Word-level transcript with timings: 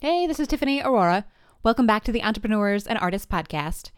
Hey, 0.00 0.28
this 0.28 0.38
is 0.38 0.46
Tiffany 0.46 0.80
Aurora. 0.80 1.26
Welcome 1.64 1.84
back 1.84 2.04
to 2.04 2.12
the 2.12 2.22
Entrepreneurs 2.22 2.86
and 2.86 2.96
Artists 3.00 3.26
Podcast. 3.26 3.90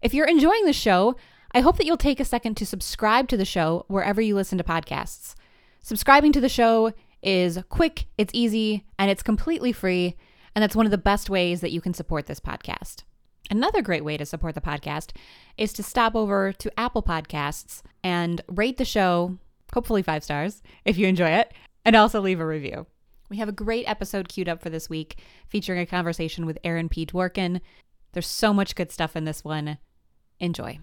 If 0.00 0.14
you're 0.14 0.28
enjoying 0.28 0.64
the 0.64 0.72
show, 0.72 1.16
I 1.50 1.58
hope 1.58 1.76
that 1.76 1.86
you'll 1.86 1.96
take 1.96 2.20
a 2.20 2.24
second 2.24 2.56
to 2.58 2.64
subscribe 2.64 3.26
to 3.30 3.36
the 3.36 3.44
show 3.44 3.84
wherever 3.88 4.20
you 4.20 4.36
listen 4.36 4.58
to 4.58 4.64
podcasts. 4.64 5.34
Subscribing 5.80 6.30
to 6.34 6.40
the 6.40 6.48
show 6.48 6.92
is 7.20 7.58
quick, 7.68 8.06
it's 8.16 8.30
easy, 8.32 8.86
and 8.96 9.10
it's 9.10 9.24
completely 9.24 9.72
free. 9.72 10.14
And 10.54 10.62
that's 10.62 10.76
one 10.76 10.86
of 10.86 10.92
the 10.92 10.98
best 10.98 11.28
ways 11.28 11.62
that 11.62 11.72
you 11.72 11.80
can 11.80 11.94
support 11.94 12.26
this 12.26 12.38
podcast. 12.38 13.02
Another 13.50 13.82
great 13.82 14.04
way 14.04 14.16
to 14.18 14.26
support 14.26 14.54
the 14.54 14.60
podcast 14.60 15.10
is 15.58 15.72
to 15.72 15.82
stop 15.82 16.14
over 16.14 16.52
to 16.52 16.78
Apple 16.78 17.02
Podcasts 17.02 17.82
and 18.04 18.40
rate 18.46 18.76
the 18.76 18.84
show, 18.84 19.36
hopefully 19.74 20.02
five 20.04 20.22
stars, 20.22 20.62
if 20.84 20.96
you 20.96 21.08
enjoy 21.08 21.30
it, 21.30 21.52
and 21.84 21.96
also 21.96 22.20
leave 22.20 22.38
a 22.38 22.46
review. 22.46 22.86
We 23.30 23.36
have 23.36 23.48
a 23.48 23.52
great 23.52 23.88
episode 23.88 24.28
queued 24.28 24.48
up 24.48 24.60
for 24.60 24.70
this 24.70 24.90
week 24.90 25.18
featuring 25.48 25.80
a 25.80 25.86
conversation 25.86 26.46
with 26.46 26.58
Aaron 26.64 26.88
P. 26.88 27.06
Dworkin. 27.06 27.60
There's 28.12 28.26
so 28.26 28.52
much 28.52 28.74
good 28.74 28.90
stuff 28.90 29.14
in 29.14 29.24
this 29.24 29.44
one. 29.44 29.78
Enjoy. 30.40 30.80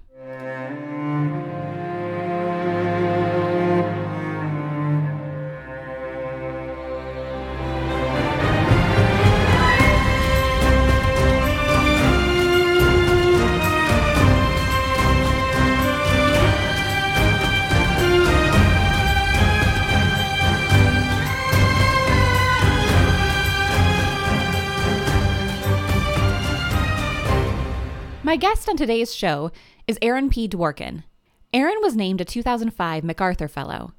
My 28.27 28.35
guest 28.35 28.67
on 28.67 28.75
today's 28.75 29.15
show 29.15 29.53
is 29.87 29.97
Aaron 30.01 30.29
P. 30.29 30.49
Dworkin. 30.49 31.05
Aaron 31.53 31.77
was 31.79 31.95
named 31.95 32.19
a 32.19 32.25
2005 32.25 33.05
MacArthur 33.05 33.47
Fellow. 33.47 33.93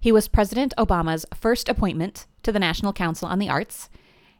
He 0.00 0.10
was 0.10 0.28
President 0.28 0.72
Obama's 0.78 1.26
first 1.34 1.68
appointment 1.68 2.26
to 2.42 2.52
the 2.52 2.58
National 2.58 2.94
Council 2.94 3.28
on 3.28 3.38
the 3.38 3.50
Arts 3.50 3.90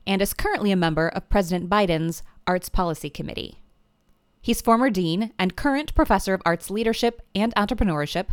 and 0.06 0.23
is 0.23 0.33
currently 0.33 0.73
a 0.73 0.75
member 0.75 1.09
of 1.09 1.28
President 1.28 1.69
Biden's 1.69 2.23
Arts 2.47 2.70
Policy 2.70 3.11
Committee. 3.11 3.61
He's 4.41 4.62
former 4.62 4.89
dean 4.89 5.34
and 5.39 5.55
current 5.55 5.95
professor 5.95 6.33
of 6.33 6.41
arts 6.47 6.71
leadership 6.71 7.21
and 7.34 7.55
entrepreneurship 7.56 8.28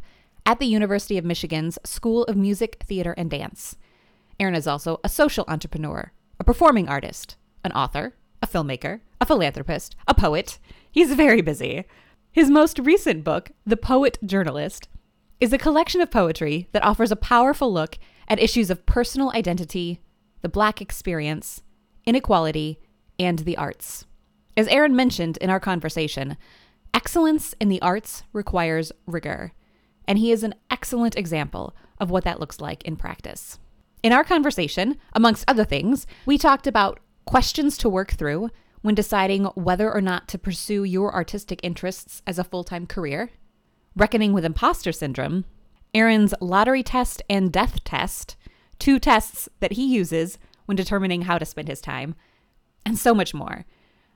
at 0.46 0.60
the 0.60 0.68
University 0.68 1.18
of 1.18 1.26
Michigan's 1.26 1.78
School 1.84 2.24
of 2.24 2.38
Music, 2.38 2.82
Theater, 2.88 3.14
and 3.18 3.30
Dance. 3.30 3.76
Aaron 4.40 4.56
is 4.56 4.68
also 4.68 5.02
a 5.04 5.10
social 5.10 5.44
entrepreneur, 5.50 6.14
a 6.40 6.46
performing 6.46 6.88
artist, 6.88 7.36
an 7.66 7.74
author, 7.74 8.14
a 8.42 8.48
filmmaker, 8.48 9.00
a 9.20 9.26
philanthropist, 9.26 9.96
a 10.08 10.14
poet. 10.14 10.60
He's 10.94 11.12
very 11.16 11.42
busy. 11.42 11.86
His 12.32 12.52
most 12.52 12.78
recent 12.78 13.24
book, 13.24 13.50
The 13.66 13.76
Poetjournalist, 13.76 14.86
is 15.40 15.52
a 15.52 15.58
collection 15.58 16.02
of 16.02 16.12
poetry 16.12 16.70
that 16.72 16.84
offers 16.84 17.12
a 17.12 17.16
powerful 17.16 17.74
look 17.74 17.98
at 18.28 18.40
issues 18.40 18.70
of 18.70 18.86
personal 18.86 19.32
identity, 19.32 20.02
the 20.44 20.50
Black 20.50 20.82
experience, 20.82 21.64
inequality, 22.06 22.80
and 23.18 23.40
the 23.40 23.58
arts. 23.58 24.06
As 24.56 24.68
Aaron 24.68 24.96
mentioned 24.96 25.38
in 25.38 25.50
our 25.50 25.60
conversation, 25.60 26.38
excellence 26.94 27.56
in 27.60 27.70
the 27.70 27.82
arts 27.82 28.22
requires 28.32 28.92
rigor, 29.08 29.52
and 30.08 30.20
he 30.20 30.32
is 30.32 30.44
an 30.44 30.54
excellent 30.70 31.18
example 31.18 31.76
of 32.00 32.12
what 32.12 32.24
that 32.24 32.40
looks 32.40 32.62
like 32.62 32.84
in 32.84 32.98
practice. 32.98 33.58
In 34.04 34.14
our 34.14 34.24
conversation, 34.24 34.98
amongst 35.14 35.44
other 35.48 35.66
things, 35.66 36.06
we 36.28 36.38
talked 36.38 36.68
about 36.68 37.00
questions 37.26 37.80
to 37.80 37.90
work 37.90 38.12
through 38.12 38.52
when 38.84 38.94
deciding 38.94 39.46
whether 39.56 39.92
or 39.92 40.02
not 40.02 40.28
to 40.28 40.38
pursue 40.38 40.84
your 40.84 41.12
artistic 41.12 41.60
interests 41.64 42.22
as 42.28 42.38
a 42.38 42.44
full 42.44 42.64
time 42.64 42.86
career, 42.86 43.32
reckoning 43.96 44.34
with 44.34 44.46
imposter 44.46 44.92
syndrome, 44.92 45.46
Aaron's 45.96 46.34
lottery 46.40 46.84
test 46.84 47.24
and 47.30 47.52
death 47.52 47.84
test, 47.84 48.36
two 48.78 49.00
tests 49.00 49.50
that 49.62 49.74
he 49.74 49.86
uses 49.86 50.38
when 50.66 50.76
determining 50.76 51.24
how 51.24 51.38
to 51.38 51.46
spend 51.46 51.68
his 51.68 51.82
time, 51.82 52.14
and 52.86 53.00
so 53.00 53.16
much 53.16 53.34
more. 53.34 53.66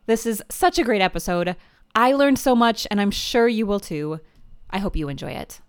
This 0.05 0.25
is 0.25 0.43
such 0.49 0.77
a 0.77 0.83
great 0.83 1.01
episode. 1.01 1.55
I 1.95 2.11
learned 2.13 2.39
so 2.39 2.55
much, 2.55 2.85
and 2.91 2.99
I'm 3.01 3.11
sure 3.11 3.47
you 3.47 3.65
will 3.65 3.79
too. 3.79 4.19
I 4.69 4.79
hope 4.79 4.95
you 4.95 5.09
enjoy 5.09 5.31
it. 5.31 5.61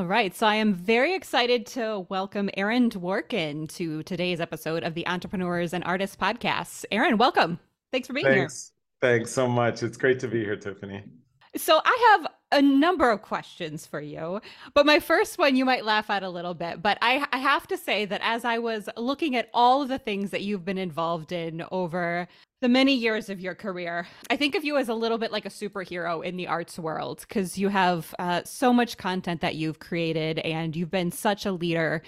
All 0.00 0.06
right. 0.06 0.34
So 0.34 0.46
I 0.46 0.54
am 0.54 0.72
very 0.72 1.12
excited 1.14 1.66
to 1.66 2.06
welcome 2.08 2.48
Aaron 2.56 2.88
Dworkin 2.88 3.68
to 3.74 4.02
today's 4.04 4.40
episode 4.40 4.82
of 4.82 4.94
the 4.94 5.06
Entrepreneurs 5.06 5.74
and 5.74 5.84
Artists 5.84 6.16
Podcast. 6.16 6.86
Aaron, 6.90 7.18
welcome. 7.18 7.60
Thanks 7.92 8.06
for 8.06 8.14
being 8.14 8.24
Thanks. 8.24 8.72
here. 9.02 9.10
Thanks 9.10 9.30
so 9.30 9.46
much. 9.46 9.82
It's 9.82 9.98
great 9.98 10.18
to 10.20 10.26
be 10.26 10.42
here, 10.42 10.56
Tiffany. 10.56 11.04
So 11.54 11.82
I 11.84 12.16
have 12.18 12.32
a 12.50 12.62
number 12.62 13.10
of 13.10 13.20
questions 13.20 13.84
for 13.84 14.00
you, 14.00 14.40
but 14.72 14.86
my 14.86 15.00
first 15.00 15.36
one 15.36 15.54
you 15.54 15.66
might 15.66 15.84
laugh 15.84 16.08
at 16.08 16.22
a 16.22 16.30
little 16.30 16.54
bit. 16.54 16.80
But 16.80 16.96
I, 17.02 17.26
I 17.30 17.36
have 17.36 17.68
to 17.68 17.76
say 17.76 18.06
that 18.06 18.22
as 18.24 18.46
I 18.46 18.56
was 18.56 18.88
looking 18.96 19.36
at 19.36 19.50
all 19.52 19.82
of 19.82 19.88
the 19.88 19.98
things 19.98 20.30
that 20.30 20.40
you've 20.40 20.64
been 20.64 20.78
involved 20.78 21.30
in 21.30 21.62
over 21.70 22.26
the 22.60 22.68
many 22.68 22.94
years 22.94 23.30
of 23.30 23.40
your 23.40 23.54
career. 23.54 24.06
I 24.28 24.36
think 24.36 24.54
of 24.54 24.64
you 24.64 24.76
as 24.76 24.90
a 24.90 24.94
little 24.94 25.16
bit 25.16 25.32
like 25.32 25.46
a 25.46 25.50
superhero 25.50 26.22
in 26.22 26.36
the 26.36 26.46
arts 26.46 26.78
world 26.78 27.24
because 27.26 27.56
you 27.56 27.68
have 27.68 28.14
uh, 28.18 28.42
so 28.44 28.72
much 28.72 28.98
content 28.98 29.40
that 29.40 29.54
you've 29.54 29.78
created 29.78 30.38
and 30.40 30.76
you've 30.76 30.90
been 30.90 31.10
such 31.10 31.46
a 31.46 31.52
leader. 31.52 32.02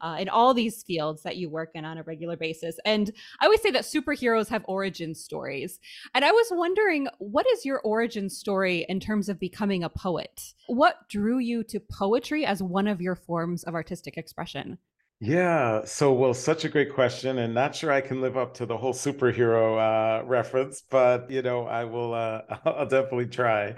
Uh, 0.00 0.16
in 0.18 0.28
all 0.28 0.52
these 0.52 0.82
fields 0.82 1.22
that 1.22 1.36
you 1.36 1.48
work 1.48 1.70
in 1.76 1.84
on 1.84 1.96
a 1.96 2.02
regular 2.02 2.36
basis. 2.36 2.76
And 2.84 3.12
I 3.40 3.44
always 3.44 3.62
say 3.62 3.70
that 3.70 3.84
superheroes 3.84 4.48
have 4.48 4.64
origin 4.66 5.14
stories. 5.14 5.78
And 6.12 6.24
I 6.24 6.32
was 6.32 6.48
wondering, 6.50 7.06
what 7.20 7.46
is 7.52 7.64
your 7.64 7.78
origin 7.82 8.28
story 8.28 8.84
in 8.88 8.98
terms 8.98 9.28
of 9.28 9.38
becoming 9.38 9.84
a 9.84 9.88
poet? 9.88 10.54
What 10.66 11.08
drew 11.08 11.38
you 11.38 11.62
to 11.62 11.78
poetry 11.78 12.44
as 12.44 12.60
one 12.64 12.88
of 12.88 13.00
your 13.00 13.14
forms 13.14 13.62
of 13.62 13.74
artistic 13.74 14.16
expression? 14.16 14.78
Yeah, 15.24 15.84
so 15.84 16.12
well, 16.12 16.34
such 16.34 16.64
a 16.64 16.68
great 16.68 16.92
question, 16.92 17.38
and 17.38 17.54
not 17.54 17.76
sure 17.76 17.92
I 17.92 18.00
can 18.00 18.20
live 18.20 18.36
up 18.36 18.54
to 18.54 18.66
the 18.66 18.76
whole 18.76 18.92
superhero 18.92 19.78
uh, 19.78 20.24
reference, 20.24 20.82
but 20.90 21.30
you 21.30 21.42
know, 21.42 21.64
I 21.64 21.84
will. 21.84 22.12
Uh, 22.12 22.40
I'll 22.64 22.88
definitely 22.88 23.28
try. 23.28 23.76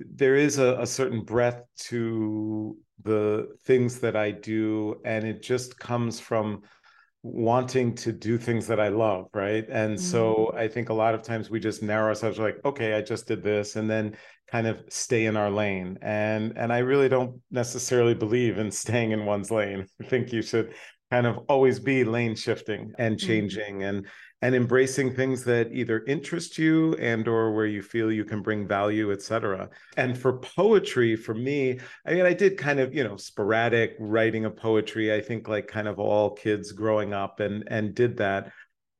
There 0.00 0.36
is 0.36 0.58
a, 0.58 0.80
a 0.80 0.86
certain 0.86 1.22
breadth 1.22 1.64
to 1.88 2.78
the 3.02 3.54
things 3.64 4.00
that 4.00 4.16
I 4.16 4.30
do, 4.30 5.02
and 5.04 5.26
it 5.26 5.42
just 5.42 5.78
comes 5.78 6.18
from 6.18 6.62
wanting 7.22 7.94
to 7.96 8.10
do 8.10 8.38
things 8.38 8.66
that 8.68 8.80
I 8.80 8.88
love, 8.88 9.26
right? 9.34 9.66
And 9.68 9.96
mm-hmm. 9.96 10.02
so 10.02 10.54
I 10.56 10.66
think 10.66 10.88
a 10.88 10.94
lot 10.94 11.14
of 11.14 11.20
times 11.20 11.50
we 11.50 11.60
just 11.60 11.82
narrow 11.82 12.08
ourselves 12.08 12.38
like, 12.38 12.56
okay, 12.64 12.94
I 12.94 13.02
just 13.02 13.26
did 13.26 13.42
this, 13.42 13.76
and 13.76 13.90
then 13.90 14.16
kind 14.50 14.66
of 14.66 14.82
stay 14.88 15.26
in 15.26 15.36
our 15.36 15.50
lane. 15.50 15.98
And 16.02 16.56
and 16.56 16.72
I 16.72 16.78
really 16.78 17.08
don't 17.08 17.40
necessarily 17.50 18.14
believe 18.14 18.58
in 18.58 18.70
staying 18.82 19.12
in 19.12 19.26
one's 19.26 19.50
lane. 19.50 19.86
I 20.00 20.04
think 20.06 20.32
you 20.32 20.42
should 20.42 20.74
kind 21.10 21.26
of 21.26 21.38
always 21.48 21.78
be 21.78 22.04
lane 22.04 22.34
shifting 22.34 22.92
and 22.98 23.16
mm-hmm. 23.16 23.26
changing 23.26 23.74
mm-hmm. 23.76 23.96
and 23.96 24.06
and 24.42 24.54
embracing 24.54 25.14
things 25.14 25.44
that 25.44 25.72
either 25.72 26.04
interest 26.06 26.58
you 26.58 26.94
and 26.96 27.26
or 27.26 27.54
where 27.54 27.66
you 27.66 27.80
feel 27.80 28.12
you 28.12 28.24
can 28.24 28.42
bring 28.42 28.68
value 28.68 29.12
etc 29.12 29.68
and 29.96 30.18
for 30.18 30.38
poetry 30.38 31.16
for 31.16 31.32
me 31.32 31.78
i 32.06 32.12
mean 32.12 32.26
i 32.26 32.32
did 32.32 32.58
kind 32.58 32.78
of 32.78 32.94
you 32.94 33.02
know 33.02 33.16
sporadic 33.16 33.96
writing 33.98 34.44
of 34.44 34.56
poetry 34.56 35.14
i 35.14 35.20
think 35.20 35.48
like 35.48 35.66
kind 35.66 35.88
of 35.88 35.98
all 35.98 36.30
kids 36.30 36.72
growing 36.72 37.14
up 37.14 37.40
and 37.40 37.64
and 37.68 37.94
did 37.94 38.16
that 38.16 38.52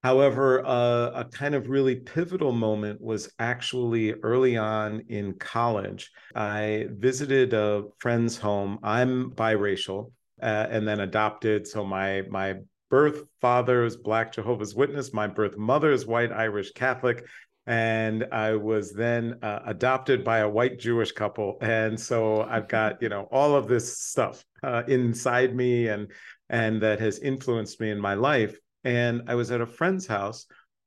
However, 0.07 0.65
uh, 0.65 1.11
a 1.15 1.25
kind 1.25 1.57
of 1.57 1.69
really 1.69 1.97
pivotal 1.97 2.53
moment 2.53 3.01
was 3.01 3.29
actually 3.41 4.13
early 4.13 4.57
on 4.57 5.03
in 5.09 5.33
college. 5.33 6.13
I 6.33 6.87
visited 6.93 7.53
a 7.55 7.87
friend's 7.99 8.39
home. 8.39 8.79
I'm 8.85 9.33
biracial 9.33 10.13
uh, 10.41 10.69
and 10.71 10.87
then 10.87 11.01
adopted. 11.01 11.67
So 11.67 11.85
my 11.85 12.23
my 12.31 12.55
birth 12.89 13.25
father 13.41 13.85
is 13.85 13.97
Black 13.97 14.33
Jehovah's 14.33 14.77
Witness. 14.77 15.13
My 15.13 15.27
birth 15.27 15.57
mother 15.57 15.91
is 15.91 16.07
white 16.07 16.31
Irish 16.31 16.71
Catholic. 16.71 17.25
And 17.67 18.27
I 18.31 18.55
was 18.55 18.93
then 18.93 19.41
uh, 19.43 19.59
adopted 19.67 20.23
by 20.23 20.39
a 20.39 20.49
white 20.49 20.79
Jewish 20.79 21.11
couple, 21.11 21.59
and 21.61 21.99
so 21.99 22.43
I've 22.43 22.69
got 22.69 23.03
you 23.03 23.09
know 23.09 23.27
all 23.33 23.57
of 23.57 23.67
this 23.67 23.99
stuff 23.99 24.45
uh, 24.63 24.85
inside 24.87 25.57
me, 25.57 25.89
and 25.89 26.13
and 26.49 26.81
that 26.83 27.01
has 27.01 27.19
influenced 27.19 27.81
me 27.81 27.91
in 27.91 28.01
my 28.01 28.15
life 28.15 28.57
and 28.87 29.23
I 29.27 29.35
was 29.35 29.51
at 29.51 29.61
a 29.61 29.67
friend's 29.67 30.07
house 30.07 30.47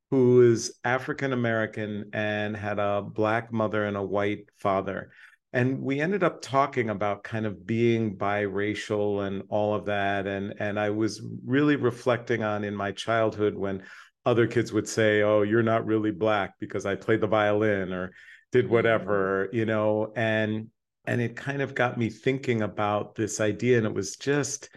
who 0.10 0.50
is 0.50 0.80
African 0.86 1.34
American 1.34 2.10
and 2.14 2.56
had 2.56 2.80
a 2.80 3.02
black 3.02 3.52
mother 3.52 3.86
and 3.86 3.98
a 3.98 4.02
white 4.02 4.46
father. 4.56 5.12
and 5.52 5.82
we 5.82 6.00
ended 6.00 6.24
up 6.24 6.42
talking 6.42 6.92
about 6.92 7.24
kind 7.24 7.46
of 7.46 7.66
being 7.66 8.16
biracial 8.16 9.26
and 9.28 9.44
all 9.50 9.76
of 9.76 9.86
that 9.86 10.28
and 10.28 10.54
and 10.60 10.80
I 10.80 10.92
was 10.92 11.22
really 11.46 11.76
reflecting 11.76 12.42
on 12.44 12.64
in 12.64 12.76
my 12.76 12.92
childhood 12.92 13.56
when 13.56 13.84
other 14.26 14.48
kids 14.48 14.72
would 14.72 14.88
say 14.88 15.22
oh 15.24 15.42
you're 15.42 15.72
not 15.74 15.86
really 15.86 16.12
black 16.12 16.54
because 16.60 16.86
I 16.86 16.96
played 16.96 17.22
the 17.22 17.28
violin 17.28 17.92
or 17.92 18.12
did 18.52 18.66
mm-hmm. 18.66 18.76
whatever 18.76 19.50
you 19.52 19.66
know 19.66 20.14
and 20.16 20.70
and 21.06 21.20
it 21.22 21.36
kind 21.36 21.62
of 21.62 21.76
got 21.76 21.98
me 21.98 22.10
thinking 22.10 22.62
about 22.62 23.16
this 23.16 23.42
idea 23.42 23.78
and 23.78 23.88
it 23.88 23.94
was 23.94 24.16
just 24.16 24.70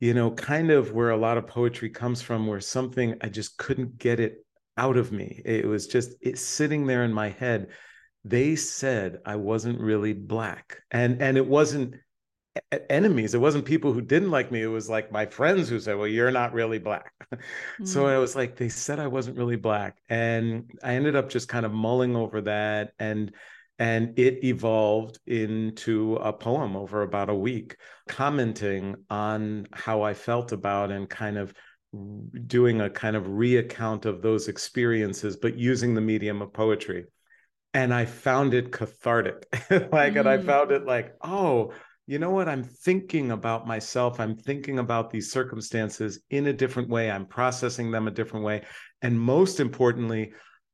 you 0.00 0.14
know 0.14 0.30
kind 0.30 0.70
of 0.70 0.92
where 0.92 1.10
a 1.10 1.16
lot 1.16 1.38
of 1.38 1.46
poetry 1.46 1.90
comes 1.90 2.20
from 2.20 2.46
where 2.46 2.60
something 2.60 3.14
I 3.20 3.28
just 3.28 3.56
couldn't 3.56 3.98
get 3.98 4.18
it 4.18 4.44
out 4.76 4.96
of 4.96 5.12
me 5.12 5.42
it 5.44 5.66
was 5.66 5.86
just 5.86 6.14
it's 6.20 6.40
sitting 6.40 6.86
there 6.86 7.04
in 7.04 7.12
my 7.12 7.28
head 7.28 7.68
they 8.24 8.56
said 8.56 9.18
I 9.24 9.36
wasn't 9.36 9.80
really 9.80 10.12
black. 10.12 10.82
And 10.90 11.22
and 11.22 11.36
it 11.36 11.46
wasn't 11.46 11.96
enemies. 12.88 13.34
It 13.34 13.40
wasn't 13.40 13.64
people 13.64 13.92
who 13.92 14.00
didn't 14.00 14.30
like 14.30 14.50
me. 14.52 14.62
It 14.62 14.66
was 14.66 14.90
like 14.90 15.12
my 15.12 15.26
friends 15.26 15.68
who 15.68 15.80
said, 15.80 15.96
"Well, 15.96 16.08
you're 16.08 16.30
not 16.30 16.52
really 16.52 16.78
black." 16.78 17.12
mm-hmm. 17.32 17.84
So 17.86 18.06
I 18.06 18.18
was 18.18 18.36
like, 18.36 18.56
they 18.56 18.68
said 18.68 18.98
I 18.98 19.06
wasn't 19.06 19.38
really 19.38 19.56
black, 19.56 19.96
and 20.08 20.70
I 20.82 20.94
ended 20.94 21.16
up 21.16 21.30
just 21.30 21.48
kind 21.48 21.64
of 21.64 21.72
mulling 21.72 22.16
over 22.16 22.42
that, 22.42 22.92
and 22.98 23.32
and 23.80 24.16
it 24.16 24.44
evolved 24.44 25.18
into 25.26 26.14
a 26.16 26.32
poem 26.32 26.76
over 26.76 27.02
about 27.02 27.30
a 27.30 27.34
week, 27.34 27.76
commenting 28.06 28.94
on 29.08 29.66
how 29.72 30.02
I 30.02 30.14
felt 30.14 30.52
about 30.52 30.92
and 30.92 31.08
kind 31.08 31.38
of 31.38 31.52
doing 32.46 32.82
a 32.82 32.90
kind 32.90 33.16
of 33.16 33.24
reaccount 33.24 34.04
of 34.04 34.22
those 34.22 34.46
experiences, 34.46 35.36
but 35.36 35.58
using 35.58 35.94
the 35.94 36.00
medium 36.00 36.42
of 36.42 36.52
poetry 36.52 37.06
and 37.72 37.94
I 37.94 38.04
found 38.04 38.54
it 38.54 38.70
cathartic. 38.70 39.46
like, 39.70 40.14
mm. 40.14 40.20
and 40.20 40.28
I 40.28 40.38
mm. 40.38 40.44
found 40.46 40.72
it 40.72 40.84
like, 40.84 41.14
oh, 41.22 41.72
you 42.06 42.18
know 42.18 42.30
what? 42.30 42.48
I'm 42.48 42.64
thinking 42.64 43.30
about 43.30 43.66
myself. 43.66 44.18
I'm 44.18 44.36
thinking 44.36 44.78
about 44.78 45.10
these 45.10 45.30
circumstances 45.30 46.20
in 46.30 46.48
a 46.48 46.52
different 46.52 46.88
way. 46.88 47.10
I'm 47.10 47.26
processing 47.26 47.90
them 47.90 48.08
a 48.08 48.12
different 48.12 48.44
way. 48.44 48.62
And 49.00 49.18
most 49.18 49.60
importantly, 49.60 50.32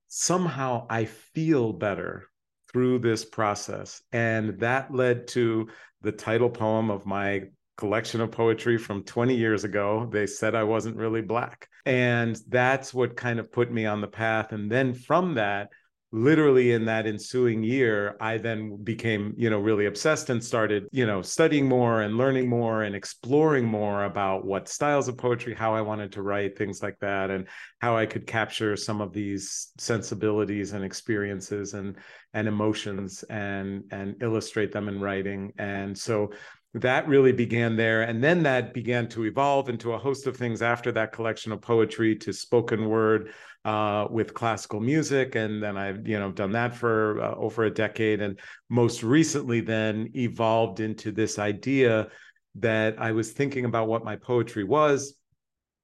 somehow 0.08 0.87
I 0.88 1.05
feel 1.05 1.73
better 1.73 2.29
through 2.76 2.99
this 2.99 3.25
process. 3.25 4.02
And 4.12 4.61
that 4.61 4.93
led 4.93 5.28
to 5.28 5.69
the 6.02 6.12
title 6.12 6.50
poem 6.50 6.90
of 6.90 7.06
my 7.06 7.44
collection 7.78 8.20
of 8.20 8.31
poetry 8.31 8.76
from 8.76 9.02
20 9.02 9.34
years 9.34 9.64
ago. 9.64 10.06
They 10.12 10.26
said 10.26 10.55
I 10.55 10.64
wasn't 10.64 10.99
really 10.99 11.23
Black. 11.23 11.70
And 11.87 12.38
that's 12.49 12.93
what 12.93 13.17
kind 13.17 13.38
of 13.40 13.50
put 13.50 13.73
me 13.73 13.87
on 13.87 14.02
the 14.02 14.08
path. 14.08 14.52
And 14.52 14.70
then 14.70 14.93
from 14.93 15.37
that, 15.37 15.70
literally 16.12 16.73
in 16.73 16.85
that 16.85 17.06
ensuing 17.06 17.62
year 17.62 18.17
i 18.20 18.38
then 18.38 18.76
became 18.85 19.35
you 19.37 19.50
know 19.50 19.58
really 19.58 19.87
obsessed 19.87 20.31
and 20.31 20.43
started 20.43 20.87
you 20.93 21.05
know 21.05 21.20
studying 21.20 21.67
more 21.67 22.03
and 22.03 22.17
learning 22.17 22.49
more 22.49 22.85
and 22.85 22.94
exploring 22.94 23.64
more 23.64 24.05
about 24.05 24.44
what 24.44 24.69
styles 24.69 25.08
of 25.08 25.19
poetry 25.19 25.53
how 25.53 25.75
i 25.75 25.81
wanted 25.81 26.12
to 26.12 26.23
write 26.23 26.56
things 26.56 26.82
like 26.82 26.99
that 27.00 27.31
and 27.31 27.49
how 27.81 27.97
i 27.97 28.06
could 28.06 28.26
capture 28.26 28.76
some 28.76 29.00
of 29.00 29.12
these 29.12 29.73
sensibilities 29.79 30.73
and 30.73 30.85
experiences 30.85 31.75
and 31.75 31.97
and 32.37 32.49
emotions 32.49 33.23
and 33.25 33.82
and 33.91 34.23
illustrate 34.23 34.70
them 34.70 34.88
in 34.88 35.00
writing. 35.00 35.53
And 35.58 35.97
so 35.97 36.32
that 36.75 37.08
really 37.08 37.32
began 37.32 37.76
there. 37.76 38.03
And 38.03 38.23
then 38.23 38.43
that 38.43 38.75
began 38.75 39.08
to 39.08 39.25
evolve 39.25 39.70
into 39.70 39.94
a 39.94 39.99
host 39.99 40.26
of 40.26 40.37
things 40.37 40.61
after 40.61 40.93
that 40.93 41.12
collection 41.12 41.50
of 41.50 41.62
poetry 41.62 42.14
to 42.17 42.35
spoken 42.35 42.91
word 42.91 43.31
uh, 43.66 44.06
with 44.12 44.32
classical 44.32 44.78
music, 44.78 45.34
and 45.34 45.60
then 45.60 45.76
I've 45.76 46.06
you 46.06 46.20
know 46.20 46.30
done 46.30 46.52
that 46.52 46.76
for 46.76 47.20
uh, 47.20 47.34
over 47.34 47.64
a 47.64 47.70
decade, 47.70 48.22
and 48.22 48.38
most 48.70 49.02
recently 49.02 49.60
then 49.60 50.08
evolved 50.14 50.78
into 50.78 51.10
this 51.10 51.40
idea 51.40 52.08
that 52.54 52.94
I 53.00 53.10
was 53.10 53.32
thinking 53.32 53.64
about 53.64 53.88
what 53.88 54.04
my 54.04 54.14
poetry 54.14 54.62
was, 54.62 55.16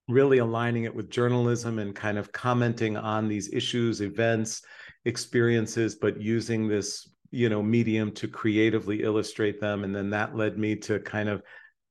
really 0.08 0.38
aligning 0.38 0.84
it 0.84 0.94
with 0.94 1.10
journalism 1.10 1.80
and 1.80 1.92
kind 1.92 2.18
of 2.18 2.30
commenting 2.30 2.96
on 2.96 3.26
these 3.26 3.52
issues, 3.52 4.00
events, 4.00 4.62
experiences, 5.04 5.96
but 5.96 6.20
using 6.20 6.68
this 6.68 7.10
you 7.32 7.48
know 7.48 7.64
medium 7.64 8.12
to 8.12 8.28
creatively 8.28 9.02
illustrate 9.02 9.60
them, 9.60 9.82
and 9.82 9.92
then 9.92 10.08
that 10.10 10.36
led 10.36 10.56
me 10.56 10.76
to 10.76 11.00
kind 11.00 11.28
of 11.28 11.42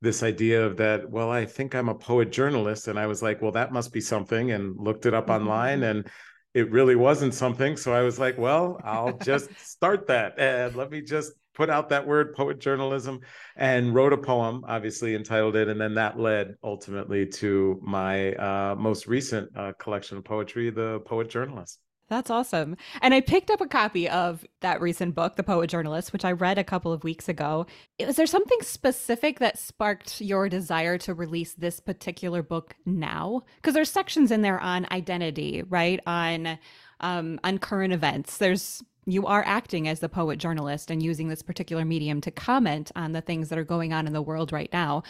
this 0.02 0.24
idea 0.24 0.66
of 0.66 0.78
that 0.78 1.10
well 1.10 1.30
i 1.30 1.46
think 1.46 1.76
i'm 1.76 1.90
a 1.90 1.96
poet 1.96 2.32
journalist 2.32 2.88
and 2.88 3.00
i 3.00 3.06
was 3.06 3.22
like 3.22 3.42
well 3.42 3.52
that 3.52 3.72
must 3.72 3.94
be 3.94 4.02
something 4.02 4.52
and 4.52 4.76
looked 4.78 5.06
it 5.06 5.14
up 5.14 5.28
mm-hmm. 5.28 5.42
online 5.42 5.84
and 5.84 6.08
it 6.54 6.70
really 6.72 6.96
wasn't 6.96 7.34
something 7.34 7.78
so 7.78 7.94
i 7.94 8.02
was 8.02 8.20
like 8.20 8.38
well 8.38 8.80
i'll 8.84 9.18
just 9.20 9.50
start 9.60 10.08
that 10.08 10.38
and 10.38 10.76
let 10.76 10.90
me 10.90 11.02
just 11.02 11.34
put 11.54 11.70
out 11.70 11.90
that 11.90 12.08
word 12.08 12.34
poet 12.34 12.60
journalism 12.60 13.20
and 13.56 13.94
wrote 13.94 14.14
a 14.14 14.18
poem 14.18 14.64
obviously 14.68 15.16
entitled 15.16 15.56
it 15.56 15.68
and 15.68 15.80
then 15.80 15.94
that 15.96 16.20
led 16.20 16.56
ultimately 16.64 17.26
to 17.26 17.80
my 17.84 18.34
uh, 18.34 18.76
most 18.76 19.06
recent 19.08 19.50
uh, 19.56 19.72
collection 19.78 20.18
of 20.18 20.24
poetry 20.24 20.70
the 20.70 21.00
poet 21.06 21.30
journalist 21.30 21.80
that's 22.12 22.30
awesome. 22.30 22.76
And 23.02 23.14
I 23.14 23.22
picked 23.22 23.50
up 23.50 23.62
a 23.62 23.68
copy 23.68 24.10
of 24.10 24.46
that 24.60 24.82
recent 24.82 25.16
book, 25.16 25.38
The 25.38 25.44
Poetjournalist, 25.44 26.12
which 26.12 26.26
I 26.26 26.34
read 26.34 26.58
a 26.58 26.64
couple 26.64 26.92
of 26.92 27.06
weeks 27.06 27.30
ago. 27.30 27.66
Was 28.06 28.18
there 28.18 28.28
something 28.28 28.60
specific 28.62 29.40
that 29.40 29.58
sparked 29.58 30.20
your 30.20 30.50
desire 30.50 30.98
to 31.00 31.14
release 31.14 31.54
this 31.54 31.80
particular 31.80 32.44
book 32.44 32.76
now? 32.86 33.44
Because 33.56 33.74
there's 33.74 33.90
sections 33.90 34.30
in 34.30 34.42
there 34.42 34.60
on 34.60 34.88
identity, 34.92 35.64
right? 35.64 36.02
On 36.06 36.60
um, 37.00 37.40
on 37.46 37.58
current 37.58 37.94
events. 37.94 38.38
There's 38.38 38.84
you 39.06 39.26
are 39.26 39.44
acting 39.48 39.88
as 39.88 40.02
the 40.02 40.10
poet 40.10 40.38
journalist 40.38 40.92
and 40.92 41.02
using 41.02 41.30
this 41.30 41.42
particular 41.42 41.86
medium 41.86 42.20
to 42.22 42.30
comment 42.30 42.92
on 42.94 43.14
the 43.14 43.22
things 43.22 43.50
that 43.50 43.58
are 43.58 43.64
going 43.64 43.94
on 43.94 44.06
in 44.06 44.14
the 44.14 44.22
world 44.22 44.52
right 44.52 44.70
now 44.72 45.02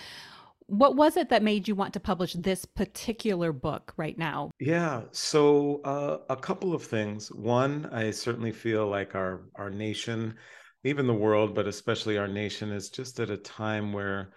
what 0.71 0.95
was 0.95 1.17
it 1.17 1.27
that 1.29 1.43
made 1.43 1.67
you 1.67 1.75
want 1.75 1.93
to 1.93 1.99
publish 1.99 2.31
this 2.33 2.63
particular 2.63 3.51
book 3.51 3.93
right 3.97 4.17
now? 4.17 4.51
Yeah, 4.57 5.01
so 5.11 5.81
uh, 5.83 6.19
a 6.29 6.37
couple 6.37 6.73
of 6.73 6.81
things. 6.81 7.29
One, 7.29 7.87
I 7.91 8.11
certainly 8.11 8.53
feel 8.53 8.87
like 8.87 9.13
our 9.13 9.41
our 9.55 9.69
nation, 9.69 10.35
even 10.85 11.07
the 11.07 11.13
world, 11.13 11.53
but 11.53 11.67
especially 11.67 12.17
our 12.17 12.27
nation, 12.27 12.71
is 12.71 12.89
just 12.89 13.19
at 13.19 13.29
a 13.29 13.35
time 13.35 13.91
where 13.91 14.31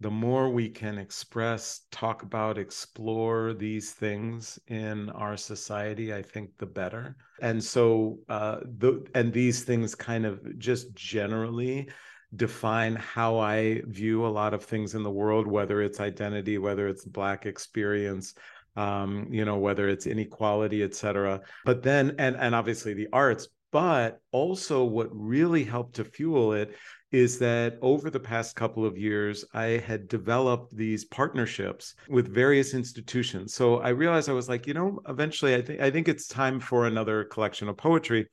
the 0.00 0.10
more 0.10 0.50
we 0.50 0.68
can 0.68 0.98
express, 0.98 1.82
talk 1.92 2.24
about, 2.24 2.58
explore 2.58 3.54
these 3.54 3.92
things 3.92 4.58
in 4.66 5.10
our 5.10 5.36
society, 5.36 6.12
I 6.12 6.22
think 6.22 6.50
the 6.58 6.66
better. 6.66 7.16
And 7.40 7.62
so, 7.62 8.18
uh, 8.28 8.60
the 8.78 9.06
and 9.14 9.32
these 9.32 9.62
things 9.62 9.94
kind 9.94 10.26
of 10.26 10.58
just 10.58 10.92
generally 10.94 11.88
define 12.36 12.96
how 12.96 13.38
I 13.38 13.82
view 13.86 14.26
a 14.26 14.28
lot 14.28 14.54
of 14.54 14.64
things 14.64 14.94
in 14.94 15.02
the 15.02 15.10
world, 15.10 15.46
whether 15.46 15.82
it's 15.82 16.00
identity, 16.00 16.58
whether 16.58 16.86
it's 16.86 17.04
Black 17.04 17.46
experience, 17.46 18.34
um, 18.76 19.26
you 19.30 19.44
know, 19.44 19.56
whether 19.56 19.88
it's 19.88 20.06
inequality, 20.06 20.82
et 20.82 20.94
cetera. 20.94 21.40
But 21.64 21.82
then, 21.82 22.14
and 22.18 22.36
and 22.36 22.54
obviously 22.54 22.94
the 22.94 23.08
arts, 23.12 23.48
but 23.72 24.20
also 24.32 24.84
what 24.84 25.08
really 25.12 25.64
helped 25.64 25.96
to 25.96 26.04
fuel 26.04 26.52
it 26.52 26.76
is 27.10 27.38
that 27.38 27.78
over 27.80 28.10
the 28.10 28.20
past 28.20 28.54
couple 28.54 28.84
of 28.84 28.98
years, 28.98 29.44
I 29.54 29.82
had 29.86 30.08
developed 30.08 30.76
these 30.76 31.06
partnerships 31.06 31.94
with 32.10 32.32
various 32.32 32.74
institutions. 32.74 33.54
So 33.54 33.78
I 33.78 33.88
realized 33.88 34.28
I 34.28 34.34
was 34.34 34.48
like, 34.48 34.66
you 34.66 34.74
know, 34.74 35.00
eventually 35.08 35.54
I 35.54 35.62
think 35.62 35.80
I 35.80 35.90
think 35.90 36.08
it's 36.08 36.28
time 36.28 36.60
for 36.60 36.86
another 36.86 37.24
collection 37.24 37.68
of 37.68 37.78
poetry 37.78 38.28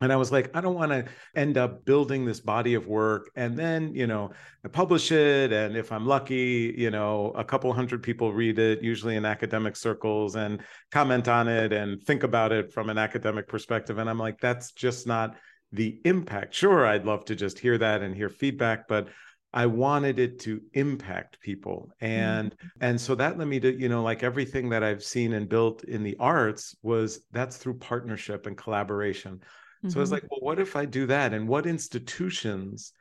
and 0.00 0.12
i 0.12 0.16
was 0.16 0.32
like 0.32 0.54
i 0.56 0.60
don't 0.60 0.74
want 0.74 0.90
to 0.90 1.04
end 1.34 1.56
up 1.56 1.84
building 1.84 2.24
this 2.24 2.40
body 2.40 2.74
of 2.74 2.86
work 2.86 3.30
and 3.36 3.56
then 3.56 3.94
you 3.94 4.06
know 4.06 4.30
I 4.64 4.68
publish 4.68 5.12
it 5.12 5.52
and 5.52 5.76
if 5.76 5.92
i'm 5.92 6.06
lucky 6.06 6.74
you 6.76 6.90
know 6.90 7.32
a 7.36 7.44
couple 7.44 7.72
hundred 7.72 8.02
people 8.02 8.32
read 8.32 8.58
it 8.58 8.82
usually 8.82 9.16
in 9.16 9.24
academic 9.24 9.76
circles 9.76 10.36
and 10.36 10.62
comment 10.90 11.28
on 11.28 11.48
it 11.48 11.72
and 11.72 12.02
think 12.02 12.22
about 12.22 12.52
it 12.52 12.72
from 12.72 12.90
an 12.90 12.98
academic 12.98 13.48
perspective 13.48 13.98
and 13.98 14.08
i'm 14.08 14.18
like 14.18 14.40
that's 14.40 14.72
just 14.72 15.06
not 15.06 15.36
the 15.72 16.00
impact 16.04 16.54
sure 16.54 16.86
i'd 16.86 17.06
love 17.06 17.24
to 17.24 17.36
just 17.36 17.58
hear 17.58 17.78
that 17.78 18.02
and 18.02 18.14
hear 18.14 18.28
feedback 18.28 18.88
but 18.88 19.08
I 19.52 19.66
wanted 19.66 20.18
it 20.20 20.38
to 20.40 20.60
impact 20.74 21.40
people. 21.40 21.90
And 22.00 22.52
mm-hmm. 22.52 22.66
and 22.80 23.00
so 23.00 23.14
that 23.16 23.36
led 23.36 23.48
me 23.48 23.58
to, 23.60 23.80
you 23.80 23.88
know, 23.88 24.02
like 24.02 24.22
everything 24.22 24.68
that 24.70 24.84
I've 24.84 25.02
seen 25.02 25.32
and 25.32 25.48
built 25.48 25.82
in 25.84 26.04
the 26.04 26.16
arts 26.20 26.76
was 26.82 27.20
that's 27.32 27.56
through 27.56 27.78
partnership 27.78 28.46
and 28.46 28.56
collaboration. 28.56 29.40
Mm-hmm. 29.84 29.90
So 29.90 29.98
I 29.98 30.00
was 30.00 30.12
like, 30.12 30.24
well, 30.30 30.40
what 30.40 30.58
if 30.58 30.76
I 30.76 30.84
do 30.84 31.06
that? 31.06 31.32
And 31.32 31.48
what 31.48 31.66
institutions 31.66 32.92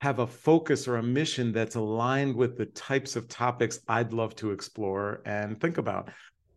have 0.00 0.18
a 0.18 0.26
focus 0.26 0.88
or 0.88 0.96
a 0.96 1.02
mission 1.02 1.52
that's 1.52 1.74
aligned 1.74 2.34
with 2.34 2.56
the 2.56 2.66
types 2.66 3.16
of 3.16 3.28
topics 3.28 3.80
I'd 3.88 4.12
love 4.12 4.34
to 4.36 4.52
explore 4.52 5.22
and 5.26 5.60
think 5.60 5.78
about? 5.78 6.10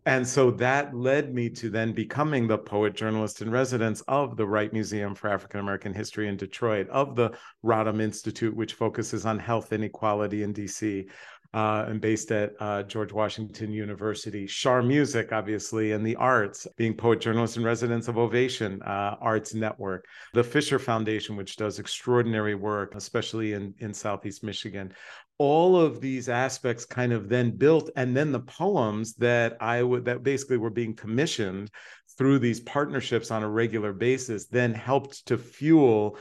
And 0.06 0.28
so 0.28 0.52
that 0.52 0.94
led 0.94 1.34
me 1.34 1.50
to 1.52 1.70
then 1.70 1.94
becoming 1.94 2.46
the 2.46 2.58
poet 2.58 2.94
journalist 2.94 3.42
in 3.42 3.50
residence 3.50 4.02
of 4.02 4.36
the 4.36 4.46
Wright 4.46 4.72
Museum 4.74 5.16
for 5.16 5.30
African 5.30 5.62
American 5.62 5.94
History 5.94 6.28
in 6.28 6.36
Detroit, 6.36 6.90
of 6.90 7.16
the 7.16 7.32
Rodham 7.64 8.02
Institute, 8.02 8.54
which 8.54 8.74
focuses 8.74 9.26
on 9.26 9.40
health 9.40 9.72
inequality 9.72 10.44
in 10.44 10.54
DC, 10.54 11.06
uh, 11.54 11.86
and 11.88 12.02
based 12.02 12.32
at 12.32 12.54
uh, 12.60 12.84
George 12.84 13.14
Washington 13.14 13.72
University. 13.72 14.48
Schar 14.48 14.86
Music, 14.86 15.32
obviously, 15.32 15.92
and 15.92 16.06
the 16.06 16.16
arts, 16.16 16.68
being 16.78 16.96
poet, 16.96 17.22
journalist, 17.22 17.58
and 17.58 17.66
residents 17.66 18.08
of 18.08 18.18
Ovation 18.18 18.82
uh, 18.82 19.16
Arts 19.22 19.54
Network. 19.54 20.06
The 20.34 20.44
Fisher 20.44 20.80
Foundation, 20.80 21.36
which 21.36 21.56
does 21.56 21.80
extraordinary 21.80 22.56
work, 22.56 22.96
especially 22.96 23.54
in, 23.54 23.74
in 23.80 23.94
Southeast 23.94 24.44
Michigan. 24.44 24.94
All 25.38 25.80
of 25.80 26.02
these 26.02 26.30
aspects 26.30 26.86
kind 26.86 27.12
of 27.12 27.30
then 27.30 27.52
built, 27.52 27.90
and 27.96 28.16
then 28.16 28.32
the 28.32 28.40
poems 28.40 29.14
that 29.16 29.58
I 29.60 29.84
would 29.84 30.06
that 30.06 30.24
basically 30.24 30.58
were 30.58 30.70
being 30.70 30.96
commissioned 30.96 31.70
through 32.18 32.40
these 32.40 32.60
partnerships 32.60 33.32
on 33.32 33.44
a 33.44 33.50
regular 33.50 33.94
basis 33.94 34.48
then 34.48 34.74
helped 34.74 35.26
to 35.28 35.38
fuel 35.38 36.18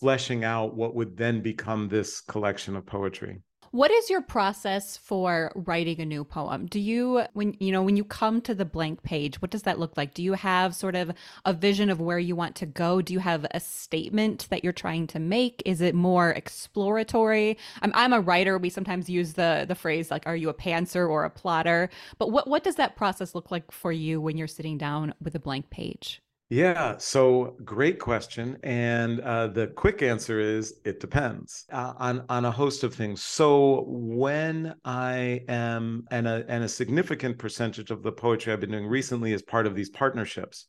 fleshing 0.00 0.44
out 0.44 0.76
what 0.76 0.94
would 0.94 1.16
then 1.16 1.40
become 1.40 1.88
this 1.88 2.20
collection 2.20 2.76
of 2.76 2.84
poetry. 2.84 3.40
What 3.76 3.90
is 3.90 4.08
your 4.08 4.22
process 4.22 4.96
for 4.96 5.52
writing 5.54 6.00
a 6.00 6.06
new 6.06 6.24
poem? 6.24 6.64
Do 6.64 6.80
you 6.80 7.24
when 7.34 7.54
you 7.60 7.72
know 7.72 7.82
when 7.82 7.94
you 7.94 8.04
come 8.04 8.40
to 8.40 8.54
the 8.54 8.64
blank 8.64 9.02
page, 9.02 9.42
what 9.42 9.50
does 9.50 9.64
that 9.64 9.78
look 9.78 9.98
like? 9.98 10.14
Do 10.14 10.22
you 10.22 10.32
have 10.32 10.74
sort 10.74 10.96
of 10.96 11.12
a 11.44 11.52
vision 11.52 11.90
of 11.90 12.00
where 12.00 12.18
you 12.18 12.34
want 12.34 12.56
to 12.56 12.64
go? 12.64 13.02
Do 13.02 13.12
you 13.12 13.18
have 13.18 13.44
a 13.50 13.60
statement 13.60 14.46
that 14.48 14.64
you're 14.64 14.72
trying 14.72 15.06
to 15.08 15.18
make? 15.18 15.62
Is 15.66 15.82
it 15.82 15.94
more 15.94 16.30
exploratory? 16.30 17.58
I'm 17.82 17.92
I'm 17.94 18.14
a 18.14 18.20
writer. 18.22 18.56
We 18.56 18.70
sometimes 18.70 19.10
use 19.10 19.34
the 19.34 19.66
the 19.68 19.74
phrase 19.74 20.10
like 20.10 20.26
are 20.26 20.36
you 20.36 20.48
a 20.48 20.54
pantser 20.54 21.06
or 21.06 21.24
a 21.24 21.30
plotter? 21.30 21.90
But 22.16 22.30
what 22.30 22.48
what 22.48 22.64
does 22.64 22.76
that 22.76 22.96
process 22.96 23.34
look 23.34 23.50
like 23.50 23.70
for 23.70 23.92
you 23.92 24.22
when 24.22 24.38
you're 24.38 24.48
sitting 24.48 24.78
down 24.78 25.12
with 25.20 25.34
a 25.34 25.38
blank 25.38 25.68
page? 25.68 26.22
Yeah, 26.48 26.96
so 26.98 27.56
great 27.64 27.98
question, 27.98 28.56
and 28.62 29.18
uh, 29.20 29.48
the 29.48 29.66
quick 29.66 30.00
answer 30.00 30.38
is 30.38 30.74
it 30.84 31.00
depends 31.00 31.64
uh, 31.72 31.94
on 31.98 32.24
on 32.28 32.44
a 32.44 32.52
host 32.52 32.84
of 32.84 32.94
things. 32.94 33.24
So 33.24 33.84
when 33.88 34.76
I 34.84 35.40
am, 35.48 36.04
and 36.12 36.28
a 36.28 36.44
and 36.48 36.62
a 36.62 36.68
significant 36.68 37.38
percentage 37.38 37.90
of 37.90 38.04
the 38.04 38.12
poetry 38.12 38.52
I've 38.52 38.60
been 38.60 38.70
doing 38.70 38.86
recently 38.86 39.32
is 39.32 39.42
part 39.42 39.66
of 39.66 39.74
these 39.74 39.90
partnerships. 39.90 40.68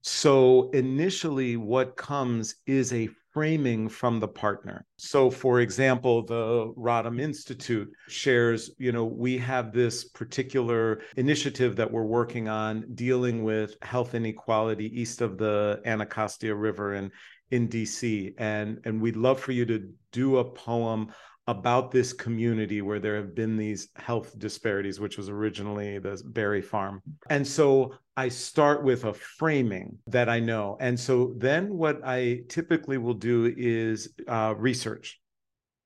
So 0.00 0.70
initially, 0.70 1.56
what 1.56 1.96
comes 1.96 2.56
is 2.66 2.92
a 2.92 3.08
framing 3.32 3.88
from 3.88 4.20
the 4.20 4.28
partner. 4.28 4.84
So, 4.96 5.30
for 5.30 5.60
example, 5.60 6.24
the 6.24 6.72
Rodham 6.76 7.20
Institute 7.20 7.90
shares, 8.08 8.70
you 8.78 8.92
know, 8.92 9.04
we 9.04 9.38
have 9.38 9.72
this 9.72 10.04
particular 10.04 11.00
initiative 11.16 11.76
that 11.76 11.90
we're 11.90 12.04
working 12.04 12.48
on 12.48 12.84
dealing 12.94 13.42
with 13.42 13.76
health 13.82 14.14
inequality 14.14 15.00
east 15.00 15.20
of 15.20 15.38
the 15.38 15.80
Anacostia 15.84 16.54
River 16.54 16.94
and 16.94 17.10
in 17.50 17.68
DC. 17.68 18.34
And, 18.38 18.80
and 18.84 19.00
we'd 19.00 19.16
love 19.16 19.38
for 19.38 19.52
you 19.52 19.64
to 19.66 19.88
do 20.10 20.38
a 20.38 20.44
poem 20.44 21.12
about 21.48 21.90
this 21.90 22.12
community 22.12 22.82
where 22.82 23.00
there 23.00 23.16
have 23.16 23.34
been 23.34 23.56
these 23.56 23.88
health 23.96 24.38
disparities, 24.38 25.00
which 25.00 25.16
was 25.16 25.28
originally 25.28 25.98
the 25.98 26.22
Barry 26.24 26.62
Farm. 26.62 27.02
And 27.30 27.46
so 27.46 27.94
I 28.16 28.28
start 28.28 28.84
with 28.84 29.04
a 29.04 29.12
framing 29.12 29.98
that 30.06 30.28
I 30.28 30.38
know. 30.38 30.76
And 30.80 30.98
so 30.98 31.34
then 31.36 31.74
what 31.74 32.00
I 32.04 32.42
typically 32.48 32.98
will 32.98 33.14
do 33.14 33.52
is 33.56 34.12
uh, 34.28 34.54
research. 34.56 35.20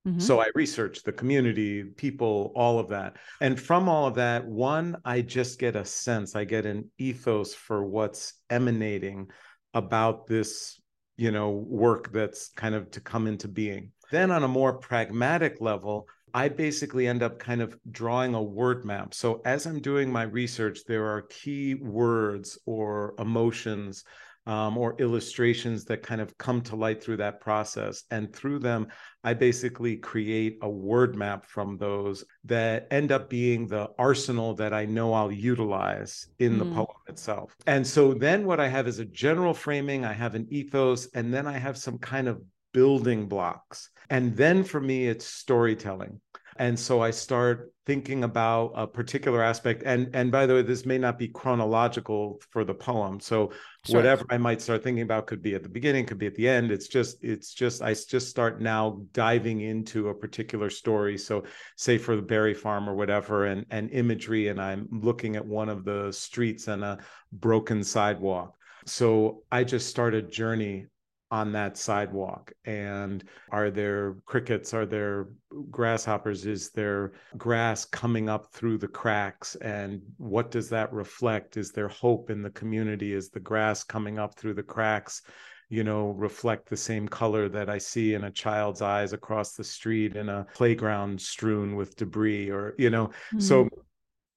Mm-hmm. 0.07 0.21
So 0.21 0.41
I 0.41 0.51
research 0.55 1.03
the 1.03 1.13
community, 1.13 1.83
people, 1.83 2.53
all 2.55 2.79
of 2.79 2.89
that. 2.91 3.17
And 3.41 3.59
from 3.59 3.89
all 3.89 4.07
of 4.07 4.15
that, 4.17 4.47
one, 4.47 4.97
I 5.05 5.23
just 5.23 5.59
get 5.59 5.75
a 5.75 5.85
sense, 5.85 6.37
I 6.37 6.45
get 6.45 6.67
an 6.67 6.91
ethos 6.99 7.55
for 7.55 7.85
what's 7.85 8.35
emanating 8.49 9.29
about 9.75 10.27
this, 10.27 10.81
you 11.17 11.33
know, 11.33 11.51
work 11.51 12.13
that's 12.13 12.51
kind 12.51 12.75
of 12.75 12.91
to 12.93 13.01
come 13.01 13.27
into 13.27 13.49
being. 13.49 13.91
Then, 14.11 14.31
on 14.31 14.45
a 14.45 14.49
more 14.49 14.75
pragmatic 14.75 15.61
level, 15.61 16.09
I 16.35 16.49
basically 16.49 17.07
end 17.07 17.23
up 17.23 17.39
kind 17.39 17.63
of 17.63 17.79
drawing 17.91 18.35
a 18.35 18.43
word 18.43 18.85
map. 18.85 19.15
So, 19.15 19.41
as 19.45 19.67
I'm 19.67 19.81
doing 19.81 20.11
my 20.11 20.25
research, 20.25 20.81
there 20.87 21.07
are 21.07 21.23
key 21.23 21.75
words 21.75 22.59
or 22.67 23.15
emotions 23.19 24.05
um, 24.47 24.79
or 24.79 24.95
illustrations 24.99 25.85
that 25.87 26.03
kind 26.03 26.21
of 26.21 26.37
come 26.39 26.61
to 26.63 26.77
light 26.77 27.03
through 27.03 27.17
that 27.17 27.41
process. 27.41 28.05
And 28.11 28.33
through 28.33 28.61
them, 28.61 28.87
I 29.25 29.35
basically 29.35 29.97
create 29.97 30.59
a 30.63 30.71
word 30.71 31.17
map 31.17 31.47
from 31.47 31.77
those 31.77 32.25
that 32.45 32.87
end 32.93 33.11
up 33.11 33.29
being 33.29 33.67
the 33.67 33.89
arsenal 33.99 34.55
that 34.55 34.73
I 34.73 34.85
know 34.85 35.13
I'll 35.13 35.33
utilize 35.33 36.29
in 36.39 36.55
mm. 36.55 36.59
the 36.61 36.65
poem 36.67 36.87
itself. 37.09 37.57
And 37.67 37.85
so 37.85 38.15
then 38.15 38.47
what 38.47 38.61
I 38.61 38.69
have 38.69 38.87
is 38.87 39.01
a 39.01 39.05
general 39.05 39.53
framing, 39.53 40.05
I 40.05 40.13
have 40.13 40.37
an 40.37 40.47
ethos, 40.51 41.09
and 41.15 41.35
then 41.35 41.47
I 41.47 41.59
have 41.59 41.77
some 41.77 41.99
kind 41.99 42.29
of 42.29 42.41
building 42.77 43.27
blocks. 43.27 43.89
And 44.11 44.37
then 44.37 44.63
for 44.63 44.81
me, 44.81 45.09
it's 45.09 45.25
storytelling. 45.25 46.21
And 46.59 46.79
so 46.79 47.03
I 47.03 47.11
start 47.11 47.73
thinking 47.87 48.23
about 48.25 48.73
a 48.75 48.87
particular 48.87 49.43
aspect. 49.43 49.83
And 49.87 50.15
and 50.15 50.31
by 50.31 50.45
the 50.45 50.55
way, 50.55 50.63
this 50.63 50.85
may 50.85 50.99
not 50.99 51.19
be 51.19 51.29
chronological 51.29 52.39
for 52.51 52.65
the 52.65 52.75
poem. 52.75 53.19
So 53.21 53.53
sure. 53.87 53.97
whatever 53.97 54.25
I 54.29 54.37
might 54.37 54.61
start 54.61 54.83
thinking 54.85 55.05
about 55.05 55.27
could 55.27 55.43
be 55.43 55.55
at 55.55 55.63
the 55.63 55.71
beginning, 55.71 56.05
could 56.05 56.19
be 56.19 56.27
at 56.27 56.35
the 56.35 56.49
end. 56.49 56.71
It's 56.71 56.89
just, 56.89 57.25
it's 57.25 57.55
just, 57.55 57.81
I 57.83 57.95
just 57.95 58.29
start 58.29 58.61
now 58.61 59.01
diving 59.13 59.63
into 59.63 60.09
a 60.09 60.15
particular 60.15 60.69
story. 60.69 61.17
So 61.17 61.45
say 61.77 61.97
for 61.97 62.15
the 62.15 62.29
Barry 62.33 62.55
Farm 62.55 62.89
or 62.91 62.95
whatever, 62.95 63.47
and 63.47 63.65
and 63.71 63.91
imagery, 63.91 64.49
and 64.49 64.61
I'm 64.61 64.87
looking 64.91 65.37
at 65.37 65.47
one 65.47 65.71
of 65.71 65.85
the 65.85 66.13
streets 66.13 66.69
and 66.69 66.85
a 66.85 66.99
broken 67.33 67.83
sidewalk. 67.83 68.55
So 68.85 69.43
I 69.51 69.65
just 69.65 69.89
start 69.89 70.15
a 70.15 70.23
journey 70.23 70.87
on 71.31 71.53
that 71.53 71.77
sidewalk? 71.77 72.53
And 72.65 73.25
are 73.51 73.71
there 73.71 74.17
crickets? 74.27 74.73
Are 74.75 74.87
there 74.87 75.29
grasshoppers? 75.71 76.47
Is 76.47 76.71
there 76.71 77.13
grass 77.37 77.85
coming 77.85 78.29
up 78.29 78.53
through 78.53 78.79
the 78.79 78.89
cracks? 78.89 79.57
And 79.57 80.03
what 80.19 80.51
does 80.51 80.69
that 80.71 80.93
reflect? 80.93 81.57
Is 81.57 81.73
there 81.73 81.89
hope 81.89 82.31
in 82.31 82.43
the 82.43 82.51
community? 82.51 83.13
Is 83.13 83.31
the 83.31 83.41
grass 83.41 83.83
coming 83.85 84.19
up 84.19 84.39
through 84.39 84.55
the 84.55 84.63
cracks 84.63 85.23
you 85.69 85.83
know 85.83 86.11
reflect 86.11 86.69
the 86.69 86.77
same 86.77 87.09
color 87.09 87.49
that 87.49 87.69
i 87.69 87.79
see 87.79 88.15
in 88.15 88.25
a 88.25 88.31
child's 88.31 88.83
eyes 88.83 89.13
across 89.13 89.55
the 89.55 89.65
street 89.65 90.17
in 90.17 90.29
a 90.29 90.47
playground 90.55 91.21
strewn 91.21 91.75
with 91.75 91.97
debris 91.97 92.51
or 92.51 92.75
you 92.79 92.91
know? 92.91 93.07
Mm-hmm. 93.07 93.41
so 93.41 93.69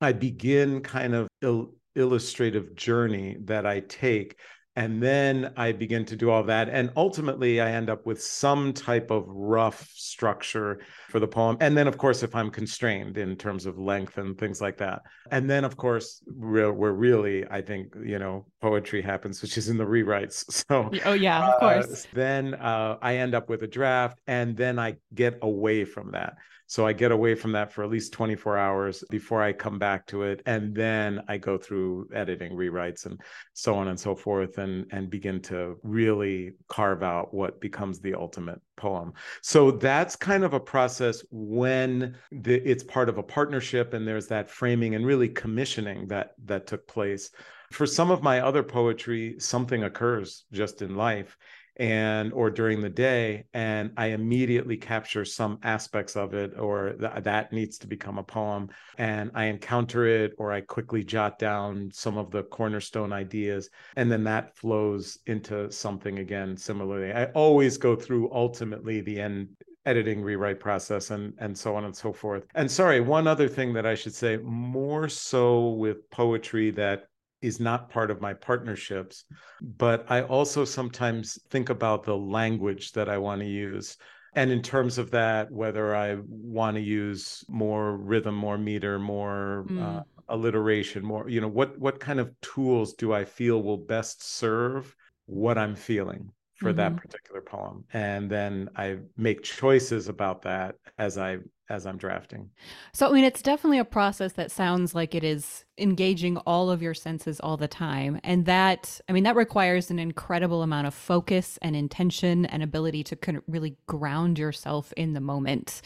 i 0.02 0.12
begin 0.12 0.82
kind 0.82 1.14
of 1.14 1.28
il- 1.42 1.74
illustrative 1.96 2.76
journey 2.76 3.38
that 3.42 3.66
i 3.66 3.80
take 3.82 4.40
and 4.80 5.04
then 5.04 5.52
I 5.58 5.74
begin 5.74 6.06
to 6.06 6.16
do 6.16 6.30
all 6.30 6.42
that. 6.44 6.70
And 6.70 6.90
ultimately, 6.96 7.60
I 7.60 7.70
end 7.70 7.90
up 7.90 8.06
with 8.06 8.24
some 8.24 8.72
type 8.72 9.12
of 9.12 9.26
rough 9.28 9.90
structure 9.94 10.80
for 11.10 11.20
the 11.20 11.28
poem. 11.28 11.58
And 11.60 11.76
then, 11.76 11.86
of 11.86 11.98
course, 11.98 12.24
if 12.24 12.34
I'm 12.34 12.50
constrained 12.50 13.18
in 13.18 13.36
terms 13.36 13.66
of 13.66 13.78
length 13.78 14.18
and 14.18 14.38
things 14.38 14.62
like 14.62 14.78
that. 14.78 15.02
And 15.32 15.50
then, 15.50 15.66
of 15.66 15.76
course, 15.76 16.24
where, 16.28 16.72
where 16.72 16.94
really, 16.94 17.46
I 17.52 17.62
think, 17.62 17.94
you 18.02 18.20
know, 18.20 18.46
poetry 18.62 19.02
happens, 19.02 19.42
which 19.42 19.58
is 19.58 19.68
in 19.68 19.78
the 19.78 19.84
rewrites. 19.86 20.46
So, 20.70 20.90
oh, 21.06 21.14
yeah, 21.14 21.46
of 21.46 21.54
uh, 21.56 21.60
course. 21.60 22.08
Then 22.14 22.54
uh, 22.54 22.98
I 23.02 23.18
end 23.18 23.36
up 23.36 23.50
with 23.50 23.64
a 23.64 23.68
draft, 23.68 24.20
and 24.28 24.56
then 24.56 24.80
I 24.80 24.96
get 25.14 25.40
away 25.42 25.84
from 25.84 26.12
that. 26.12 26.36
So 26.70 26.86
I 26.86 26.94
get 26.94 27.12
away 27.12 27.34
from 27.34 27.52
that 27.54 27.74
for 27.74 27.84
at 27.84 27.90
least 27.90 28.14
24 28.14 28.56
hours 28.56 29.04
before 29.10 29.42
I 29.42 29.54
come 29.54 29.80
back 29.80 30.06
to 30.08 30.22
it. 30.22 30.44
And 30.46 30.76
then 30.76 31.20
I 31.28 31.40
go 31.40 31.58
through 31.58 32.10
editing, 32.14 32.52
rewrites, 32.52 33.08
and 33.08 33.20
so 33.54 33.74
on 33.74 33.88
and 33.88 34.00
so 34.00 34.14
forth, 34.14 34.60
and, 34.60 34.86
and 34.92 35.10
begin 35.10 35.42
to 35.44 35.80
really 35.82 36.52
carve 36.68 37.02
out 37.02 37.34
what 37.34 37.60
becomes 37.60 38.00
the 38.00 38.14
ultimate 38.14 38.62
poem. 38.78 39.14
So 39.42 39.72
that's 39.72 40.16
kind 40.16 40.44
of 40.44 40.54
a 40.54 40.60
process 40.60 41.24
when 41.32 42.16
the, 42.32 42.62
it's 42.70 42.84
part 42.84 43.10
of 43.10 43.18
a 43.18 43.24
partnership 43.24 43.96
and 43.96 44.08
there's 44.08 44.28
that 44.28 44.48
framing 44.48 44.94
and 44.94 45.08
really 45.08 45.30
commissioning 45.30 46.08
that 46.10 46.34
that 46.46 46.68
took 46.68 46.88
place. 46.88 47.32
For 47.72 47.88
some 47.88 48.12
of 48.12 48.22
my 48.22 48.42
other 48.42 48.64
poetry, 48.64 49.40
something 49.40 49.84
occurs 49.84 50.46
just 50.52 50.84
in 50.84 50.96
life 50.96 51.36
and 51.80 52.32
or 52.34 52.50
during 52.50 52.82
the 52.82 52.90
day 52.90 53.46
and 53.54 53.92
i 53.98 54.08
immediately 54.08 54.78
capture 54.78 55.26
some 55.26 55.58
aspects 55.64 56.16
of 56.16 56.34
it 56.34 56.58
or 56.60 56.94
th- 56.94 57.24
that 57.24 57.52
needs 57.52 57.78
to 57.78 57.88
become 57.88 58.18
a 58.18 58.24
poem 58.24 58.70
and 58.98 59.32
i 59.34 59.46
encounter 59.46 60.06
it 60.06 60.34
or 60.38 60.52
i 60.52 60.62
quickly 60.62 61.04
jot 61.04 61.40
down 61.40 61.90
some 61.94 62.18
of 62.18 62.30
the 62.32 62.44
cornerstone 62.44 63.14
ideas 63.14 63.70
and 63.96 64.12
then 64.12 64.24
that 64.24 64.56
flows 64.56 65.20
into 65.26 65.72
something 65.72 66.20
again 66.20 66.56
similarly. 66.58 67.12
I 67.12 67.26
always 67.28 67.78
go 67.78 67.96
through 67.96 68.32
ultimately 68.32 69.02
the 69.02 69.20
end 69.20 69.50
editing 69.86 70.22
rewrite 70.22 70.60
process 70.60 71.10
and 71.10 71.34
and 71.40 71.58
so 71.58 71.76
on 71.76 71.86
and 71.86 71.96
so 71.96 72.12
forth. 72.14 72.46
And 72.56 72.70
sorry 72.70 73.00
one 73.00 73.28
other 73.28 73.48
thing 73.48 73.74
that 73.74 73.86
i 73.86 73.96
should 73.96 74.14
say 74.14 74.38
more 74.38 75.08
so 75.10 75.70
with 75.70 76.10
poetry 76.10 76.72
that 76.72 77.06
is 77.42 77.60
not 77.60 77.90
part 77.90 78.12
of 78.12 78.22
my 78.22 78.34
partnerships. 78.34 79.26
But 79.62 80.06
I 80.10 80.24
also 80.24 80.66
sometimes 80.66 81.40
think 81.50 81.70
about 81.70 82.04
the 82.04 82.18
language 82.18 82.92
that 82.94 83.10
I 83.10 83.18
want 83.18 83.42
to 83.42 83.48
use. 83.48 83.98
And 84.36 84.52
in 84.52 84.62
terms 84.62 84.98
of 84.98 85.12
that, 85.12 85.52
whether 85.52 85.96
I 85.96 86.18
want 86.28 86.76
to 86.76 86.82
use 86.82 87.44
more 87.50 87.98
rhythm, 87.98 88.36
more 88.36 88.58
meter, 88.58 89.00
more 89.00 89.66
mm. 89.70 89.82
uh, 89.82 90.04
alliteration, 90.28 91.04
more, 91.04 91.28
you 91.28 91.42
know, 91.42 91.48
what 91.48 91.78
what 91.80 92.00
kind 92.00 92.20
of 92.20 92.32
tools 92.42 92.94
do 92.94 93.12
I 93.12 93.26
feel 93.26 93.64
will 93.64 93.78
best 93.78 94.24
serve 94.24 94.96
what 95.26 95.58
I'm 95.58 95.76
feeling? 95.76 96.32
For 96.60 96.70
mm-hmm. 96.70 96.78
that 96.78 96.98
particular 96.98 97.42
poem 97.42 97.84
and 97.94 98.30
then 98.30 98.70
i 98.76 98.98
make 99.18 99.42
choices 99.42 100.08
about 100.10 100.42
that 100.42 100.76
as 100.98 101.18
i 101.18 101.38
as 101.70 101.86
i'm 101.86 101.98
drafting 101.98 102.50
so 102.94 103.10
i 103.10 103.14
mean 103.14 103.24
it's 103.24 103.42
definitely 103.42 103.80
a 103.80 103.86
process 103.86 104.34
that 104.34 104.52
sounds 104.52 104.94
like 104.94 105.16
it 105.16 105.24
is 105.24 105.64
engaging 105.78 106.38
all 106.40 106.70
of 106.70 106.82
your 106.82 106.94
senses 106.94 107.40
all 107.40 107.56
the 107.56 107.68
time 107.68 108.20
and 108.24 108.46
that 108.46 109.00
i 109.08 109.14
mean 109.14 109.24
that 109.24 109.36
requires 109.36 109.90
an 109.90 110.00
incredible 110.00 110.62
amount 110.62 110.86
of 110.86 110.94
focus 110.94 111.58
and 111.62 111.76
intention 111.76 112.46
and 112.46 112.62
ability 112.62 113.04
to 113.04 113.16
kind 113.16 113.38
of 113.38 113.44
really 113.48 113.78
ground 113.88 114.38
yourself 114.38 114.92
in 114.98 115.14
the 115.14 115.22
moment 115.22 115.82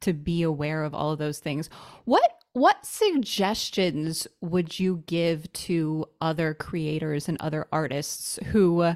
to 0.00 0.12
be 0.12 0.42
aware 0.42 0.84
of 0.84 0.94
all 0.94 1.10
of 1.10 1.18
those 1.18 1.40
things 1.40 1.68
what 2.04 2.38
what 2.52 2.86
suggestions 2.86 4.28
would 4.40 4.78
you 4.78 5.02
give 5.06 5.52
to 5.52 6.06
other 6.20 6.54
creators 6.54 7.28
and 7.28 7.36
other 7.40 7.66
artists 7.72 8.38
who 8.46 8.94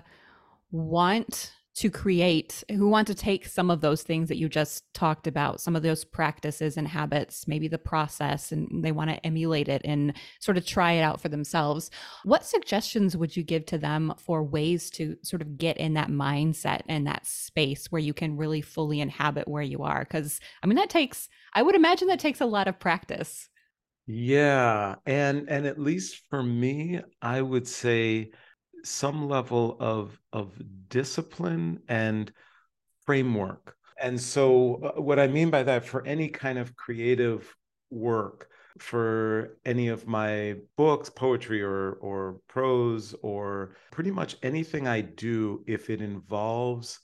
want 0.70 1.52
to 1.78 1.90
create, 1.90 2.64
who 2.70 2.88
want 2.88 3.06
to 3.06 3.14
take 3.14 3.46
some 3.46 3.70
of 3.70 3.80
those 3.80 4.02
things 4.02 4.28
that 4.28 4.37
you 4.37 4.48
just 4.48 4.82
talked 4.94 5.28
about, 5.28 5.60
some 5.60 5.76
of 5.76 5.82
those 5.84 6.04
practices 6.04 6.76
and 6.76 6.88
habits, 6.88 7.46
maybe 7.46 7.68
the 7.68 7.78
process, 7.78 8.50
and 8.50 8.82
they 8.82 8.90
want 8.90 9.08
to 9.08 9.25
emulate 9.25 9.68
it 9.68 9.80
and 9.84 10.12
sort 10.40 10.56
of 10.56 10.66
try 10.66 10.94
it 10.94 11.02
out 11.02 11.20
for 11.20 11.28
themselves. 11.28 11.88
What 12.25 12.44
suggestions 12.44 13.16
would 13.16 13.37
you 13.37 13.44
give 13.44 13.64
to 13.66 13.78
them 13.78 14.12
for 14.18 14.42
ways 14.42 14.90
to 14.92 15.16
sort 15.22 15.40
of 15.40 15.56
get 15.56 15.76
in 15.76 15.94
that 15.94 16.08
mindset 16.08 16.80
and 16.88 17.06
that 17.06 17.25
space 17.26 17.92
where 17.92 18.02
you 18.02 18.12
can 18.12 18.37
really 18.37 18.60
fully 18.60 19.00
inhabit 19.00 19.46
where 19.46 19.62
you 19.62 19.84
are? 19.84 20.00
Because, 20.00 20.40
I 20.64 20.66
mean, 20.66 20.76
that 20.76 20.90
takes, 20.90 21.28
I 21.54 21.62
would 21.62 21.76
imagine 21.76 22.08
that 22.08 22.18
takes 22.18 22.40
a 22.40 22.46
lot 22.46 22.66
of 22.66 22.80
practice. 22.80 23.48
Yeah, 24.10 24.96
and 25.06 25.48
and 25.50 25.66
at 25.66 25.78
least 25.78 26.22
for 26.30 26.42
me, 26.42 27.02
I 27.20 27.42
would 27.42 27.68
say 27.68 28.30
some 28.85 29.28
level 29.28 29.76
of 29.80 30.18
of 30.32 30.52
discipline 30.88 31.80
and 31.88 32.32
framework. 33.04 33.76
And 34.00 34.20
so 34.20 34.80
uh, 34.97 35.00
what 35.00 35.18
I 35.18 35.26
mean 35.26 35.50
by 35.50 35.62
that 35.64 35.85
for 35.85 36.06
any 36.06 36.28
kind 36.28 36.58
of 36.58 36.76
creative 36.76 37.54
work, 37.90 38.49
for 38.78 39.58
any 39.64 39.88
of 39.88 40.06
my 40.06 40.56
books, 40.76 41.11
poetry 41.11 41.62
or 41.62 41.94
or 41.94 42.40
prose 42.49 43.14
or 43.23 43.76
pretty 43.90 44.11
much 44.11 44.37
anything 44.42 44.87
I 44.87 45.00
do 45.00 45.64
if 45.66 45.90
it 45.90 46.00
involves 46.00 47.00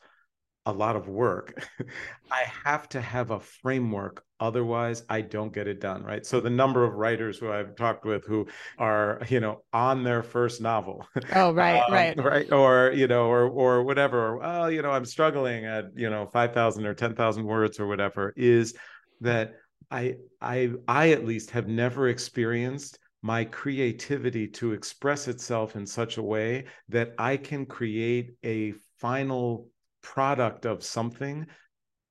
a 0.67 0.73
lot 0.73 0.97
of 0.97 1.09
work. 1.09 1.67
I 2.31 2.45
have 2.65 2.89
to 2.91 3.01
have 3.01 3.31
a 3.31 3.41
framework. 3.41 4.25
Otherwise, 4.41 5.05
I 5.09 5.21
don't 5.21 5.53
get 5.53 5.69
it 5.69 5.81
done. 5.81 6.03
Right. 6.03 6.25
So 6.27 6.41
the 6.41 6.51
number 6.51 6.85
of 6.85 6.95
writers 6.95 7.39
who 7.39 7.51
I've 7.51 7.77
talked 7.77 8.05
with 8.05 8.27
who 8.27 8.47
are, 8.79 9.23
you 9.29 9.41
know, 9.41 9.63
on 9.73 10.03
their 10.03 10.23
first 10.23 10.61
novel. 10.61 11.07
Oh, 11.35 11.53
right, 11.55 11.81
um, 11.81 11.93
right. 11.93 12.17
Right. 12.17 12.53
Or, 12.53 12.93
you 12.95 13.07
know, 13.07 13.27
or 13.27 13.49
or 13.49 13.85
whatever. 13.85 14.39
Well, 14.39 14.71
you 14.71 14.83
know, 14.83 14.91
I'm 14.91 15.05
struggling 15.05 15.65
at, 15.65 15.87
you 15.95 16.11
know, 16.11 16.29
5,000 16.33 16.87
or 16.87 16.95
10,000 16.95 17.45
words 17.45 17.79
or 17.79 17.87
whatever, 17.87 18.33
is 18.37 18.75
that 19.21 19.55
I 19.91 20.17
I 20.41 20.73
I 20.89 21.11
at 21.11 21.25
least 21.25 21.51
have 21.51 21.69
never 21.69 22.09
experienced 22.09 22.99
my 23.23 23.45
creativity 23.45 24.47
to 24.47 24.73
express 24.73 25.29
itself 25.29 25.77
in 25.77 25.87
such 25.87 26.19
a 26.19 26.23
way 26.23 26.67
that 26.91 27.15
I 27.19 27.39
can 27.39 27.65
create 27.65 28.35
a 28.45 28.75
final 28.99 29.69
product 30.05 30.67
of 30.67 30.85
something 30.85 31.47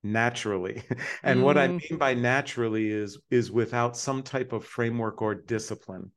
naturally 0.03 0.83
and 1.23 1.39
mm. 1.39 1.43
what 1.43 1.57
i 1.57 1.67
mm. 1.67 1.79
mean 1.89 1.97
by 1.97 2.13
naturally 2.13 2.89
is 2.89 3.19
is 3.31 3.51
without 3.51 3.95
some 3.95 4.21
type 4.21 4.51
of 4.51 4.65
framework 4.65 5.21
or 5.21 5.33
discipline 5.33 6.11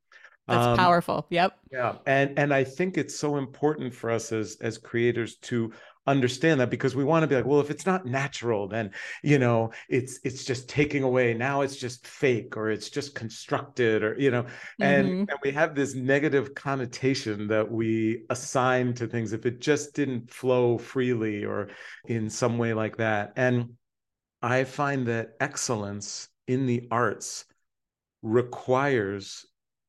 that's 0.47 0.65
um, 0.65 0.77
powerful 0.77 1.25
yep 1.29 1.57
yeah 1.71 1.95
and 2.05 2.37
and 2.37 2.53
i 2.53 2.63
think 2.63 2.97
it's 2.97 3.15
so 3.15 3.37
important 3.37 3.93
for 3.93 4.09
us 4.09 4.33
as 4.33 4.57
as 4.59 4.77
creators 4.77 5.37
to 5.37 5.71
understand 6.07 6.59
that 6.59 6.69
because 6.69 6.95
we 6.95 7.03
want 7.03 7.21
to 7.21 7.27
be 7.27 7.35
like 7.35 7.45
well 7.45 7.59
if 7.59 7.69
it's 7.69 7.85
not 7.85 8.05
natural 8.05 8.67
then 8.67 8.89
you 9.21 9.37
know 9.37 9.69
it's 9.89 10.19
it's 10.23 10.45
just 10.45 10.69
taking 10.69 11.03
away 11.03 11.33
now 11.33 11.61
it's 11.61 11.75
just 11.75 12.07
fake 12.07 12.55
or 12.55 12.71
it's 12.71 12.89
just 12.89 13.13
constructed 13.13 14.03
or 14.03 14.17
you 14.17 14.31
know 14.31 14.45
and 14.79 15.07
mm-hmm. 15.07 15.19
and 15.29 15.39
we 15.43 15.51
have 15.51 15.75
this 15.75 15.93
negative 15.93 16.55
connotation 16.55 17.47
that 17.47 17.69
we 17.69 18.23
assign 18.29 18.93
to 18.93 19.05
things 19.05 19.33
if 19.33 19.45
it 19.45 19.59
just 19.59 19.93
didn't 19.93 20.31
flow 20.31 20.77
freely 20.77 21.43
or 21.43 21.67
in 22.07 22.29
some 22.29 22.57
way 22.57 22.73
like 22.73 22.95
that 22.97 23.33
and 23.35 23.69
i 24.41 24.63
find 24.63 25.07
that 25.07 25.31
excellence 25.41 26.29
in 26.47 26.65
the 26.65 26.87
arts 26.89 27.45
requires 28.21 29.45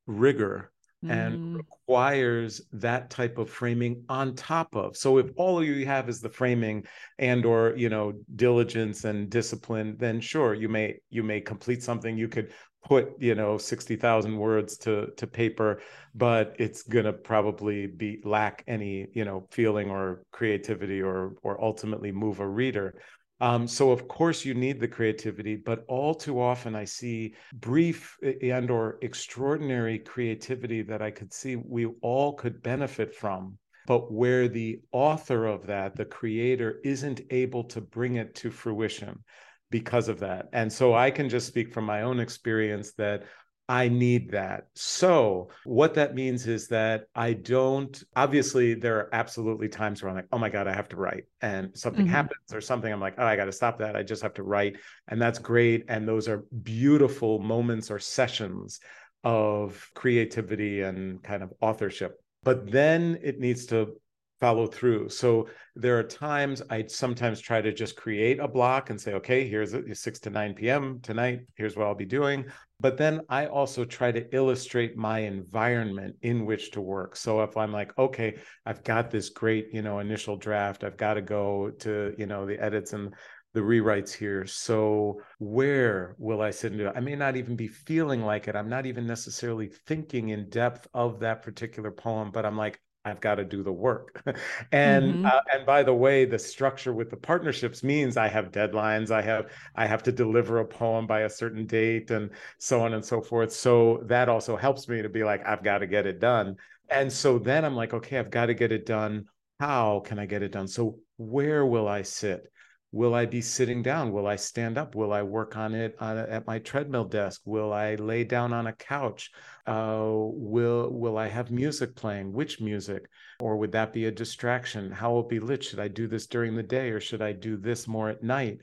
rigor 0.07 0.73
and 1.02 1.38
mm. 1.38 1.57
requires 1.57 2.61
that 2.73 3.09
type 3.09 3.38
of 3.38 3.49
framing 3.49 4.02
on 4.09 4.35
top 4.35 4.75
of. 4.75 4.97
So 4.97 5.18
if 5.18 5.31
all 5.37 5.62
you 5.62 5.87
have 5.87 6.09
is 6.09 6.20
the 6.20 6.29
framing 6.29 6.85
and 7.18 7.44
or 7.46 7.75
you 7.77 7.88
know 7.88 8.14
diligence 8.35 9.05
and 9.05 9.31
discipline 9.31 9.96
then 9.99 10.20
sure 10.20 10.55
you 10.55 10.68
may 10.68 10.96
you 11.11 11.23
may 11.23 11.40
complete 11.40 11.83
something. 11.83 12.16
You 12.16 12.29
could 12.29 12.53
put 12.85 13.11
you 13.20 13.35
know 13.35 13.59
60,000 13.59 14.37
words 14.37 14.77
to 14.79 15.09
to 15.16 15.27
paper 15.27 15.81
but 16.14 16.55
it's 16.59 16.83
going 16.83 17.05
to 17.05 17.12
probably 17.12 17.87
be 17.87 18.20
lack 18.25 18.62
any 18.66 19.09
you 19.12 19.25
know 19.25 19.46
feeling 19.51 19.90
or 19.90 20.23
creativity 20.33 21.03
or 21.03 21.35
or 21.42 21.62
ultimately 21.62 22.12
move 22.12 22.40
a 22.40 22.49
reader 22.49 22.94
um, 23.40 23.68
so 23.68 23.90
of 23.90 24.09
course 24.09 24.44
you 24.44 24.55
need 24.55 24.81
the 24.81 24.88
creativity, 24.88 25.57
but 25.57 25.85
all 25.88 26.14
too 26.14 26.40
often 26.40 26.74
I 26.74 26.85
see 26.85 27.35
brief 27.55 28.16
and 28.22 28.70
or 28.70 28.98
extraordinary 29.03 29.98
creativity 29.98 30.83
that 30.83 31.03
I 31.03 31.11
could 31.11 31.33
see 31.33 31.57
we 31.57 31.87
all 32.03 32.33
could 32.33 32.62
benefit 32.62 33.14
from, 33.14 33.59
but 33.87 34.12
where 34.12 34.48
the 34.48 34.81
author 34.92 35.46
of 35.46 35.66
that, 35.66 35.94
the 35.94 36.05
creator, 36.05 36.81
isn't 36.85 37.20
able 37.31 37.64
to 37.64 37.81
bring 37.81 38.16
it 38.16 38.35
to 38.37 38.51
fruition 38.51 39.22
because 39.70 40.09
of 40.09 40.20
that. 40.20 40.48
And 40.53 40.72
so 40.72 40.94
I 40.94 41.11
can 41.11 41.29
just 41.29 41.46
speak 41.46 41.72
from 41.72 41.85
my 41.85 42.03
own 42.03 42.20
experience 42.20 42.92
that 42.94 43.24
I 43.68 43.88
need 43.88 44.31
that. 44.31 44.68
So, 44.74 45.50
what 45.64 45.94
that 45.94 46.14
means 46.14 46.46
is 46.46 46.68
that 46.68 47.04
I 47.14 47.35
don't, 47.35 48.02
obviously, 48.16 48.72
there 48.72 48.96
are 48.96 49.11
absolutely 49.12 49.68
times 49.68 50.02
where 50.02 50.09
I'm 50.09 50.16
like, 50.16 50.28
oh 50.33 50.38
my 50.38 50.48
God, 50.48 50.66
I 50.66 50.72
have 50.72 50.88
to 50.90 50.96
write. 50.96 51.24
And 51.42 51.76
something 51.76 52.07
mm-hmm. 52.07 52.14
happens 52.14 52.54
or 52.54 52.62
something. 52.62 52.90
I'm 52.90 53.00
like, 53.00 53.16
oh, 53.18 53.26
I 53.26 53.37
got 53.37 53.44
to 53.44 53.52
stop 53.52 53.78
that. 53.81 53.94
I 53.94 54.02
just 54.02 54.22
have 54.22 54.35
to 54.35 54.42
write. 54.42 54.76
And 55.09 55.20
that's 55.20 55.38
great. 55.38 55.85
And 55.88 56.09
those 56.09 56.28
are 56.28 56.44
beautiful 56.62 57.40
moments 57.40 57.90
or 57.90 57.98
sessions 57.98 58.81
of 59.22 59.87
creativity 59.94 60.81
and 60.81 61.22
kind 61.22 61.42
of 61.42 61.52
authorship. 61.61 62.18
But 62.44 62.70
then 62.70 63.18
it 63.22 63.38
needs 63.38 63.66
to 63.66 63.98
follow 64.40 64.66
through. 64.66 65.09
So 65.09 65.48
there 65.74 65.98
are 65.98 66.04
times 66.04 66.62
I 66.70 66.87
sometimes 66.87 67.40
try 67.40 67.61
to 67.61 67.72
just 67.72 67.96
create 67.96 68.38
a 68.38 68.48
block 68.48 68.90
and 68.90 69.00
say, 69.00 69.14
okay, 69.14 69.48
here's 69.48 69.74
it, 69.74 69.96
6 69.96 70.20
to 70.20 70.31
9 70.31 70.54
p.m. 70.54 71.00
tonight. 71.02 71.40
Here's 71.57 71.76
what 71.76 71.87
I'll 71.87 71.94
be 71.94 72.04
doing. 72.04 72.46
But 72.81 72.97
then 72.97 73.23
I 73.29 73.47
also 73.47 73.85
try 73.85 74.12
to 74.12 74.35
illustrate 74.35 74.97
my 74.97 75.21
environment 75.21 76.17
in 76.23 76.47
which 76.47 76.71
to 76.73 76.81
work. 76.81 77.17
So 77.17 77.43
if 77.43 77.57
I'm 77.57 77.73
like, 77.73 77.97
okay, 77.99 78.37
I've 78.64 78.85
got 78.85 79.11
this 79.11 79.31
great, 79.31 79.69
you 79.73 79.83
know, 79.83 79.99
initial 79.99 80.37
draft, 80.37 80.85
I've 80.85 80.97
got 80.97 81.14
to 81.14 81.23
go 81.23 81.71
to, 81.81 82.14
you 82.17 82.27
know, 82.27 82.47
the 82.47 82.62
edits 82.62 82.93
and 82.93 83.12
the 83.53 83.61
rewrites 83.61 84.12
here. 84.12 84.47
So 84.47 85.21
where 85.38 86.14
will 86.19 86.41
I 86.41 86.51
sit 86.51 86.71
and 86.71 86.81
do 86.81 86.87
it? 86.87 86.93
I 86.95 87.01
may 87.01 87.17
not 87.17 87.37
even 87.37 87.57
be 87.57 87.67
feeling 87.67 88.23
like 88.23 88.47
it. 88.47 88.55
I'm 88.55 88.69
not 88.69 88.87
even 88.87 89.07
necessarily 89.07 89.71
thinking 89.87 90.29
in 90.29 90.49
depth 90.49 90.87
of 90.95 91.19
that 91.21 91.43
particular 91.43 91.91
poem, 91.91 92.31
but 92.31 92.47
I'm 92.47 92.57
like, 92.57 92.81
I've 93.09 93.21
got 93.21 93.37
to 93.37 93.44
do 93.44 93.62
the 93.62 93.73
work. 93.73 94.23
and 94.73 95.14
mm-hmm. 95.14 95.27
uh, 95.27 95.40
and 95.53 95.66
by 95.66 95.83
the 95.83 95.94
way, 95.94 96.25
the 96.25 96.38
structure 96.38 96.92
with 96.92 97.11
the 97.11 97.16
partnerships 97.16 97.83
means 97.83 98.16
I 98.16 98.29
have 98.29 98.51
deadlines. 98.51 99.11
I 99.11 99.23
have 99.23 99.51
I 99.75 99.87
have 99.87 100.03
to 100.05 100.12
deliver 100.12 100.59
a 100.59 100.64
poem 100.64 101.07
by 101.07 101.21
a 101.21 101.31
certain 101.31 101.66
date, 101.66 102.11
and 102.11 102.31
so 102.59 102.81
on 102.81 102.94
and 102.94 103.05
so 103.05 103.21
forth. 103.21 103.53
So 103.53 104.03
that 104.07 104.29
also 104.29 104.57
helps 104.57 104.88
me 104.88 105.03
to 105.03 105.09
be 105.09 105.25
like, 105.25 105.47
I've 105.47 105.62
got 105.62 105.79
to 105.79 105.87
get 105.87 106.07
it 106.07 106.21
done. 106.21 106.57
And 106.90 107.12
so 107.12 107.38
then 107.38 107.64
I'm 107.64 107.75
like, 107.75 107.94
okay, 107.94 108.18
I've 108.18 108.31
got 108.31 108.47
to 108.47 108.55
get 108.55 108.73
it 108.73 108.87
done. 108.87 109.27
How 109.61 110.01
can 110.01 110.18
I 110.18 110.27
get 110.27 110.42
it 110.42 110.53
done? 110.53 110.68
So 110.68 110.99
where 111.16 111.66
will 111.66 111.88
I 111.88 112.03
sit? 112.03 112.51
Will 112.92 113.14
i 113.14 113.27
be 113.27 113.40
sitting 113.40 113.83
down? 113.83 114.12
Will 114.12 114.27
i 114.27 114.37
stand 114.37 114.79
up? 114.79 114.94
Will 114.94 115.12
i 115.12 115.22
work 115.22 115.57
on 115.57 115.74
it 115.74 115.96
on, 116.01 116.18
at 116.18 116.46
my 116.46 116.59
treadmill 116.59 117.05
desk? 117.05 117.42
Will 117.44 117.72
i 117.72 117.94
lay 117.96 118.24
down 118.24 118.53
on 118.53 118.66
a 118.66 118.72
couch? 118.72 119.31
Uh, 119.66 120.07
will 120.11 120.90
will 120.90 121.18
i 121.18 121.29
have 121.29 121.51
music 121.51 121.94
playing? 121.94 122.33
Which 122.33 122.61
music? 122.61 123.09
Or 123.40 123.57
would 123.57 123.72
that 123.72 123.92
be 123.92 124.07
a 124.07 124.11
distraction? 124.11 124.90
How 124.90 125.12
will 125.12 125.20
it 125.20 125.29
be 125.29 125.40
lit? 125.40 125.64
Should 125.64 125.81
i 125.81 125.88
do 125.88 126.07
this 126.07 126.27
during 126.27 126.55
the 126.55 126.62
day 126.62 126.90
or 126.90 127.01
should 127.01 127.22
i 127.22 127.33
do 127.33 127.57
this 127.57 127.87
more 127.87 128.09
at 128.09 128.22
night? 128.22 128.59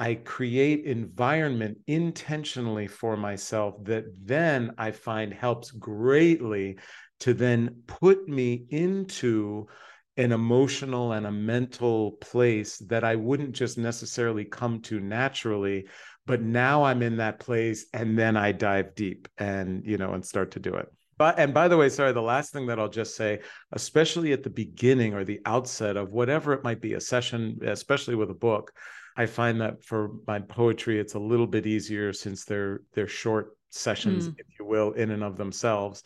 I 0.00 0.14
create 0.14 0.84
environment 0.84 1.78
intentionally 1.88 2.86
for 2.86 3.16
myself 3.16 3.82
that 3.84 4.04
then 4.24 4.72
I 4.78 4.92
find 4.92 5.34
helps 5.34 5.72
greatly 5.72 6.78
to 7.20 7.34
then 7.34 7.82
put 7.88 8.28
me 8.28 8.66
into 8.70 9.66
an 10.18 10.32
emotional 10.32 11.12
and 11.12 11.26
a 11.26 11.32
mental 11.32 12.12
place 12.20 12.78
that 12.78 13.04
I 13.04 13.14
wouldn't 13.14 13.52
just 13.52 13.78
necessarily 13.78 14.44
come 14.44 14.80
to 14.82 14.98
naturally, 14.98 15.86
but 16.26 16.42
now 16.42 16.82
I'm 16.82 17.02
in 17.02 17.16
that 17.18 17.38
place 17.38 17.86
and 17.94 18.18
then 18.18 18.36
I 18.36 18.52
dive 18.52 18.96
deep 18.96 19.28
and, 19.38 19.86
you 19.86 19.96
know, 19.96 20.12
and 20.12 20.26
start 20.26 20.50
to 20.50 20.60
do 20.60 20.74
it. 20.74 20.92
But 21.16 21.38
and 21.38 21.54
by 21.54 21.68
the 21.68 21.76
way, 21.76 21.88
sorry, 21.88 22.12
the 22.12 22.20
last 22.20 22.52
thing 22.52 22.66
that 22.66 22.78
I'll 22.78 22.88
just 22.88 23.16
say, 23.16 23.40
especially 23.72 24.32
at 24.32 24.42
the 24.42 24.50
beginning 24.50 25.14
or 25.14 25.24
the 25.24 25.40
outset 25.46 25.96
of 25.96 26.12
whatever 26.12 26.52
it 26.52 26.62
might 26.62 26.80
be, 26.80 26.94
a 26.94 27.00
session, 27.00 27.58
especially 27.64 28.14
with 28.14 28.30
a 28.30 28.34
book, 28.34 28.72
I 29.16 29.26
find 29.26 29.60
that 29.60 29.84
for 29.84 30.12
my 30.26 30.38
poetry, 30.38 31.00
it's 31.00 31.14
a 31.14 31.18
little 31.18 31.46
bit 31.46 31.66
easier 31.66 32.12
since 32.12 32.44
they're 32.44 32.82
they're 32.92 33.08
short 33.08 33.56
sessions, 33.70 34.28
mm. 34.28 34.34
if 34.38 34.46
you 34.58 34.64
will, 34.64 34.92
in 34.92 35.10
and 35.10 35.24
of 35.24 35.36
themselves. 35.36 36.02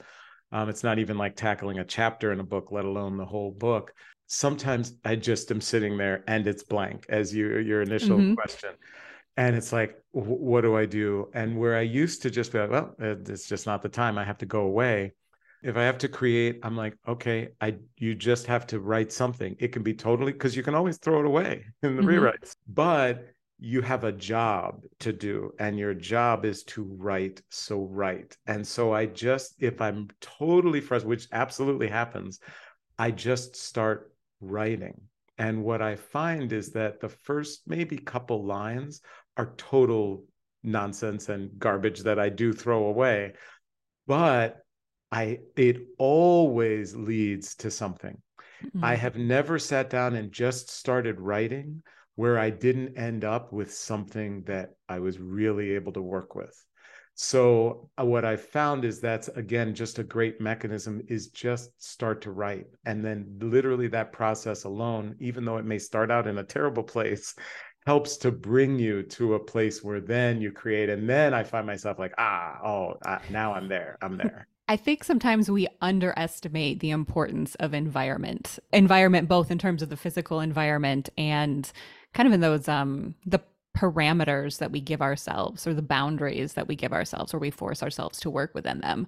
Um, 0.53 0.69
it's 0.69 0.85
not 0.85 0.99
even 0.99 1.19
like 1.19 1.35
tackling 1.35 1.79
a 1.79 1.85
chapter 1.85 2.33
in 2.33 2.41
a 2.41 2.45
book, 2.45 2.71
let 2.71 2.85
alone 2.85 3.17
the 3.17 3.25
whole 3.25 3.51
book. 3.51 3.95
Sometimes 4.27 4.95
I 5.05 5.17
just 5.17 5.51
am 5.51 5.61
sitting 5.61 5.97
there 5.97 6.25
and 6.27 6.47
it's 6.47 6.63
blank, 6.63 7.07
as 7.09 7.35
you 7.35 7.59
your 7.59 7.83
initial 7.83 8.19
mm-hmm. 8.19 8.35
question 8.35 8.71
and 9.37 9.57
it's 9.57 9.73
like 9.73 9.97
what 10.13 10.61
do 10.61 10.77
i 10.77 10.85
do 10.85 11.29
and 11.35 11.57
where 11.57 11.77
i 11.77 11.81
used 11.81 12.23
to 12.23 12.31
just 12.31 12.53
be 12.53 12.59
like 12.59 12.71
well 12.71 12.95
it's 12.99 13.49
just 13.49 13.67
not 13.67 13.83
the 13.83 13.89
time 13.89 14.19
i 14.19 14.25
have 14.25 14.39
to 14.39 14.47
go 14.47 14.61
away 14.61 15.13
if 15.63 15.77
i 15.77 15.83
have 15.83 15.99
to 15.99 16.09
create 16.09 16.59
i'm 16.63 16.77
like 16.77 16.97
okay 17.09 17.49
i 17.61 17.75
you 17.97 18.15
just 18.15 18.47
have 18.47 18.67
to 18.67 18.81
write 18.81 19.11
something 19.11 19.57
it 19.59 19.69
can 19.69 19.83
be 19.83 19.95
totally 19.95 20.33
because 20.33 20.57
you 20.57 20.63
can 20.63 20.75
always 20.75 20.99
throw 20.99 21.21
it 21.21 21.27
away 21.27 21.65
in 21.83 21.97
the 21.97 22.03
mm-hmm. 22.03 22.11
rewrites 22.11 22.57
but 22.69 23.27
you 23.65 23.81
have 23.81 24.05
a 24.05 24.13
job 24.13 24.83
to 24.99 25.13
do 25.13 25.53
and 25.59 25.79
your 25.79 25.95
job 25.95 26.45
is 26.45 26.65
to 26.65 26.83
write 26.83 27.41
so 27.49 27.85
write 27.85 28.37
and 28.47 28.67
so 28.67 28.93
i 28.93 29.07
just 29.07 29.55
if 29.61 29.81
i'm 29.81 30.09
totally 30.21 30.81
frustrated 30.81 31.09
which 31.09 31.29
absolutely 31.33 31.89
happens 31.89 32.41
i 32.99 33.11
just 33.11 33.55
start 33.55 34.13
writing 34.41 35.01
and 35.39 35.63
what 35.63 35.81
i 35.81 35.95
find 35.95 36.53
is 36.53 36.71
that 36.73 37.01
the 37.01 37.09
first 37.09 37.63
maybe 37.67 37.97
couple 37.97 38.45
lines 38.45 39.01
are 39.37 39.55
total 39.57 40.25
nonsense 40.63 41.29
and 41.29 41.59
garbage 41.59 42.01
that 42.01 42.19
I 42.19 42.29
do 42.29 42.53
throw 42.53 42.87
away. 42.87 43.35
But 44.07 44.59
I 45.11 45.41
it 45.57 45.87
always 45.99 46.95
leads 46.95 47.55
to 47.57 47.71
something. 47.71 48.21
Mm-hmm. 48.65 48.85
I 48.85 48.95
have 48.95 49.17
never 49.17 49.59
sat 49.59 49.91
down 49.91 50.15
and 50.15 50.33
just 50.33 50.71
started 50.71 51.21
writing 51.21 51.83
where 52.17 52.39
I 52.39 52.51
didn't 52.51 52.97
end 52.97 53.25
up 53.25 53.53
with 53.53 53.73
something 53.73 54.43
that 54.45 54.75
I 54.89 54.99
was 54.99 55.19
really 55.19 55.73
able 55.73 55.93
to 55.93 56.03
work 56.03 56.35
with. 56.35 56.55
So 57.15 57.91
uh, 58.01 58.05
what 58.05 58.25
I 58.25 58.37
found 58.37 58.85
is 58.85 59.01
that's 59.01 59.29
again 59.29 59.75
just 59.75 59.99
a 59.99 60.05
great 60.05 60.41
mechanism 60.41 61.03
is 61.09 61.29
just 61.29 61.71
start 61.83 62.23
to 62.23 62.31
write 62.31 62.67
and 62.87 63.05
then 63.05 63.39
literally 63.41 63.89
that 63.89 64.13
process 64.13 64.65
alone 64.65 65.17
even 65.21 65.45
though 65.45 65.59
it 65.59 65.67
may 65.67 65.79
start 65.79 66.11
out 66.11 66.27
in 66.27 66.39
a 66.39 66.45
terrible 66.45 66.83
place 66.83 67.35
helps 67.87 68.17
to 68.17 68.31
bring 68.31 68.79
you 68.79 69.03
to 69.03 69.35
a 69.35 69.41
place 69.41 69.83
where 69.83 70.01
then 70.01 70.41
you 70.41 70.53
create 70.53 70.89
and 70.89 71.09
then 71.09 71.35
i 71.35 71.43
find 71.43 71.67
myself 71.67 71.99
like 71.99 72.15
ah 72.17 72.57
oh 72.65 72.95
ah, 73.05 73.21
now 73.29 73.53
i'm 73.53 73.69
there 73.69 73.99
i'm 74.03 74.17
there 74.17 74.47
I 74.69 74.77
think 74.77 75.05
sometimes 75.05 75.51
we 75.51 75.67
underestimate 75.83 76.81
the 76.81 76.91
importance 76.91 77.57
of 77.57 77.75
environment. 77.75 78.59
Environment 78.73 79.29
both 79.29 79.51
in 79.51 79.59
terms 79.59 79.83
of 79.83 79.91
the 79.91 79.99
physical 79.99 80.41
environment 80.41 81.11
and 81.19 81.71
kind 82.15 82.27
of 82.27 82.33
in 82.33 82.41
those 82.41 82.69
um 82.69 83.15
the 83.27 83.41
parameters 83.77 84.59
that 84.59 84.71
we 84.71 84.81
give 84.81 85.01
ourselves 85.01 85.67
or 85.67 85.75
the 85.75 85.83
boundaries 85.83 86.53
that 86.55 86.69
we 86.69 86.77
give 86.77 86.93
ourselves 86.93 87.33
or 87.33 87.39
we 87.39 87.51
force 87.51 87.83
ourselves 87.83 88.21
to 88.21 88.31
work 88.31 88.53
within 88.55 88.81
them. 88.81 89.07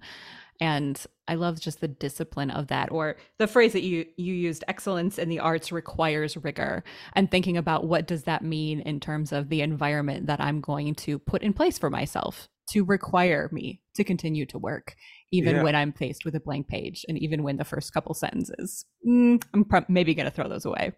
And 0.61 1.05
i 1.27 1.35
love 1.35 1.59
just 1.59 1.81
the 1.81 1.89
discipline 1.89 2.51
of 2.51 2.67
that 2.69 2.93
or 2.93 3.17
the 3.39 3.47
phrase 3.47 3.73
that 3.73 3.83
you 3.83 4.05
you 4.17 4.35
used 4.35 4.63
excellence 4.69 5.19
in 5.19 5.29
the 5.29 5.41
arts 5.41 5.73
requires 5.73 6.37
rigor. 6.37 6.85
And 7.15 7.31
thinking 7.31 7.57
about 7.57 7.87
what 7.87 8.07
does 8.07 8.25
that 8.25 8.43
mean 8.43 8.81
in 8.81 9.01
terms 9.01 9.33
of 9.33 9.49
the 9.49 9.63
environment 9.63 10.27
that 10.27 10.41
i'm 10.41 10.61
going 10.61 10.95
to 10.97 11.19
put 11.19 11.43
in 11.43 11.53
place 11.53 11.79
for 11.79 11.91
myself 11.91 12.49
to 12.71 12.85
require 12.85 13.49
me 13.53 13.81
to 13.95 14.05
continue 14.05 14.47
to 14.47 14.59
work 14.59 14.95
even 15.33 15.57
yeah. 15.57 15.63
when 15.63 15.75
i'm 15.75 15.93
faced 15.93 16.25
with 16.25 16.35
a 16.35 16.41
blank 16.41 16.69
page 16.69 17.05
and 17.09 17.19
even 17.19 17.43
when 17.43 17.57
the 17.57 17.65
first 17.65 17.93
couple 17.93 18.15
sentences 18.15 18.85
mm, 19.07 19.43
i'm 19.53 19.65
pro- 19.65 19.85
maybe 19.89 20.15
going 20.15 20.25
to 20.25 20.31
throw 20.31 20.49
those 20.49 20.65
away 20.65 20.93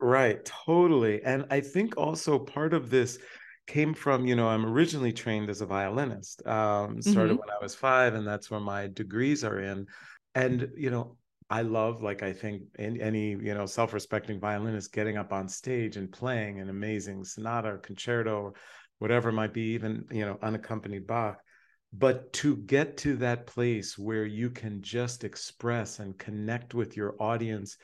right 0.00 0.44
totally 0.44 1.22
and 1.22 1.44
i 1.50 1.60
think 1.60 1.96
also 1.96 2.38
part 2.38 2.72
of 2.72 2.90
this 2.90 3.18
came 3.66 3.94
from 3.94 4.26
you 4.26 4.34
know 4.34 4.48
i'm 4.48 4.66
originally 4.66 5.12
trained 5.12 5.48
as 5.50 5.60
a 5.60 5.66
violinist 5.66 6.44
um, 6.46 7.00
started 7.00 7.32
mm-hmm. 7.32 7.40
when 7.40 7.50
i 7.50 7.62
was 7.62 7.74
five 7.74 8.14
and 8.14 8.26
that's 8.26 8.50
where 8.50 8.60
my 8.60 8.88
degrees 8.88 9.44
are 9.44 9.60
in 9.60 9.86
and 10.34 10.68
you 10.76 10.90
know 10.90 11.16
i 11.50 11.62
love 11.62 12.02
like 12.02 12.22
i 12.22 12.32
think 12.32 12.62
in, 12.78 13.00
any 13.00 13.30
you 13.30 13.54
know 13.54 13.66
self-respecting 13.66 14.40
violinist 14.40 14.92
getting 14.92 15.16
up 15.16 15.32
on 15.32 15.48
stage 15.48 15.96
and 15.96 16.10
playing 16.10 16.58
an 16.60 16.68
amazing 16.68 17.24
sonata 17.24 17.68
or 17.68 17.78
concerto 17.78 18.52
whatever 18.98 19.28
it 19.28 19.34
might 19.34 19.54
be 19.54 19.72
even 19.72 20.04
you 20.10 20.24
know 20.24 20.38
unaccompanied 20.42 21.06
bach 21.06 21.38
but 21.92 22.32
to 22.32 22.56
get 22.56 22.96
to 22.96 23.16
that 23.16 23.46
place 23.46 23.98
where 23.98 24.24
you 24.24 24.48
can 24.50 24.80
just 24.80 25.24
express 25.24 25.98
and 25.98 26.18
connect 26.18 26.72
with 26.72 26.96
your 26.96 27.16
audience 27.20 27.76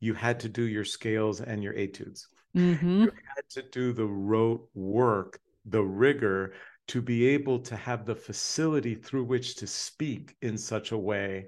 you 0.00 0.14
had 0.14 0.40
to 0.40 0.48
do 0.48 0.62
your 0.62 0.84
scales 0.84 1.40
and 1.40 1.62
your 1.62 1.74
etudes 1.76 2.28
Mm-hmm. 2.56 3.04
You 3.04 3.12
had 3.36 3.48
to 3.50 3.62
do 3.62 3.92
the 3.92 4.06
rote 4.06 4.68
work, 4.74 5.40
the 5.64 5.82
rigor 5.82 6.54
to 6.88 7.02
be 7.02 7.26
able 7.28 7.58
to 7.60 7.76
have 7.76 8.06
the 8.06 8.14
facility 8.14 8.94
through 8.94 9.24
which 9.24 9.56
to 9.56 9.66
speak 9.66 10.36
in 10.40 10.56
such 10.56 10.92
a 10.92 10.98
way. 10.98 11.46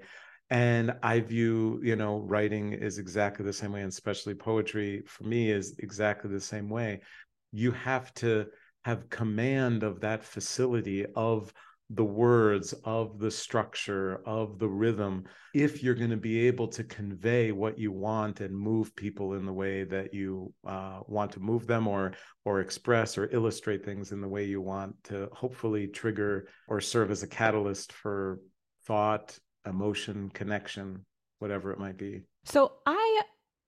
And 0.49 0.93
I 1.01 1.21
view, 1.21 1.79
you 1.83 1.95
know, 1.95 2.19
writing 2.19 2.73
is 2.73 2.97
exactly 2.97 3.45
the 3.45 3.53
same 3.53 3.71
way, 3.71 3.81
and 3.81 3.89
especially 3.89 4.35
poetry 4.35 5.01
for 5.07 5.23
me 5.23 5.49
is 5.49 5.75
exactly 5.79 6.29
the 6.29 6.41
same 6.41 6.69
way. 6.69 7.01
You 7.51 7.71
have 7.71 8.13
to 8.15 8.47
have 8.83 9.09
command 9.09 9.83
of 9.83 10.01
that 10.01 10.23
facility 10.23 11.05
of 11.15 11.53
the 11.93 12.03
words 12.03 12.73
of 12.85 13.19
the 13.19 13.31
structure 13.31 14.21
of 14.25 14.59
the 14.59 14.67
rhythm 14.67 15.25
if 15.53 15.83
you're 15.83 15.95
going 15.95 16.09
to 16.09 16.17
be 16.17 16.47
able 16.47 16.67
to 16.67 16.83
convey 16.85 17.51
what 17.51 17.77
you 17.77 17.91
want 17.91 18.39
and 18.39 18.55
move 18.55 18.95
people 18.95 19.33
in 19.33 19.45
the 19.45 19.51
way 19.51 19.83
that 19.83 20.13
you 20.13 20.53
uh, 20.65 20.99
want 21.07 21.31
to 21.31 21.39
move 21.39 21.67
them 21.67 21.87
or 21.87 22.13
or 22.45 22.61
express 22.61 23.17
or 23.17 23.29
illustrate 23.33 23.83
things 23.83 24.11
in 24.11 24.21
the 24.21 24.27
way 24.27 24.45
you 24.45 24.61
want 24.61 24.95
to 25.03 25.27
hopefully 25.33 25.87
trigger 25.87 26.47
or 26.67 26.79
serve 26.79 27.11
as 27.11 27.23
a 27.23 27.27
catalyst 27.27 27.91
for 27.91 28.39
thought 28.85 29.37
emotion 29.65 30.29
connection 30.29 31.05
whatever 31.39 31.71
it 31.71 31.79
might 31.79 31.97
be. 31.97 32.21
So 32.45 32.73
i 32.85 33.21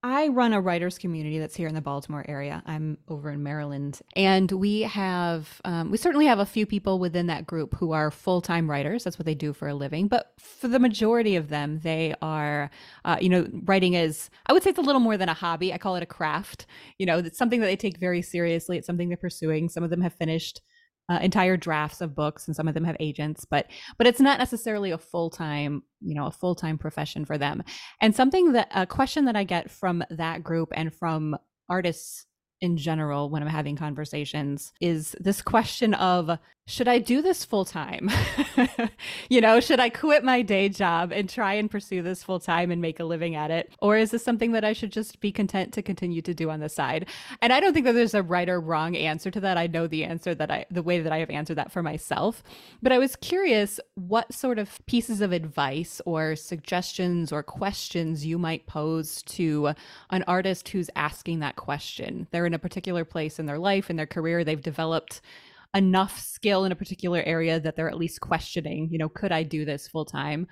I 0.05 0.27
run 0.27 0.51
a 0.51 0.59
writers 0.59 0.97
community 0.97 1.39
that's 1.39 1.55
here 1.55 1.69
in 1.69 1.75
the 1.75 1.81
Baltimore 1.81 2.25
area. 2.27 2.61
I'm 2.65 2.97
over 3.07 3.29
in 3.29 3.41
Maryland, 3.41 4.01
and 4.17 4.51
we 4.51 4.81
have 4.81 5.61
um, 5.63 5.91
we 5.91 5.97
certainly 5.97 6.25
have 6.25 6.39
a 6.39 6.45
few 6.45 6.65
people 6.65 6.99
within 6.99 7.27
that 7.27 7.47
group 7.47 7.75
who 7.75 7.93
are 7.93 8.11
full 8.11 8.41
time 8.41 8.69
writers. 8.69 9.05
That's 9.05 9.17
what 9.17 9.25
they 9.25 9.33
do 9.33 9.53
for 9.53 9.69
a 9.69 9.73
living. 9.73 10.09
But 10.09 10.33
for 10.37 10.67
the 10.67 10.77
majority 10.77 11.37
of 11.37 11.47
them, 11.47 11.79
they 11.83 12.13
are, 12.21 12.69
uh, 13.05 13.17
you 13.21 13.29
know, 13.29 13.47
writing 13.63 13.93
is 13.93 14.29
I 14.47 14.51
would 14.51 14.61
say 14.61 14.71
it's 14.71 14.79
a 14.79 14.83
little 14.83 14.99
more 14.99 15.15
than 15.15 15.29
a 15.29 15.33
hobby. 15.33 15.71
I 15.71 15.77
call 15.77 15.95
it 15.95 16.03
a 16.03 16.07
craft. 16.07 16.65
You 16.97 17.05
know, 17.05 17.19
it's 17.19 17.37
something 17.37 17.61
that 17.61 17.67
they 17.67 17.77
take 17.77 17.97
very 17.97 18.21
seriously. 18.21 18.77
It's 18.77 18.87
something 18.87 19.07
they're 19.07 19.15
pursuing. 19.15 19.69
Some 19.69 19.83
of 19.83 19.89
them 19.89 20.01
have 20.01 20.13
finished 20.13 20.61
uh, 21.09 21.19
entire 21.21 21.57
drafts 21.57 22.01
of 22.01 22.15
books 22.15 22.47
and 22.47 22.55
some 22.55 22.67
of 22.67 22.73
them 22.73 22.85
have 22.85 22.95
agents 22.99 23.45
but 23.45 23.67
but 23.97 24.07
it's 24.07 24.21
not 24.21 24.39
necessarily 24.39 24.91
a 24.91 24.97
full-time 24.97 25.83
you 26.01 26.15
know 26.15 26.27
a 26.27 26.31
full-time 26.31 26.77
profession 26.77 27.25
for 27.25 27.37
them. 27.37 27.63
And 28.01 28.15
something 28.15 28.53
that 28.53 28.69
a 28.73 28.85
question 28.85 29.25
that 29.25 29.35
i 29.35 29.43
get 29.43 29.69
from 29.69 30.03
that 30.09 30.43
group 30.43 30.69
and 30.73 30.93
from 30.93 31.35
artists 31.69 32.25
in 32.63 32.77
general 32.77 33.29
when 33.29 33.41
I'm 33.41 33.49
having 33.49 33.75
conversations 33.75 34.71
is 34.79 35.15
this 35.19 35.41
question 35.41 35.93
of 35.95 36.39
should 36.65 36.88
I 36.88 36.99
do 36.99 37.21
this 37.21 37.43
full 37.43 37.65
time? 37.65 38.10
you 39.30 39.41
know, 39.41 39.60
should 39.60 39.82
I 39.82 39.89
quit 39.89 40.23
my 40.23 40.41
day 40.41 40.69
job 40.69 41.12
and 41.12 41.30
try 41.30 41.56
and 41.56 41.69
pursue 41.69 42.02
this 42.02 42.23
full 42.23 42.39
time 42.39 42.71
and 42.71 42.82
make 42.82 43.02
a 43.02 43.04
living 43.04 43.36
at 43.36 43.52
it? 43.52 43.73
Or 43.80 43.97
is 43.97 44.12
this 44.12 44.23
something 44.23 44.54
that 44.54 44.63
I 44.63 44.71
should 44.71 44.91
just 44.91 45.19
be 45.19 45.32
content 45.32 45.73
to 45.73 45.82
continue 45.82 46.21
to 46.21 46.34
do 46.34 46.49
on 46.49 46.62
the 46.62 46.69
side? 46.69 47.10
And 47.41 47.52
I 47.52 47.60
don't 47.60 47.73
think 47.73 47.86
that 47.86 47.91
there's 47.91 48.13
a 48.13 48.23
right 48.23 48.47
or 48.47 48.62
wrong 48.62 48.95
answer 48.95 49.30
to 49.30 49.41
that. 49.41 49.58
I 49.58 49.67
know 49.67 49.88
the 49.88 50.06
answer 50.06 50.34
that 50.36 50.49
I, 50.49 50.65
the 50.71 50.82
way 50.82 51.02
that 51.02 51.12
I 51.12 51.17
have 51.17 51.30
answered 51.30 51.56
that 51.56 51.71
for 51.71 51.84
myself. 51.84 52.41
But 52.82 52.93
I 52.93 52.97
was 52.97 53.17
curious 53.17 53.82
what 53.95 54.34
sort 54.34 54.58
of 54.58 54.80
pieces 54.86 55.19
of 55.19 55.34
advice 55.34 55.99
or 56.06 56.38
suggestions 56.38 57.34
or 57.34 57.43
questions 57.43 58.26
you 58.26 58.38
might 58.38 58.67
pose 58.67 59.21
to 59.23 59.73
an 60.12 60.23
artist 60.28 60.69
who's 60.69 60.89
asking 60.95 61.39
that 61.39 61.58
question. 61.58 62.28
They're 62.32 62.45
in 62.45 62.54
a 62.54 62.60
particular 62.60 63.04
place 63.04 63.38
in 63.38 63.47
their 63.47 63.60
life, 63.60 63.89
in 63.89 63.97
their 63.97 64.06
career, 64.06 64.45
they've 64.45 64.62
developed 64.62 65.19
enough 65.75 66.19
skill 66.19 66.65
in 66.65 66.71
a 66.71 66.75
particular 66.75 67.23
area 67.23 67.59
that 67.59 67.75
they're 67.75 67.89
at 67.89 67.97
least 67.97 68.21
questioning, 68.21 68.89
you 68.91 68.97
know, 68.97 69.09
could 69.09 69.31
I 69.31 69.43
do 69.43 69.65
this 69.65 69.88
full 69.88 70.05
time? 70.05 70.47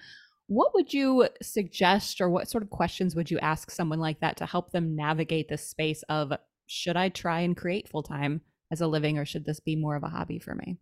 What 0.48 0.74
would 0.74 0.94
you 0.94 1.30
suggest, 1.42 2.20
or 2.20 2.30
what 2.30 2.50
sort 2.50 2.64
of 2.64 2.70
questions 2.70 3.16
would 3.16 3.32
you 3.32 3.40
ask 3.40 3.72
someone 3.72 4.00
like 4.00 4.20
that 4.20 4.38
to 4.38 4.46
help 4.46 4.72
them 4.72 4.96
navigate 4.96 5.48
this 5.48 5.68
space 5.68 6.04
of 6.10 6.34
should 6.68 6.98
I 6.98 7.10
try 7.10 7.42
and 7.42 7.56
create 7.56 7.88
full 7.88 8.04
time 8.04 8.42
as 8.72 8.82
a 8.82 8.88
living, 8.88 9.18
or 9.18 9.26
should 9.26 9.46
this 9.46 9.60
be 9.60 9.76
more 9.76 9.96
of 9.96 10.04
a 10.04 10.10
hobby 10.10 10.40
for 10.40 10.56
me? 10.56 10.78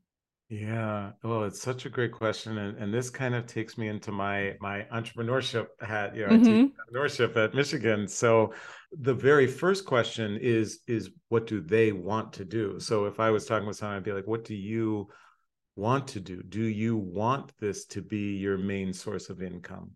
Yeah, 0.50 1.12
well, 1.24 1.44
it's 1.44 1.62
such 1.62 1.86
a 1.86 1.90
great 1.90 2.12
question, 2.12 2.58
and, 2.58 2.76
and 2.80 2.92
this 2.92 3.12
kind 3.12 3.36
of 3.36 3.46
takes 3.46 3.78
me 3.78 3.88
into 3.88 4.12
my 4.12 4.56
my 4.60 4.88
entrepreneurship 4.92 5.68
hat. 5.80 6.16
You 6.16 6.26
know, 6.26 6.34
mm-hmm. 6.34 6.96
Entrepreneurship 6.96 7.38
at 7.38 7.54
Michigan. 7.54 8.08
So 8.08 8.56
the 8.92 9.14
very 9.14 9.46
first 9.46 9.86
question 9.86 10.40
is 10.42 10.80
is 10.88 11.12
what 11.28 11.46
do 11.46 11.62
they 11.62 11.92
want 11.92 12.34
to 12.34 12.46
do? 12.46 12.80
So 12.80 13.06
if 13.06 13.20
I 13.20 13.30
was 13.30 13.46
talking 13.46 13.68
with 13.68 13.78
someone, 13.78 13.98
I'd 13.98 14.04
be 14.04 14.12
like, 14.12 14.26
what 14.26 14.44
do 14.44 14.56
you 14.56 15.10
want 15.76 16.08
to 16.10 16.20
do? 16.20 16.42
Do 16.42 16.64
you 16.64 16.98
want 16.98 17.52
this 17.60 17.86
to 17.86 18.02
be 18.02 18.38
your 18.38 18.58
main 18.58 18.92
source 18.92 19.30
of 19.30 19.44
income? 19.44 19.92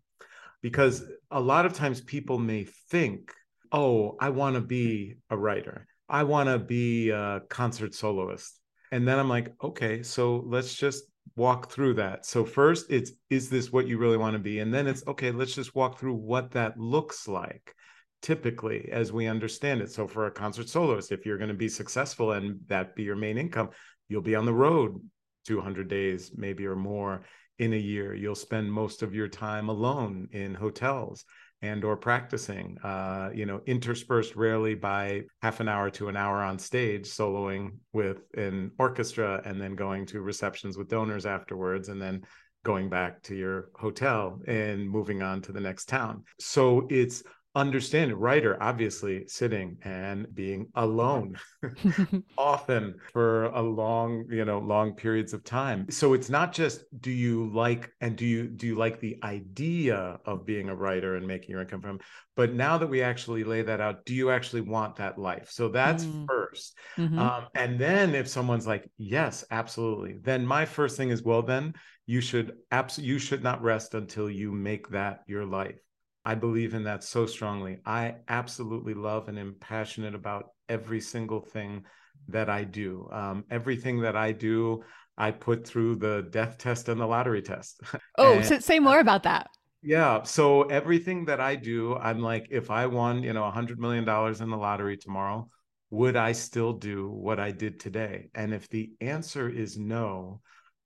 Because 0.62 1.04
a 1.32 1.40
lot 1.40 1.66
of 1.66 1.72
times 1.72 2.00
people 2.00 2.38
may 2.38 2.64
think, 2.90 3.32
oh, 3.72 4.16
I 4.20 4.28
want 4.30 4.54
to 4.54 4.60
be 4.60 5.16
a 5.30 5.36
writer, 5.36 5.88
I 6.08 6.22
want 6.22 6.48
to 6.48 6.60
be 6.60 7.10
a 7.10 7.40
concert 7.48 7.92
soloist. 7.92 8.60
And 8.94 9.08
then 9.08 9.18
I'm 9.18 9.28
like, 9.28 9.52
okay, 9.60 10.04
so 10.04 10.44
let's 10.46 10.72
just 10.72 11.02
walk 11.34 11.68
through 11.68 11.94
that. 11.94 12.24
So 12.24 12.44
first 12.44 12.86
it's 12.90 13.10
is 13.28 13.50
this 13.50 13.72
what 13.72 13.88
you 13.88 13.98
really 13.98 14.16
want 14.16 14.34
to 14.34 14.38
be? 14.38 14.60
And 14.60 14.72
then 14.72 14.86
it's 14.86 15.04
okay, 15.08 15.32
let's 15.32 15.56
just 15.56 15.74
walk 15.74 15.98
through 15.98 16.14
what 16.14 16.52
that 16.52 16.78
looks 16.78 17.26
like 17.26 17.74
typically 18.22 18.88
as 18.92 19.12
we 19.12 19.26
understand 19.26 19.80
it. 19.80 19.90
So 19.90 20.06
for 20.06 20.26
a 20.26 20.30
concert 20.30 20.68
soloist, 20.68 21.10
if 21.10 21.26
you're 21.26 21.38
going 21.38 21.48
to 21.48 21.54
be 21.54 21.68
successful 21.68 22.30
and 22.32 22.60
that 22.68 22.94
be 22.94 23.02
your 23.02 23.16
main 23.16 23.36
income, 23.36 23.70
you'll 24.08 24.22
be 24.22 24.36
on 24.36 24.46
the 24.46 24.54
road 24.54 25.02
200 25.48 25.88
days 25.88 26.30
maybe 26.36 26.64
or 26.64 26.76
more 26.76 27.24
in 27.58 27.72
a 27.72 27.76
year. 27.76 28.14
You'll 28.14 28.36
spend 28.36 28.72
most 28.72 29.02
of 29.02 29.12
your 29.12 29.26
time 29.26 29.70
alone 29.70 30.28
in 30.30 30.54
hotels 30.54 31.24
and 31.64 31.84
or 31.84 31.96
practicing 31.96 32.76
uh, 32.84 33.30
you 33.34 33.46
know 33.46 33.60
interspersed 33.66 34.36
rarely 34.36 34.74
by 34.74 35.22
half 35.42 35.60
an 35.60 35.68
hour 35.68 35.88
to 35.90 36.08
an 36.08 36.16
hour 36.16 36.42
on 36.42 36.58
stage 36.58 37.06
soloing 37.08 37.70
with 37.92 38.22
an 38.34 38.70
orchestra 38.78 39.40
and 39.44 39.60
then 39.60 39.74
going 39.74 40.04
to 40.04 40.20
receptions 40.20 40.76
with 40.76 40.88
donors 40.88 41.26
afterwards 41.26 41.88
and 41.88 42.00
then 42.00 42.22
going 42.64 42.88
back 42.88 43.22
to 43.22 43.34
your 43.34 43.68
hotel 43.74 44.40
and 44.46 44.88
moving 44.88 45.22
on 45.22 45.42
to 45.42 45.52
the 45.52 45.60
next 45.60 45.86
town. 45.86 46.24
So 46.40 46.86
it's 46.90 47.22
understand 47.54 48.10
a 48.10 48.16
writer 48.16 48.60
obviously 48.60 49.24
sitting 49.28 49.76
and 49.84 50.26
being 50.34 50.66
alone 50.74 51.36
often 52.38 52.94
for 53.12 53.44
a 53.46 53.62
long 53.62 54.24
you 54.30 54.44
know 54.44 54.58
long 54.58 54.94
periods 54.94 55.32
of 55.32 55.44
time. 55.44 55.90
So 55.90 56.14
it's 56.14 56.28
not 56.28 56.52
just 56.52 56.84
do 57.00 57.10
you 57.10 57.50
like 57.52 57.92
and 58.00 58.16
do 58.16 58.26
you 58.26 58.48
do 58.48 58.66
you 58.66 58.74
like 58.74 59.00
the 59.00 59.18
idea 59.22 60.18
of 60.24 60.44
being 60.44 60.68
a 60.68 60.74
writer 60.74 61.16
and 61.16 61.26
making 61.26 61.50
your 61.50 61.62
income 61.62 61.80
from 61.80 62.00
but 62.36 62.52
now 62.52 62.78
that 62.78 62.88
we 62.88 63.02
actually 63.02 63.44
lay 63.44 63.62
that 63.62 63.80
out 63.80 64.04
do 64.04 64.14
you 64.14 64.30
actually 64.30 64.62
want 64.62 64.96
that 64.96 65.18
life? 65.18 65.50
So 65.50 65.68
that's 65.68 66.04
mm. 66.04 66.26
1st 66.26 66.72
mm-hmm. 66.98 67.18
um, 67.18 67.46
and 67.54 67.78
then 67.78 68.14
if 68.14 68.28
someone's 68.28 68.66
like 68.66 68.90
yes 68.98 69.44
absolutely 69.50 70.16
then 70.22 70.46
my 70.46 70.64
first 70.64 70.96
thing 70.96 71.10
is 71.10 71.22
well 71.22 71.42
then 71.42 71.74
you 72.06 72.20
should 72.20 72.52
absolutely 72.70 73.12
you 73.12 73.18
should 73.18 73.42
not 73.42 73.62
rest 73.62 73.94
until 73.94 74.28
you 74.28 74.52
make 74.52 74.88
that 74.88 75.20
your 75.26 75.44
life 75.44 75.78
I 76.24 76.34
believe 76.34 76.74
in 76.74 76.84
that 76.84 77.04
so 77.04 77.26
strongly. 77.26 77.78
I 77.84 78.16
absolutely 78.28 78.94
love 78.94 79.28
and 79.28 79.38
am 79.38 79.56
passionate 79.60 80.14
about 80.14 80.50
every 80.68 81.00
single 81.00 81.40
thing 81.40 81.84
that 82.28 82.48
I 82.48 82.64
do. 82.64 83.08
Um, 83.12 83.44
everything 83.50 84.00
that 84.00 84.16
I 84.16 84.32
do, 84.32 84.84
I 85.18 85.30
put 85.32 85.66
through 85.66 85.96
the 85.96 86.26
death 86.30 86.56
test 86.58 86.88
and 86.88 87.00
the 87.00 87.06
lottery 87.06 87.42
test. 87.42 87.80
Oh, 88.16 88.34
and, 88.34 88.62
say 88.62 88.78
more 88.78 89.00
about 89.00 89.24
that. 89.24 89.48
Yeah. 89.82 90.22
So 90.22 90.62
everything 90.62 91.24
that 91.24 91.40
I 91.40 91.56
do, 91.56 91.96
I'm 91.96 92.20
like, 92.20 92.46
if 92.50 92.70
I 92.70 92.86
won, 92.86 93.24
you 93.24 93.32
know, 93.32 93.44
a 93.44 93.50
hundred 93.50 93.80
million 93.80 94.04
dollars 94.04 94.40
in 94.40 94.48
the 94.48 94.56
lottery 94.56 94.96
tomorrow, 94.96 95.48
would 95.90 96.16
I 96.16 96.32
still 96.32 96.72
do 96.72 97.10
what 97.10 97.40
I 97.40 97.50
did 97.50 97.80
today? 97.80 98.30
And 98.34 98.54
if 98.54 98.68
the 98.68 98.92
answer 99.00 99.48
is 99.48 99.76
no, 99.76 100.40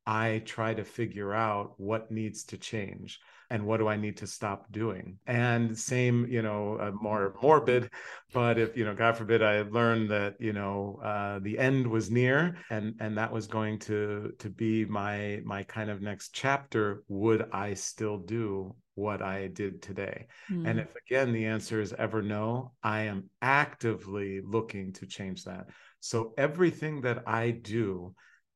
I 0.06 0.42
try 0.46 0.72
to 0.72 0.84
figure 0.84 1.34
out 1.34 1.74
what 1.76 2.10
needs 2.10 2.44
to 2.44 2.56
change 2.56 3.20
and 3.50 3.64
what 3.64 3.78
do 3.78 3.88
I 3.88 3.96
need 3.96 4.18
to 4.18 4.26
stop 4.26 4.70
doing? 4.70 5.18
And 5.26 5.76
same, 5.76 6.26
you 6.28 6.42
know, 6.42 6.78
uh, 6.80 6.92
more 6.92 7.34
morbid, 7.42 7.90
but 8.32 8.58
if 8.58 8.76
you 8.76 8.84
know, 8.84 8.94
God 8.94 9.16
forbid, 9.16 9.42
I 9.42 9.62
learned 9.62 10.10
that 10.10 10.36
you 10.38 10.52
know 10.52 11.00
uh, 11.02 11.38
the 11.40 11.58
end 11.58 11.86
was 11.86 12.10
near, 12.10 12.56
and 12.70 12.94
and 13.00 13.16
that 13.16 13.32
was 13.32 13.46
going 13.46 13.78
to 13.80 14.32
to 14.38 14.50
be 14.50 14.84
my 14.84 15.40
my 15.44 15.62
kind 15.62 15.90
of 15.90 16.02
next 16.02 16.30
chapter. 16.34 17.02
Would 17.08 17.48
I 17.52 17.74
still 17.74 18.18
do 18.18 18.74
what 18.94 19.22
I 19.22 19.48
did 19.48 19.80
today? 19.80 20.26
Mm. 20.50 20.68
And 20.68 20.80
if 20.80 20.94
again 21.06 21.32
the 21.32 21.46
answer 21.46 21.80
is 21.80 21.94
ever 21.96 22.20
no, 22.22 22.72
I 22.82 23.02
am 23.02 23.30
actively 23.40 24.40
looking 24.44 24.92
to 24.94 25.06
change 25.06 25.44
that. 25.44 25.68
So 26.00 26.34
everything 26.36 27.00
that 27.02 27.22
I 27.26 27.50
do 27.50 28.14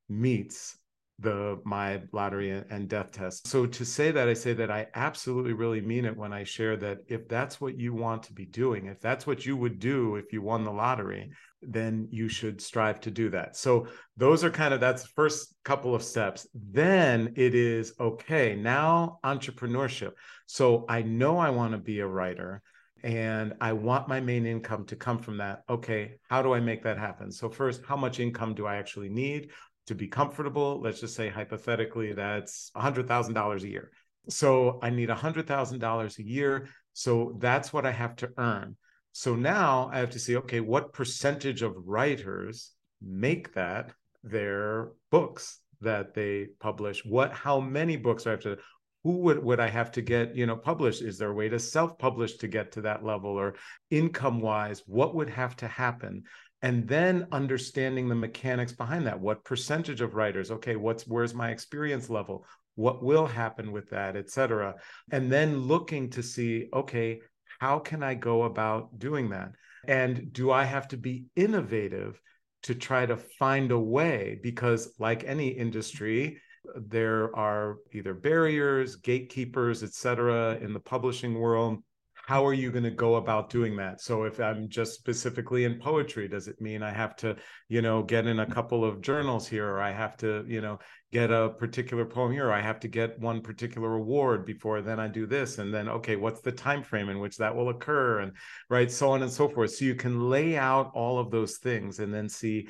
meets 0.08 0.76
the 1.22 1.60
my 1.64 2.02
lottery 2.12 2.50
and 2.50 2.88
death 2.88 3.12
test. 3.12 3.46
So 3.46 3.66
to 3.66 3.84
say 3.84 4.10
that, 4.10 4.28
I 4.28 4.34
say 4.34 4.52
that 4.54 4.70
I 4.70 4.88
absolutely 4.94 5.52
really 5.52 5.80
mean 5.80 6.04
it 6.04 6.16
when 6.16 6.32
I 6.32 6.44
share 6.44 6.76
that 6.78 6.98
if 7.08 7.28
that's 7.28 7.60
what 7.60 7.78
you 7.78 7.94
want 7.94 8.24
to 8.24 8.32
be 8.32 8.44
doing, 8.44 8.86
if 8.86 9.00
that's 9.00 9.26
what 9.26 9.46
you 9.46 9.56
would 9.56 9.78
do 9.78 10.16
if 10.16 10.32
you 10.32 10.42
won 10.42 10.64
the 10.64 10.72
lottery, 10.72 11.30
then 11.62 12.08
you 12.10 12.28
should 12.28 12.60
strive 12.60 13.00
to 13.00 13.10
do 13.10 13.30
that. 13.30 13.56
So 13.56 13.86
those 14.16 14.42
are 14.42 14.50
kind 14.50 14.74
of 14.74 14.80
that's 14.80 15.02
the 15.02 15.10
first 15.14 15.54
couple 15.64 15.94
of 15.94 16.02
steps. 16.02 16.46
Then 16.54 17.32
it 17.36 17.54
is 17.54 17.94
okay, 18.00 18.56
now 18.56 19.18
entrepreneurship. 19.24 20.12
So 20.46 20.84
I 20.88 21.02
know 21.02 21.38
I 21.38 21.50
want 21.50 21.72
to 21.72 21.78
be 21.78 22.00
a 22.00 22.06
writer 22.06 22.62
and 23.04 23.54
I 23.60 23.72
want 23.72 24.08
my 24.08 24.20
main 24.20 24.46
income 24.46 24.86
to 24.86 24.96
come 24.96 25.18
from 25.18 25.38
that. 25.38 25.62
Okay, 25.68 26.18
how 26.28 26.42
do 26.42 26.54
I 26.54 26.60
make 26.60 26.84
that 26.84 26.98
happen? 26.98 27.32
So, 27.32 27.48
first, 27.50 27.82
how 27.84 27.96
much 27.96 28.20
income 28.20 28.54
do 28.54 28.66
I 28.66 28.76
actually 28.76 29.08
need? 29.08 29.50
To 29.86 29.94
be 29.94 30.08
comfortable, 30.08 30.80
let's 30.80 31.00
just 31.00 31.16
say 31.16 31.28
hypothetically 31.28 32.12
that's 32.12 32.70
$100,000 32.76 33.62
a 33.62 33.68
year. 33.68 33.90
So 34.28 34.78
I 34.82 34.90
need 34.90 35.08
$100,000 35.08 36.18
a 36.18 36.22
year. 36.22 36.68
So 36.92 37.36
that's 37.38 37.72
what 37.72 37.86
I 37.86 37.90
have 37.90 38.16
to 38.16 38.30
earn. 38.36 38.76
So 39.12 39.34
now 39.34 39.90
I 39.92 39.98
have 39.98 40.10
to 40.10 40.18
see, 40.18 40.36
okay, 40.36 40.60
what 40.60 40.92
percentage 40.92 41.62
of 41.62 41.74
writers 41.76 42.72
make 43.02 43.52
that 43.54 43.92
their 44.22 44.92
books 45.10 45.58
that 45.80 46.14
they 46.14 46.48
publish? 46.60 47.04
What, 47.04 47.32
how 47.32 47.60
many 47.60 47.96
books 47.96 48.24
do 48.24 48.30
I 48.30 48.32
have 48.32 48.40
to, 48.40 48.58
who 49.02 49.18
would, 49.18 49.42
would 49.42 49.60
I 49.60 49.68
have 49.68 49.90
to 49.92 50.02
get, 50.02 50.36
you 50.36 50.46
know, 50.46 50.56
published? 50.56 51.02
Is 51.02 51.18
there 51.18 51.30
a 51.30 51.34
way 51.34 51.48
to 51.48 51.58
self-publish 51.58 52.36
to 52.36 52.48
get 52.48 52.72
to 52.72 52.82
that 52.82 53.04
level 53.04 53.32
or 53.32 53.56
income 53.90 54.40
wise, 54.40 54.82
what 54.86 55.14
would 55.16 55.28
have 55.28 55.56
to 55.56 55.66
happen? 55.66 56.22
And 56.62 56.86
then 56.86 57.26
understanding 57.32 58.08
the 58.08 58.14
mechanics 58.14 58.72
behind 58.72 59.06
that. 59.06 59.20
What 59.20 59.44
percentage 59.44 60.00
of 60.00 60.14
writers 60.14 60.50
okay 60.50 60.76
what's 60.76 61.06
where's 61.06 61.34
my 61.34 61.50
experience 61.50 62.08
level? 62.08 62.46
What 62.76 63.02
will 63.02 63.26
happen 63.26 63.72
with 63.72 63.90
that 63.90 64.16
et 64.16 64.30
cetera. 64.30 64.74
And 65.10 65.30
then 65.30 65.58
looking 65.58 66.10
to 66.10 66.22
see 66.22 66.68
okay 66.72 67.20
how 67.58 67.78
can 67.78 68.02
i 68.02 68.14
go 68.14 68.44
about 68.44 68.98
doing 68.98 69.30
that? 69.30 69.52
And 69.86 70.32
do 70.32 70.50
i 70.50 70.64
have 70.64 70.88
to 70.88 70.96
be 70.96 71.26
innovative 71.36 72.20
to 72.62 72.74
try 72.74 73.06
to 73.06 73.16
find 73.16 73.72
a 73.72 73.78
way? 73.78 74.38
Because 74.42 74.94
like 74.98 75.24
any 75.24 75.48
industry 75.48 76.40
there 76.76 77.34
are 77.36 77.78
either 77.92 78.14
barriers 78.14 78.94
gatekeepers 78.96 79.82
et 79.82 79.92
cetera 79.92 80.56
in 80.60 80.72
the 80.72 80.80
publishing 80.80 81.34
world 81.34 81.82
how 82.26 82.46
are 82.46 82.54
you 82.54 82.70
going 82.70 82.84
to 82.84 82.90
go 82.90 83.16
about 83.16 83.50
doing 83.50 83.76
that? 83.76 84.00
So 84.00 84.24
if 84.24 84.40
i'm 84.40 84.68
just 84.68 84.94
specifically 84.94 85.64
in 85.64 85.78
poetry 85.78 86.28
does 86.28 86.48
it 86.48 86.60
mean 86.60 86.82
i 86.82 86.92
have 86.92 87.16
to 87.16 87.36
you 87.68 87.82
know 87.82 88.02
get 88.02 88.26
in 88.26 88.38
a 88.38 88.44
mm-hmm. 88.44 88.52
couple 88.52 88.84
of 88.84 89.00
journals 89.00 89.46
here 89.46 89.68
or 89.68 89.80
i 89.80 89.90
have 89.90 90.16
to 90.18 90.44
you 90.46 90.60
know 90.60 90.78
get 91.12 91.30
a 91.30 91.50
particular 91.50 92.04
poem 92.04 92.32
here 92.32 92.48
or 92.48 92.52
i 92.52 92.60
have 92.60 92.80
to 92.80 92.88
get 92.88 93.18
one 93.18 93.40
particular 93.40 93.94
award 93.94 94.44
before 94.46 94.80
then 94.80 94.98
i 94.98 95.08
do 95.08 95.26
this 95.26 95.58
and 95.58 95.72
then 95.72 95.88
okay 95.88 96.16
what's 96.16 96.40
the 96.40 96.52
time 96.52 96.82
frame 96.82 97.08
in 97.08 97.18
which 97.18 97.36
that 97.36 97.54
will 97.54 97.68
occur 97.68 98.20
and 98.20 98.32
right 98.68 98.90
so 98.90 99.10
on 99.10 99.22
and 99.22 99.32
so 99.32 99.48
forth. 99.48 99.74
So 99.74 99.84
you 99.84 99.94
can 99.94 100.28
lay 100.28 100.56
out 100.56 100.92
all 100.94 101.18
of 101.18 101.30
those 101.30 101.58
things 101.58 101.98
and 101.98 102.12
then 102.12 102.28
see 102.28 102.68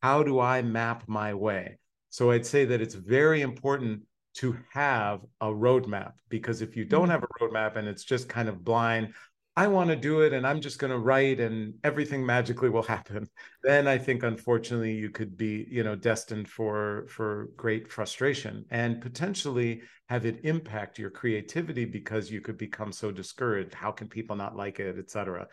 how 0.00 0.22
do 0.22 0.40
i 0.40 0.62
map 0.62 1.04
my 1.06 1.34
way? 1.34 1.78
So 2.10 2.30
i'd 2.30 2.46
say 2.46 2.64
that 2.66 2.80
it's 2.80 2.94
very 2.94 3.40
important 3.40 4.02
to 4.34 4.56
have 4.72 5.20
a 5.40 5.46
roadmap 5.46 6.12
because 6.28 6.62
if 6.62 6.76
you 6.76 6.84
don't 6.84 7.02
mm-hmm. 7.02 7.12
have 7.12 7.24
a 7.24 7.26
roadmap 7.40 7.76
and 7.76 7.88
it's 7.88 8.04
just 8.04 8.28
kind 8.28 8.48
of 8.48 8.64
blind 8.64 9.12
i 9.56 9.66
want 9.66 9.90
to 9.90 9.96
do 9.96 10.22
it 10.22 10.32
and 10.32 10.46
i'm 10.46 10.60
just 10.60 10.78
going 10.78 10.90
to 10.90 10.98
write 10.98 11.40
and 11.40 11.74
everything 11.84 12.24
magically 12.24 12.70
will 12.70 12.82
happen 12.82 13.26
then 13.62 13.86
i 13.86 13.98
think 13.98 14.22
unfortunately 14.22 14.92
you 14.92 15.10
could 15.10 15.36
be 15.36 15.66
you 15.70 15.84
know 15.84 15.94
destined 15.94 16.48
for 16.48 17.06
for 17.08 17.48
great 17.56 17.90
frustration 17.90 18.64
and 18.70 19.00
potentially 19.00 19.82
have 20.08 20.24
it 20.26 20.40
impact 20.44 20.98
your 20.98 21.10
creativity 21.10 21.84
because 21.84 22.30
you 22.30 22.40
could 22.40 22.56
become 22.56 22.92
so 22.92 23.10
discouraged 23.10 23.74
how 23.74 23.90
can 23.90 24.08
people 24.08 24.36
not 24.36 24.56
like 24.56 24.80
it 24.80 24.98
etc 24.98 25.46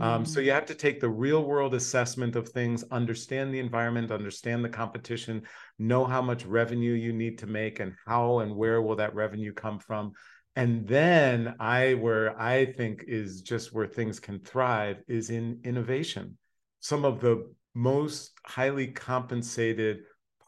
um, 0.00 0.24
so 0.24 0.40
mm. 0.40 0.44
you 0.44 0.50
have 0.50 0.66
to 0.66 0.74
take 0.74 1.00
the 1.00 1.08
real 1.08 1.44
world 1.44 1.74
assessment 1.74 2.34
of 2.34 2.48
things, 2.48 2.84
understand 2.90 3.54
the 3.54 3.60
environment, 3.60 4.10
understand 4.10 4.64
the 4.64 4.68
competition, 4.68 5.42
know 5.78 6.04
how 6.04 6.20
much 6.20 6.44
revenue 6.44 6.94
you 6.94 7.12
need 7.12 7.38
to 7.38 7.46
make 7.46 7.80
and 7.80 7.94
how 8.06 8.40
and 8.40 8.54
where 8.54 8.82
will 8.82 8.96
that 8.96 9.14
revenue 9.14 9.52
come 9.52 9.78
from. 9.78 10.12
And 10.56 10.86
then 10.86 11.54
I 11.60 11.94
where 11.94 12.40
I 12.40 12.66
think 12.66 13.04
is 13.06 13.42
just 13.42 13.72
where 13.72 13.86
things 13.86 14.20
can 14.20 14.40
thrive 14.40 14.98
is 15.08 15.30
in 15.30 15.60
innovation. 15.64 16.38
Some 16.80 17.04
of 17.04 17.20
the 17.20 17.52
most 17.74 18.32
highly 18.46 18.88
compensated 18.88 19.98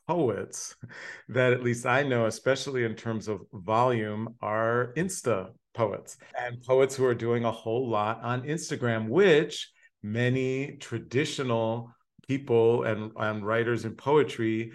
poets 0.08 0.76
that 1.28 1.52
at 1.52 1.62
least 1.62 1.86
I 1.86 2.02
know, 2.02 2.26
especially 2.26 2.84
in 2.84 2.94
terms 2.94 3.28
of 3.28 3.42
volume, 3.52 4.34
are 4.40 4.92
Insta 4.96 5.50
poets 5.76 6.16
and 6.38 6.62
poets 6.62 6.96
who 6.96 7.04
are 7.04 7.14
doing 7.14 7.44
a 7.44 7.52
whole 7.52 7.88
lot 7.88 8.20
on 8.22 8.42
Instagram, 8.42 9.08
which 9.08 9.70
many 10.02 10.76
traditional 10.78 11.92
people 12.26 12.82
and, 12.84 13.12
and 13.16 13.46
writers 13.46 13.84
in 13.84 13.94
poetry 13.94 14.72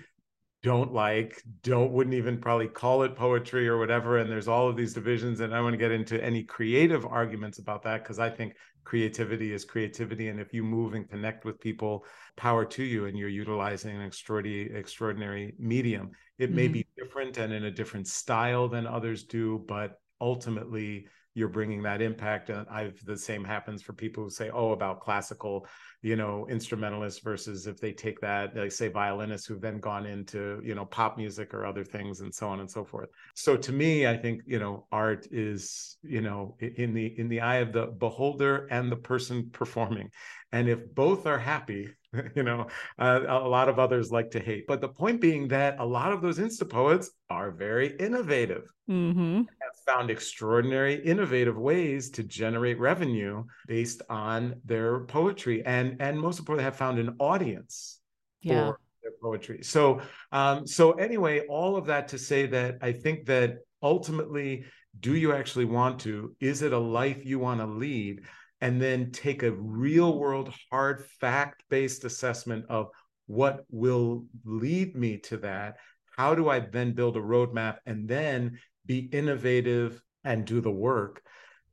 don't 0.63 0.93
like, 0.93 1.41
don't 1.63 1.91
wouldn't 1.91 2.13
even 2.13 2.37
probably 2.37 2.67
call 2.67 3.01
it 3.01 3.15
poetry 3.15 3.67
or 3.67 3.79
whatever. 3.79 4.19
And 4.19 4.29
there's 4.29 4.47
all 4.47 4.69
of 4.69 4.77
these 4.77 4.93
divisions. 4.93 5.39
And 5.39 5.55
I 5.55 5.61
want 5.61 5.73
to 5.73 5.77
get 5.77 5.91
into 5.91 6.23
any 6.23 6.43
creative 6.43 7.05
arguments 7.05 7.57
about 7.57 7.81
that 7.83 8.03
because 8.03 8.19
I 8.19 8.29
think 8.29 8.53
creativity 8.83 9.53
is 9.53 9.65
creativity. 9.65 10.27
And 10.27 10.39
if 10.39 10.53
you 10.53 10.63
move 10.63 10.93
and 10.93 11.09
connect 11.09 11.45
with 11.45 11.59
people, 11.59 12.05
power 12.37 12.63
to 12.65 12.83
you, 12.83 13.05
and 13.05 13.17
you're 13.17 13.29
utilizing 13.29 13.95
an 13.95 14.03
extraordinary, 14.03 14.71
extraordinary 14.73 15.55
medium. 15.57 16.11
It 16.37 16.47
mm-hmm. 16.47 16.55
may 16.55 16.67
be 16.67 16.87
different 16.95 17.37
and 17.37 17.51
in 17.51 17.65
a 17.65 17.71
different 17.71 18.07
style 18.07 18.67
than 18.67 18.85
others 18.85 19.23
do, 19.23 19.63
but 19.67 19.99
ultimately 20.21 21.07
you're 21.33 21.49
bringing 21.49 21.81
that 21.81 22.01
impact 22.01 22.49
and 22.49 22.67
i've 22.69 23.03
the 23.05 23.17
same 23.17 23.43
happens 23.43 23.81
for 23.81 23.93
people 23.93 24.23
who 24.23 24.29
say 24.29 24.49
oh 24.49 24.71
about 24.71 24.99
classical 24.99 25.65
you 26.01 26.15
know 26.15 26.47
instrumentalists 26.49 27.21
versus 27.21 27.67
if 27.67 27.79
they 27.79 27.91
take 27.91 28.19
that 28.19 28.55
like 28.55 28.71
say 28.71 28.87
violinists 28.87 29.47
who've 29.47 29.61
then 29.61 29.79
gone 29.79 30.05
into 30.05 30.59
you 30.63 30.73
know 30.73 30.85
pop 30.85 31.17
music 31.17 31.53
or 31.53 31.65
other 31.65 31.83
things 31.83 32.21
and 32.21 32.33
so 32.33 32.47
on 32.47 32.59
and 32.59 32.69
so 32.69 32.83
forth. 32.83 33.09
So 33.35 33.55
to 33.55 33.71
me 33.71 34.07
i 34.07 34.17
think 34.17 34.41
you 34.45 34.59
know 34.59 34.87
art 34.91 35.27
is 35.31 35.97
you 36.01 36.21
know 36.21 36.55
in 36.59 36.93
the 36.93 37.19
in 37.19 37.29
the 37.29 37.41
eye 37.41 37.57
of 37.57 37.71
the 37.71 37.87
beholder 37.87 38.67
and 38.71 38.91
the 38.91 38.95
person 38.95 39.49
performing 39.53 40.09
and 40.51 40.69
if 40.69 40.93
both 40.93 41.25
are 41.25 41.39
happy 41.39 41.89
you 42.35 42.43
know 42.43 42.67
uh, 42.99 43.21
a 43.27 43.47
lot 43.47 43.69
of 43.69 43.79
others 43.79 44.11
like 44.11 44.31
to 44.31 44.39
hate. 44.39 44.67
But 44.67 44.81
the 44.81 44.89
point 44.89 45.21
being 45.21 45.47
that 45.49 45.79
a 45.79 45.85
lot 45.85 46.11
of 46.11 46.21
those 46.21 46.39
insta 46.39 46.69
poets 46.69 47.11
are 47.29 47.51
very 47.51 47.95
innovative. 47.97 48.71
Mm-hmm. 48.89 49.37
have 49.37 49.95
found 49.95 50.11
extraordinary 50.11 50.95
innovative 50.95 51.57
ways 51.57 52.09
to 52.11 52.23
generate 52.23 52.79
revenue 52.79 53.45
based 53.67 54.01
on 54.09 54.55
their 54.65 55.01
poetry. 55.01 55.65
And 55.65 56.01
and 56.01 56.19
most 56.19 56.39
importantly 56.39 56.65
have 56.65 56.75
found 56.75 56.99
an 56.99 57.15
audience 57.19 57.99
yeah. 58.41 58.65
for 58.65 58.79
their 59.01 59.13
poetry. 59.21 59.63
So 59.63 60.01
um 60.31 60.67
so 60.67 60.93
anyway 60.93 61.45
all 61.47 61.77
of 61.77 61.85
that 61.85 62.09
to 62.09 62.17
say 62.17 62.45
that 62.47 62.77
i 62.81 62.91
think 62.91 63.25
that 63.27 63.59
ultimately 63.81 64.65
do 64.99 65.15
you 65.15 65.33
actually 65.33 65.65
want 65.65 65.99
to? 66.01 66.35
Is 66.39 66.61
it 66.61 66.73
a 66.73 66.77
life 66.77 67.25
you 67.25 67.39
want 67.39 67.61
to 67.61 67.65
lead 67.65 68.23
and 68.61 68.81
then 68.81 69.11
take 69.11 69.43
a 69.43 69.51
real 69.51 70.17
world 70.17 70.53
hard 70.71 71.03
fact 71.19 71.63
based 71.69 72.05
assessment 72.05 72.65
of 72.69 72.89
what 73.27 73.65
will 73.69 74.25
lead 74.45 74.95
me 74.95 75.17
to 75.17 75.37
that. 75.37 75.77
How 76.15 76.35
do 76.35 76.49
i 76.49 76.59
then 76.59 76.93
build 76.93 77.17
a 77.17 77.21
roadmap 77.21 77.77
and 77.85 78.07
then 78.07 78.59
be 78.85 78.99
innovative 78.99 80.01
and 80.23 80.45
do 80.45 80.61
the 80.61 80.71
work 80.71 81.23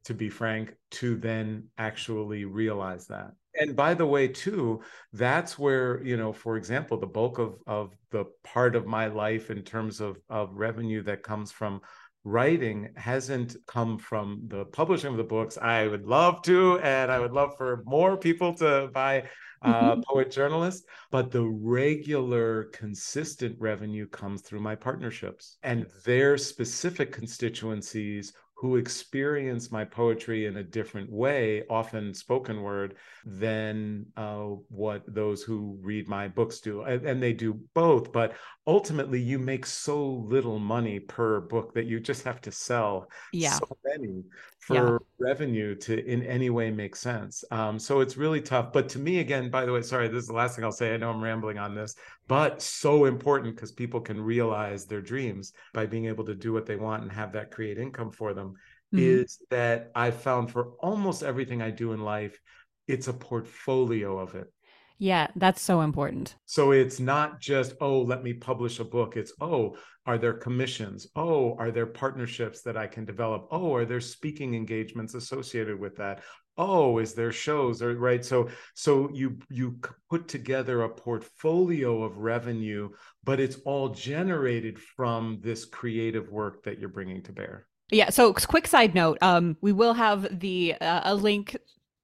to 0.04 0.14
be 0.14 0.30
frank 0.30 0.74
to 0.90 1.16
then 1.16 1.64
actually 1.76 2.44
realize 2.44 3.06
that? 3.08 3.32
And 3.54 3.74
by 3.74 3.94
the 3.94 4.06
way 4.06 4.28
too 4.28 4.82
that's 5.12 5.58
where 5.58 6.02
you 6.04 6.16
know 6.16 6.32
for 6.32 6.56
example 6.56 6.96
the 6.96 7.06
bulk 7.06 7.38
of 7.38 7.58
of 7.66 7.92
the 8.10 8.26
part 8.44 8.76
of 8.76 8.86
my 8.86 9.08
life 9.08 9.50
in 9.50 9.62
terms 9.62 10.00
of 10.00 10.18
of 10.30 10.54
revenue 10.54 11.02
that 11.02 11.24
comes 11.24 11.50
from 11.50 11.80
writing 12.28 12.90
hasn't 12.96 13.56
come 13.66 13.98
from 13.98 14.42
the 14.48 14.64
publishing 14.66 15.10
of 15.10 15.16
the 15.16 15.24
books. 15.24 15.56
I 15.56 15.86
would 15.86 16.06
love 16.06 16.42
to, 16.42 16.78
and 16.80 17.10
I 17.10 17.18
would 17.18 17.32
love 17.32 17.56
for 17.56 17.82
more 17.86 18.16
people 18.16 18.54
to 18.54 18.90
buy 18.92 19.24
uh, 19.62 19.96
mm-hmm. 19.96 20.00
Poetjournalist, 20.08 20.82
but 21.10 21.30
the 21.30 21.42
regular, 21.42 22.64
consistent 22.72 23.56
revenue 23.58 24.06
comes 24.08 24.42
through 24.42 24.60
my 24.60 24.74
partnerships 24.74 25.58
and 25.62 25.86
their 26.04 26.38
specific 26.38 27.12
constituencies 27.12 28.32
who 28.60 28.74
experience 28.74 29.70
my 29.70 29.84
poetry 29.84 30.46
in 30.46 30.56
a 30.56 30.64
different 30.64 31.08
way, 31.12 31.62
often 31.70 32.12
spoken 32.12 32.60
word, 32.60 32.96
than 33.24 34.04
uh, 34.16 34.46
what 34.68 35.02
those 35.06 35.44
who 35.44 35.78
read 35.80 36.08
my 36.08 36.26
books 36.26 36.58
do. 36.58 36.82
And, 36.82 37.06
and, 37.06 37.22
they 37.22 37.32
do 37.32 37.60
both, 37.74 38.10
but 38.10 38.34
ultimately 38.66 39.20
you 39.20 39.38
make 39.38 39.64
so 39.64 40.24
little 40.28 40.58
money 40.58 40.98
per 40.98 41.40
book 41.40 41.72
that 41.74 41.86
you 41.86 42.00
just 42.00 42.24
have 42.24 42.40
to 42.40 42.50
sell 42.50 43.06
yeah. 43.32 43.52
so 43.52 43.76
many 43.84 44.24
for 44.68 44.74
yeah. 45.18 45.26
revenue 45.26 45.74
to 45.74 46.06
in 46.06 46.22
any 46.24 46.50
way 46.50 46.70
make 46.70 46.94
sense. 46.94 47.42
Um, 47.50 47.78
so 47.78 48.00
it's 48.00 48.18
really 48.18 48.42
tough. 48.42 48.70
But 48.70 48.90
to 48.90 48.98
me, 48.98 49.20
again, 49.20 49.50
by 49.50 49.64
the 49.64 49.72
way, 49.72 49.80
sorry, 49.80 50.08
this 50.08 50.20
is 50.24 50.26
the 50.26 50.34
last 50.34 50.54
thing 50.54 50.64
I'll 50.64 50.72
say. 50.72 50.92
I 50.92 50.98
know 50.98 51.08
I'm 51.08 51.24
rambling 51.24 51.56
on 51.56 51.74
this, 51.74 51.96
but 52.26 52.60
so 52.60 53.06
important 53.06 53.56
because 53.56 53.72
people 53.72 53.98
can 53.98 54.20
realize 54.20 54.84
their 54.84 55.00
dreams 55.00 55.54
by 55.72 55.86
being 55.86 56.04
able 56.04 56.24
to 56.26 56.34
do 56.34 56.52
what 56.52 56.66
they 56.66 56.76
want 56.76 57.02
and 57.02 57.10
have 57.10 57.32
that 57.32 57.50
create 57.50 57.78
income 57.78 58.10
for 58.10 58.34
them. 58.34 58.48
Mm-hmm. 58.94 59.22
Is 59.22 59.42
that 59.48 59.90
I've 59.94 60.20
found 60.20 60.50
for 60.50 60.72
almost 60.80 61.22
everything 61.22 61.62
I 61.62 61.70
do 61.70 61.94
in 61.94 62.02
life, 62.02 62.38
it's 62.86 63.08
a 63.08 63.14
portfolio 63.14 64.18
of 64.18 64.34
it. 64.34 64.52
Yeah, 64.98 65.28
that's 65.36 65.62
so 65.62 65.80
important. 65.82 66.34
So 66.46 66.72
it's 66.72 66.98
not 66.98 67.40
just, 67.40 67.74
oh, 67.80 68.00
let 68.00 68.24
me 68.24 68.32
publish 68.32 68.80
a 68.80 68.84
book. 68.84 69.16
It's, 69.16 69.32
oh, 69.40 69.76
are 70.06 70.18
there 70.18 70.32
commissions? 70.32 71.06
Oh, 71.14 71.54
are 71.58 71.70
there 71.70 71.86
partnerships 71.86 72.62
that 72.62 72.76
I 72.76 72.86
can 72.86 73.04
develop? 73.04 73.46
Oh, 73.50 73.74
are 73.74 73.84
there 73.84 74.00
speaking 74.00 74.54
engagements 74.54 75.14
associated 75.14 75.78
with 75.78 75.96
that? 75.96 76.22
Oh, 76.56 76.98
is 76.98 77.14
there 77.14 77.30
shows 77.30 77.82
or 77.82 77.94
right? 77.94 78.24
So 78.24 78.48
so 78.74 79.08
you 79.12 79.38
you 79.48 79.78
put 80.10 80.26
together 80.26 80.82
a 80.82 80.88
portfolio 80.88 82.02
of 82.02 82.16
revenue, 82.16 82.88
but 83.22 83.38
it's 83.38 83.58
all 83.64 83.90
generated 83.90 84.80
from 84.80 85.38
this 85.40 85.64
creative 85.64 86.28
work 86.30 86.64
that 86.64 86.80
you're 86.80 86.88
bringing 86.88 87.22
to 87.24 87.32
bear. 87.32 87.68
Yeah. 87.90 88.10
So, 88.10 88.32
quick 88.32 88.66
side 88.66 88.94
note: 88.94 89.18
um, 89.22 89.56
we 89.60 89.72
will 89.72 89.94
have 89.94 90.40
the 90.40 90.74
uh, 90.80 91.00
a 91.04 91.14
link 91.14 91.56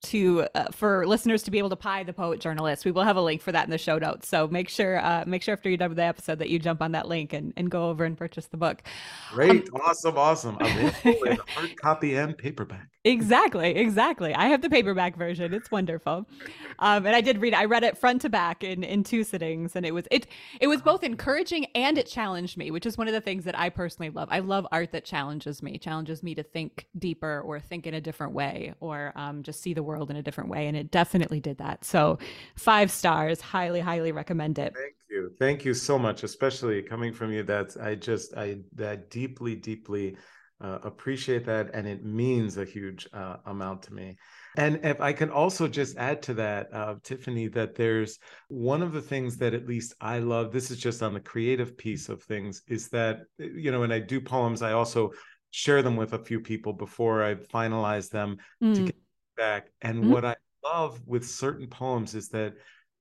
to 0.04 0.46
uh, 0.54 0.66
for 0.72 1.06
listeners 1.06 1.42
to 1.44 1.50
be 1.50 1.58
able 1.58 1.70
to 1.70 1.76
buy 1.76 2.02
the 2.02 2.12
Poetjournalist. 2.12 2.84
We 2.84 2.90
will 2.90 3.02
have 3.02 3.16
a 3.16 3.22
link 3.22 3.42
for 3.42 3.52
that 3.52 3.64
in 3.64 3.70
the 3.70 3.78
show 3.78 3.98
notes. 3.98 4.28
So 4.28 4.48
make 4.48 4.68
sure 4.68 4.98
uh, 5.04 5.24
make 5.26 5.42
sure 5.42 5.52
after 5.52 5.68
you're 5.68 5.78
done 5.78 5.90
with 5.90 5.96
the 5.96 6.04
episode 6.04 6.38
that 6.38 6.50
you 6.50 6.58
jump 6.58 6.82
on 6.82 6.92
that 6.92 7.08
link 7.08 7.32
and, 7.32 7.52
and 7.56 7.70
go 7.70 7.90
over 7.90 8.04
and 8.04 8.16
purchase 8.16 8.46
the 8.46 8.56
book. 8.56 8.82
Great. 9.32 9.68
Um, 9.70 9.80
awesome. 9.84 10.16
Awesome. 10.16 10.56
Available 10.60 11.44
hard 11.48 11.76
copy 11.76 12.14
and 12.16 12.36
paperback 12.36 12.93
exactly 13.04 13.76
exactly 13.76 14.34
i 14.34 14.46
have 14.46 14.62
the 14.62 14.70
paperback 14.70 15.16
version 15.16 15.52
it's 15.52 15.70
wonderful 15.70 16.26
um, 16.78 17.06
and 17.06 17.14
i 17.14 17.20
did 17.20 17.40
read 17.40 17.54
i 17.54 17.64
read 17.64 17.84
it 17.84 17.96
front 17.96 18.22
to 18.22 18.28
back 18.28 18.64
in 18.64 18.82
in 18.82 19.02
two 19.04 19.22
sittings 19.22 19.76
and 19.76 19.86
it 19.86 19.92
was 19.92 20.06
it 20.10 20.26
it 20.60 20.66
was 20.66 20.82
both 20.82 21.02
encouraging 21.02 21.66
and 21.74 21.98
it 21.98 22.06
challenged 22.06 22.56
me 22.56 22.70
which 22.70 22.86
is 22.86 22.96
one 22.98 23.06
of 23.08 23.14
the 23.14 23.20
things 23.20 23.44
that 23.44 23.58
i 23.58 23.68
personally 23.68 24.10
love 24.10 24.28
i 24.30 24.38
love 24.38 24.66
art 24.72 24.92
that 24.92 25.04
challenges 25.04 25.62
me 25.62 25.78
challenges 25.78 26.22
me 26.22 26.34
to 26.34 26.42
think 26.42 26.86
deeper 26.98 27.40
or 27.40 27.60
think 27.60 27.86
in 27.86 27.94
a 27.94 28.00
different 28.00 28.32
way 28.32 28.74
or 28.80 29.12
um, 29.16 29.42
just 29.42 29.60
see 29.60 29.74
the 29.74 29.82
world 29.82 30.10
in 30.10 30.16
a 30.16 30.22
different 30.22 30.50
way. 30.50 30.66
And 30.66 30.76
it 30.76 30.90
definitely 30.90 31.40
did 31.40 31.58
that. 31.58 31.84
So, 31.84 32.18
five 32.56 32.90
stars, 32.90 33.40
highly, 33.40 33.80
highly 33.80 34.12
recommend 34.12 34.58
it. 34.58 34.74
Thank 34.74 34.94
you. 35.10 35.32
Thank 35.38 35.64
you 35.64 35.74
so 35.74 35.98
much, 35.98 36.22
especially 36.22 36.82
coming 36.82 37.12
from 37.12 37.32
you. 37.32 37.42
That's, 37.42 37.76
I 37.76 37.94
just, 37.94 38.34
I, 38.36 38.58
that 38.74 39.10
deeply, 39.10 39.54
deeply 39.54 40.16
uh, 40.60 40.78
appreciate 40.82 41.44
that. 41.46 41.70
And 41.74 41.86
it 41.86 42.04
means 42.04 42.56
a 42.56 42.64
huge 42.64 43.08
uh, 43.12 43.36
amount 43.46 43.82
to 43.84 43.94
me. 43.94 44.16
And 44.56 44.80
if 44.84 45.00
I 45.00 45.12
can 45.12 45.30
also 45.30 45.66
just 45.66 45.96
add 45.96 46.22
to 46.22 46.34
that, 46.34 46.72
uh, 46.72 46.94
Tiffany, 47.02 47.48
that 47.48 47.74
there's 47.74 48.18
one 48.48 48.82
of 48.82 48.92
the 48.92 49.02
things 49.02 49.36
that 49.38 49.54
at 49.54 49.66
least 49.66 49.94
I 50.00 50.20
love, 50.20 50.52
this 50.52 50.70
is 50.70 50.78
just 50.78 51.02
on 51.02 51.12
the 51.12 51.20
creative 51.20 51.76
piece 51.76 52.08
of 52.08 52.22
things, 52.22 52.62
is 52.68 52.88
that, 52.90 53.20
you 53.38 53.72
know, 53.72 53.80
when 53.80 53.92
I 53.92 53.98
do 53.98 54.20
poems, 54.20 54.62
I 54.62 54.72
also 54.72 55.10
share 55.50 55.82
them 55.82 55.96
with 55.96 56.12
a 56.12 56.18
few 56.18 56.40
people 56.40 56.72
before 56.72 57.24
I 57.24 57.34
finalize 57.34 58.10
them 58.10 58.36
mm. 58.62 58.74
to 58.74 58.82
get 58.84 58.96
back. 59.36 59.70
And 59.82 60.02
mm-hmm. 60.02 60.12
what 60.12 60.24
I 60.24 60.36
love 60.64 61.00
with 61.06 61.28
certain 61.28 61.66
poems 61.66 62.14
is 62.14 62.28
that 62.30 62.54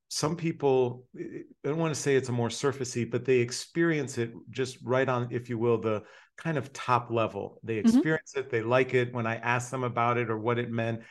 some 0.09 0.35
people, 0.35 1.05
I 1.17 1.43
don't 1.63 1.77
want 1.77 1.95
to 1.95 1.99
say 1.99 2.15
it's 2.15 2.29
a 2.29 2.33
more 2.33 2.49
surfacey, 2.49 3.09
but 3.09 3.25
they 3.25 3.37
experience 3.37 4.19
it 4.19 4.31
just 4.51 4.77
right 4.83 5.09
on, 5.09 5.27
if 5.31 5.49
you 5.49 5.57
will, 5.57 5.79
the 5.79 6.03
kind 6.37 6.57
of 6.57 6.73
top 6.73 7.11
level. 7.11 7.59
They 7.63 7.77
mm-hmm. 7.77 7.87
experience 7.87 8.31
mm-hmm. 8.31 8.47
it, 8.47 8.49
they 8.49 8.61
like 8.61 8.93
it. 8.93 9.13
When 9.13 9.27
I 9.27 9.35
ask 9.35 9.71
them 9.71 9.83
about 9.83 10.17
it 10.17 10.29
or 10.29 10.37
what 10.37 10.59
it 10.59 10.71
meant, 10.71 11.01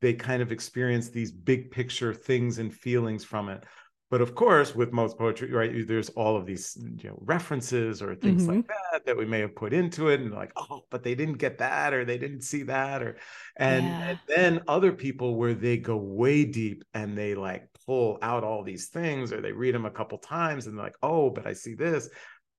they 0.00 0.14
kind 0.14 0.42
of 0.42 0.52
experience 0.52 1.10
these 1.10 1.32
big 1.32 1.70
picture 1.70 2.14
things 2.14 2.58
and 2.58 2.72
feelings 2.72 3.24
from 3.24 3.48
it. 3.48 3.64
But 4.10 4.20
of 4.20 4.34
course, 4.34 4.74
with 4.74 4.92
most 4.92 5.16
poetry, 5.18 5.52
right, 5.52 5.86
there's 5.86 6.08
all 6.10 6.36
of 6.36 6.44
these 6.44 6.76
you 6.96 7.10
know, 7.10 7.18
references 7.20 8.02
or 8.02 8.16
things 8.16 8.42
mm-hmm. 8.42 8.56
like 8.56 8.66
that 8.66 9.06
that 9.06 9.16
we 9.16 9.24
may 9.24 9.38
have 9.38 9.54
put 9.54 9.72
into 9.72 10.08
it, 10.08 10.20
and 10.20 10.32
like, 10.32 10.52
oh, 10.56 10.82
but 10.90 11.04
they 11.04 11.14
didn't 11.14 11.38
get 11.38 11.58
that, 11.58 11.94
or 11.94 12.04
they 12.04 12.18
didn't 12.18 12.42
see 12.42 12.64
that, 12.64 13.02
or 13.02 13.18
and, 13.56 13.84
yeah. 13.84 14.08
and 14.08 14.18
then 14.26 14.60
other 14.66 14.90
people 14.90 15.36
where 15.36 15.54
they 15.54 15.76
go 15.76 15.96
way 15.96 16.44
deep 16.44 16.82
and 16.92 17.16
they 17.16 17.36
like 17.36 17.68
pull 17.86 18.18
out 18.20 18.42
all 18.42 18.64
these 18.64 18.88
things, 18.88 19.32
or 19.32 19.40
they 19.40 19.52
read 19.52 19.76
them 19.76 19.86
a 19.86 19.90
couple 19.90 20.18
times 20.18 20.66
and 20.66 20.76
they're 20.76 20.84
like, 20.84 20.96
oh, 21.04 21.30
but 21.30 21.46
I 21.46 21.52
see 21.52 21.74
this, 21.74 22.08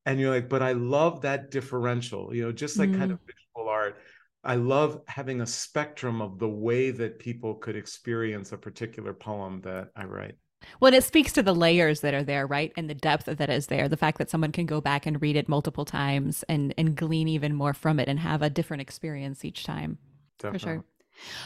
and 0.05 0.19
you're 0.19 0.31
like, 0.31 0.49
but 0.49 0.61
I 0.61 0.73
love 0.73 1.21
that 1.21 1.51
differential, 1.51 2.33
you 2.33 2.43
know, 2.43 2.51
just 2.51 2.77
like 2.77 2.89
mm. 2.89 2.97
kind 2.97 3.11
of 3.11 3.19
visual 3.19 3.69
art. 3.69 3.97
I 4.43 4.55
love 4.55 5.01
having 5.07 5.41
a 5.41 5.45
spectrum 5.45 6.21
of 6.21 6.39
the 6.39 6.49
way 6.49 6.89
that 6.91 7.19
people 7.19 7.55
could 7.55 7.75
experience 7.75 8.51
a 8.51 8.57
particular 8.57 9.13
poem 9.13 9.61
that 9.61 9.89
I 9.95 10.05
write. 10.05 10.35
Well, 10.79 10.93
it 10.93 11.03
speaks 11.03 11.33
to 11.33 11.43
the 11.43 11.55
layers 11.55 12.01
that 12.01 12.13
are 12.13 12.23
there, 12.23 12.47
right? 12.47 12.71
And 12.77 12.89
the 12.89 12.95
depth 12.95 13.25
that 13.25 13.49
is 13.49 13.67
there. 13.67 13.87
The 13.87 13.97
fact 13.97 14.17
that 14.17 14.29
someone 14.29 14.51
can 14.51 14.65
go 14.65 14.81
back 14.81 15.05
and 15.05 15.21
read 15.21 15.35
it 15.35 15.49
multiple 15.49 15.85
times 15.85 16.43
and 16.49 16.73
and 16.77 16.95
glean 16.95 17.27
even 17.27 17.53
more 17.55 17.73
from 17.73 17.99
it 17.99 18.07
and 18.07 18.19
have 18.19 18.41
a 18.41 18.49
different 18.49 18.81
experience 18.81 19.43
each 19.43 19.63
time. 19.63 19.97
Definitely. 20.39 20.59
For 20.59 20.65
sure. 20.65 20.85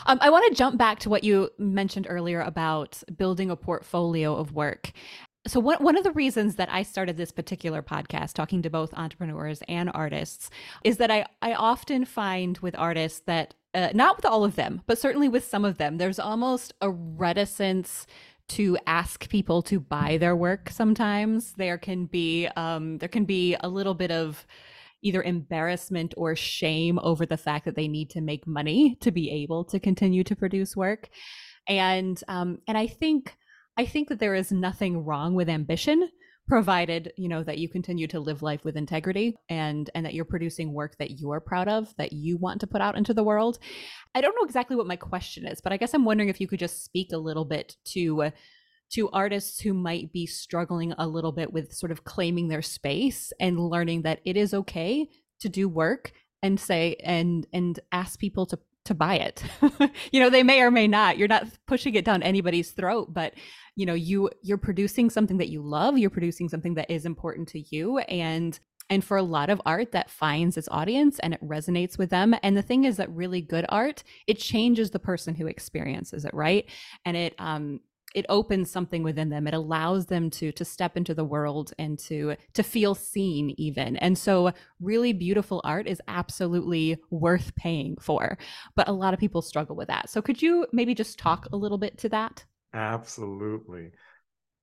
Um, 0.06 0.20
I 0.22 0.30
want 0.30 0.48
to 0.50 0.58
jump 0.58 0.78
back 0.78 1.00
to 1.00 1.10
what 1.10 1.24
you 1.24 1.50
mentioned 1.58 2.08
earlier 2.10 2.42
about 2.42 3.04
building 3.18 3.50
a 3.50 3.56
portfolio 3.56 4.36
of 4.36 4.54
work. 4.54 4.92
So 5.48 5.60
one 5.60 5.78
one 5.84 5.96
of 5.96 6.04
the 6.04 6.12
reasons 6.12 6.56
that 6.56 6.72
I 6.72 6.82
started 6.82 7.18
this 7.18 7.32
particular 7.32 7.84
podcast 7.84 8.34
talking 8.34 8.64
to 8.64 8.70
both 8.70 8.94
entrepreneurs 8.96 9.62
and 9.68 9.92
artists 9.94 10.50
is 10.84 10.98
that 10.98 11.12
I 11.12 11.26
I 11.42 11.54
often 11.54 12.06
find 12.06 12.58
with 12.60 12.76
artists 12.78 13.22
that 13.28 13.54
uh, 13.76 13.90
not 13.94 14.16
with 14.16 14.26
all 14.26 14.44
of 14.44 14.56
them, 14.56 14.82
but 14.88 14.98
certainly 14.98 15.30
with 15.30 15.46
some 15.46 15.66
of 15.66 15.78
them, 15.78 15.98
there's 15.98 16.20
almost 16.20 16.74
a 16.82 16.90
reticence 16.90 18.08
to 18.48 18.78
ask 18.88 19.28
people 19.30 19.62
to 19.64 19.80
buy 19.80 20.18
their 20.18 20.36
work 20.36 20.70
sometimes. 20.70 21.54
There 21.54 21.78
can 21.78 22.06
be 22.06 22.48
um, 22.56 22.98
there 22.98 23.10
can 23.10 23.26
be 23.26 23.56
a 23.60 23.70
little 23.70 23.94
bit 23.94 24.12
of 24.12 24.48
either 25.04 25.22
embarrassment 25.22 26.16
or 26.18 26.36
shame 26.36 26.98
over 27.04 27.26
the 27.26 27.38
fact 27.38 27.66
that 27.66 27.76
they 27.76 27.88
need 27.88 28.10
to 28.12 28.22
make 28.22 28.48
money 28.48 28.96
to 29.02 29.12
be 29.12 29.30
able 29.30 29.64
to 29.66 29.80
continue 29.80 30.24
to 30.24 30.36
produce 30.36 30.76
work. 30.76 31.10
And 31.68 32.20
um, 32.28 32.60
and 32.68 32.78
i 32.78 32.88
think 32.88 33.36
i 33.78 33.86
think 33.86 34.10
that 34.10 34.20
there 34.20 34.36
is 34.36 34.52
nothing 34.52 35.04
wrong 35.04 35.34
with 35.34 35.50
ambition 35.50 36.10
provided 36.48 37.12
you 37.18 37.28
know 37.28 37.44
that 37.44 37.58
you 37.58 37.68
continue 37.68 38.06
to 38.06 38.20
live 38.20 38.44
life 38.44 38.64
with 38.64 38.78
integrity 38.78 39.36
and 39.50 39.90
and 39.96 40.06
that 40.06 40.14
you're 40.14 40.26
producing 40.26 40.74
work 40.74 40.96
that 41.00 41.20
you're 41.20 41.40
proud 41.40 41.68
of 41.68 41.96
that 41.98 42.14
you 42.14 42.38
want 42.38 42.62
to 42.62 42.68
put 42.68 42.82
out 42.82 42.96
into 42.96 43.16
the 43.16 43.24
world. 43.24 43.58
I 44.14 44.22
don't 44.22 44.36
know 44.36 44.46
exactly 44.46 44.76
what 44.76 44.86
my 44.86 44.96
question 44.96 45.48
is 45.48 45.60
but 45.60 45.74
i 45.74 45.78
guess 45.78 45.94
i'm 45.94 46.06
wondering 46.06 46.30
if 46.30 46.40
you 46.40 46.48
could 46.48 46.60
just 46.60 46.84
speak 46.84 47.12
a 47.12 47.18
little 47.18 47.46
bit 47.46 47.76
to 47.86 48.32
to 48.92 49.10
artists 49.10 49.60
who 49.62 49.74
might 49.74 50.14
be 50.14 50.28
struggling 50.28 50.94
a 50.98 51.08
little 51.08 51.32
bit 51.32 51.52
with 51.52 51.74
sort 51.74 51.92
of 51.92 52.04
claiming 52.04 52.48
their 52.48 52.62
space 52.62 53.34
and 53.40 53.60
learning 53.60 54.04
that 54.04 54.20
it 54.24 54.38
is 54.38 54.54
okay 54.54 55.08
to 55.40 55.50
do 55.50 55.68
work 55.68 56.14
and 56.44 56.60
say 56.60 56.96
and 57.04 57.48
and 57.52 57.80
ask 57.92 58.20
people 58.20 58.46
to 58.46 58.60
to 58.86 58.94
buy 58.94 59.16
it. 59.16 59.44
you 60.12 60.20
know, 60.20 60.30
they 60.30 60.44
may 60.44 60.62
or 60.62 60.72
may 60.72 60.88
not. 60.88 61.18
You're 61.18 61.28
not 61.28 61.48
pushing 61.68 61.96
it 61.96 62.06
down 62.06 62.24
anybody's 62.24 62.72
throat, 62.72 63.14
but 63.14 63.34
you 63.76 63.86
know, 63.86 63.94
you 63.94 64.30
you're 64.42 64.58
producing 64.58 65.10
something 65.10 65.38
that 65.38 65.50
you 65.50 65.62
love, 65.62 65.98
you're 65.98 66.10
producing 66.10 66.50
something 66.50 66.76
that 66.76 66.90
is 66.90 67.06
important 67.06 67.48
to 67.50 67.76
you 67.76 68.00
and 68.00 68.60
and 68.90 69.04
for 69.04 69.18
a 69.18 69.24
lot 69.24 69.50
of 69.50 69.62
art 69.66 69.92
that 69.94 70.12
finds 70.12 70.58
its 70.58 70.70
audience 70.72 71.20
and 71.20 71.34
it 71.34 71.42
resonates 71.42 71.98
with 71.98 72.10
them 72.10 72.36
and 72.44 72.56
the 72.56 72.62
thing 72.62 72.86
is 72.86 72.98
that 72.98 73.10
really 73.10 73.42
good 73.42 73.66
art 73.70 74.04
it 74.28 74.38
changes 74.38 74.92
the 74.92 75.00
person 75.00 75.34
who 75.34 75.48
experiences 75.48 76.24
it 76.24 76.34
right 76.34 76.70
and 77.04 77.18
it 77.18 77.34
um 77.40 77.80
it 78.16 78.26
opens 78.30 78.72
something 78.72 79.04
within 79.04 79.30
them. 79.30 79.46
It 79.46 79.54
allows 79.54 80.08
them 80.08 80.30
to 80.32 80.52
to 80.54 80.66
step 80.66 80.98
into 80.98 81.14
the 81.14 81.26
world 81.26 81.74
and 81.78 82.00
to 82.00 82.36
to 82.54 82.64
feel 82.64 82.96
seen 82.96 83.54
even. 83.58 83.98
And 83.98 84.18
so 84.18 84.52
really 84.80 85.14
beautiful 85.14 85.62
art 85.64 85.88
is 85.88 86.02
absolutely 86.08 86.98
worth 87.12 87.56
paying 87.56 87.98
for 88.00 88.38
but 88.76 88.88
a 88.88 88.92
lot 88.92 89.14
of 89.14 89.20
people 89.20 89.42
struggle 89.42 89.76
with 89.76 89.88
that. 89.88 90.10
So 90.10 90.22
could 90.22 90.42
you 90.42 90.66
maybe 90.72 90.96
just 90.96 91.20
talk 91.20 91.48
a 91.52 91.58
little 91.58 91.78
bit 91.78 91.98
to 92.00 92.10
that? 92.10 92.46
Absolutely. 92.74 93.92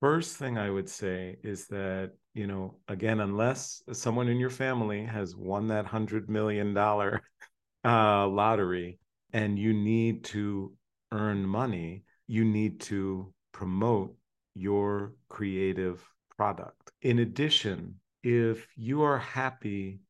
First 0.00 0.36
thing 0.36 0.58
i 0.58 0.68
would 0.68 0.88
say 0.88 1.36
is 1.44 1.68
that 1.68 2.10
you 2.34 2.48
know 2.48 2.74
again 2.88 3.20
unless 3.20 3.82
someone 3.92 4.28
in 4.28 4.38
your 4.38 4.50
family 4.50 5.04
has 5.04 5.36
won 5.36 5.68
that 5.68 5.84
100 5.84 6.28
million 6.28 6.74
dollar 6.74 7.22
uh, 7.84 8.26
lottery 8.26 8.98
and 9.32 9.58
you 9.58 9.72
need 9.72 10.24
to 10.24 10.72
earn 11.12 11.46
money 11.46 12.02
you 12.26 12.44
need 12.44 12.80
to 12.80 13.32
promote 13.52 14.14
your 14.54 15.12
creative 15.28 16.06
product. 16.36 16.92
In 17.02 17.20
addition, 17.20 18.00
if 18.22 18.66
you 18.76 19.02
are 19.02 19.18
happy 19.18 20.00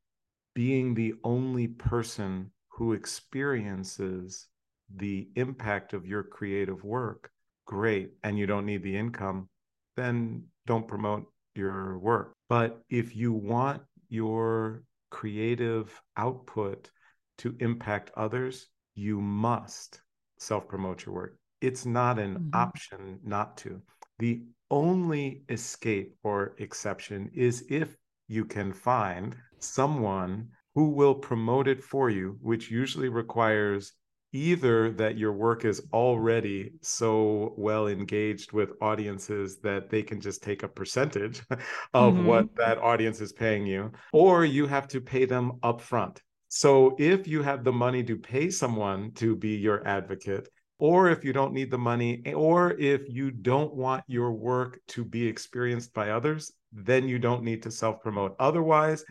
being 0.55 0.95
the 0.95 1.15
only 1.25 1.69
person 1.69 2.51
who 2.69 2.93
experiences 2.93 4.49
the 4.95 5.29
impact 5.37 5.93
of 5.93 6.07
your 6.07 6.23
creative 6.23 6.85
work, 6.85 7.31
great, 7.67 8.13
and 8.23 8.39
you 8.39 8.47
don't 8.47 8.67
need 8.67 8.83
the 8.83 8.97
income, 8.97 9.49
then 9.97 10.45
don't 10.67 10.89
promote 10.89 11.31
your 11.55 11.99
work. 11.99 12.35
But 12.49 12.83
if 12.89 13.17
you 13.17 13.33
want 13.33 13.83
your 14.09 14.83
creative 15.11 16.01
output 16.17 16.91
to 17.39 17.57
impact 17.61 18.11
others, 18.17 18.67
you 18.95 19.21
must 19.21 20.01
self 20.39 20.69
promote 20.69 21.07
your 21.07 21.15
work 21.15 21.39
it's 21.63 21.87
not 21.87 22.19
an 22.19 22.35
mm-hmm. 22.35 22.49
option 22.55 23.19
not 23.25 23.57
to. 23.59 23.81
The 24.19 24.43
only 24.71 25.43
escape 25.49 26.15
or 26.23 26.55
exception 26.59 27.31
is 27.35 27.65
if 27.69 27.97
you 28.29 28.45
can 28.45 28.73
find 28.73 29.37
someone 29.59 30.49
who 30.75 30.91
will 30.91 31.15
promote 31.15 31.69
it 31.69 31.83
for 31.83 32.11
you, 32.11 32.39
which 32.41 32.71
usually 32.71 33.09
requires 33.09 33.93
either 34.33 34.91
that 34.91 35.19
your 35.19 35.33
work 35.33 35.67
is 35.67 35.83
already 35.93 36.73
so 36.81 37.55
well 37.59 37.87
engaged 37.87 38.53
with 38.53 38.73
audiences 38.81 39.59
that 39.59 39.91
they 39.91 40.03
can 40.03 40.21
just 40.21 40.43
take 40.43 40.63
a 40.63 40.69
percentage 40.69 41.43
of 41.95 42.15
mm-hmm. 42.15 42.25
what 42.25 42.57
that 42.57 42.79
audience 42.79 43.21
is 43.21 43.33
paying 43.33 43.67
you, 43.67 43.93
or 44.13 44.45
you 44.45 44.67
have 44.67 44.89
to 44.89 45.01
pay 45.01 45.27
them 45.27 45.53
upfront. 45.63 46.19
So 46.49 46.97
if 46.99 47.29
you 47.29 47.43
have 47.43 47.65
the 47.65 47.73
money 47.73 48.03
to 48.05 48.17
pay 48.17 48.51
someone 48.51 49.13
to 49.13 49.37
be 49.37 49.57
your 49.57 49.87
advocate, 49.87 50.49
or 50.83 51.09
if 51.09 51.25
you 51.25 51.33
don't 51.33 51.53
need 51.53 51.71
the 51.71 51.79
money, 51.79 52.21
eh, 52.27 52.33
or 52.33 52.73
if 52.73 53.03
you 53.09 53.31
don't 53.31 53.73
want 53.73 54.03
your 54.09 54.33
work 54.33 54.81
to 54.89 55.05
be 55.05 55.25
experienced 55.25 55.95
by 55.95 56.11
others, 56.11 56.51
then 56.73 57.07
you 57.07 57.21
don't 57.21 57.45
need 57.45 57.63
to 57.63 57.71
self 57.71 58.03
promote. 58.03 58.35
Otherwise, 58.41 59.05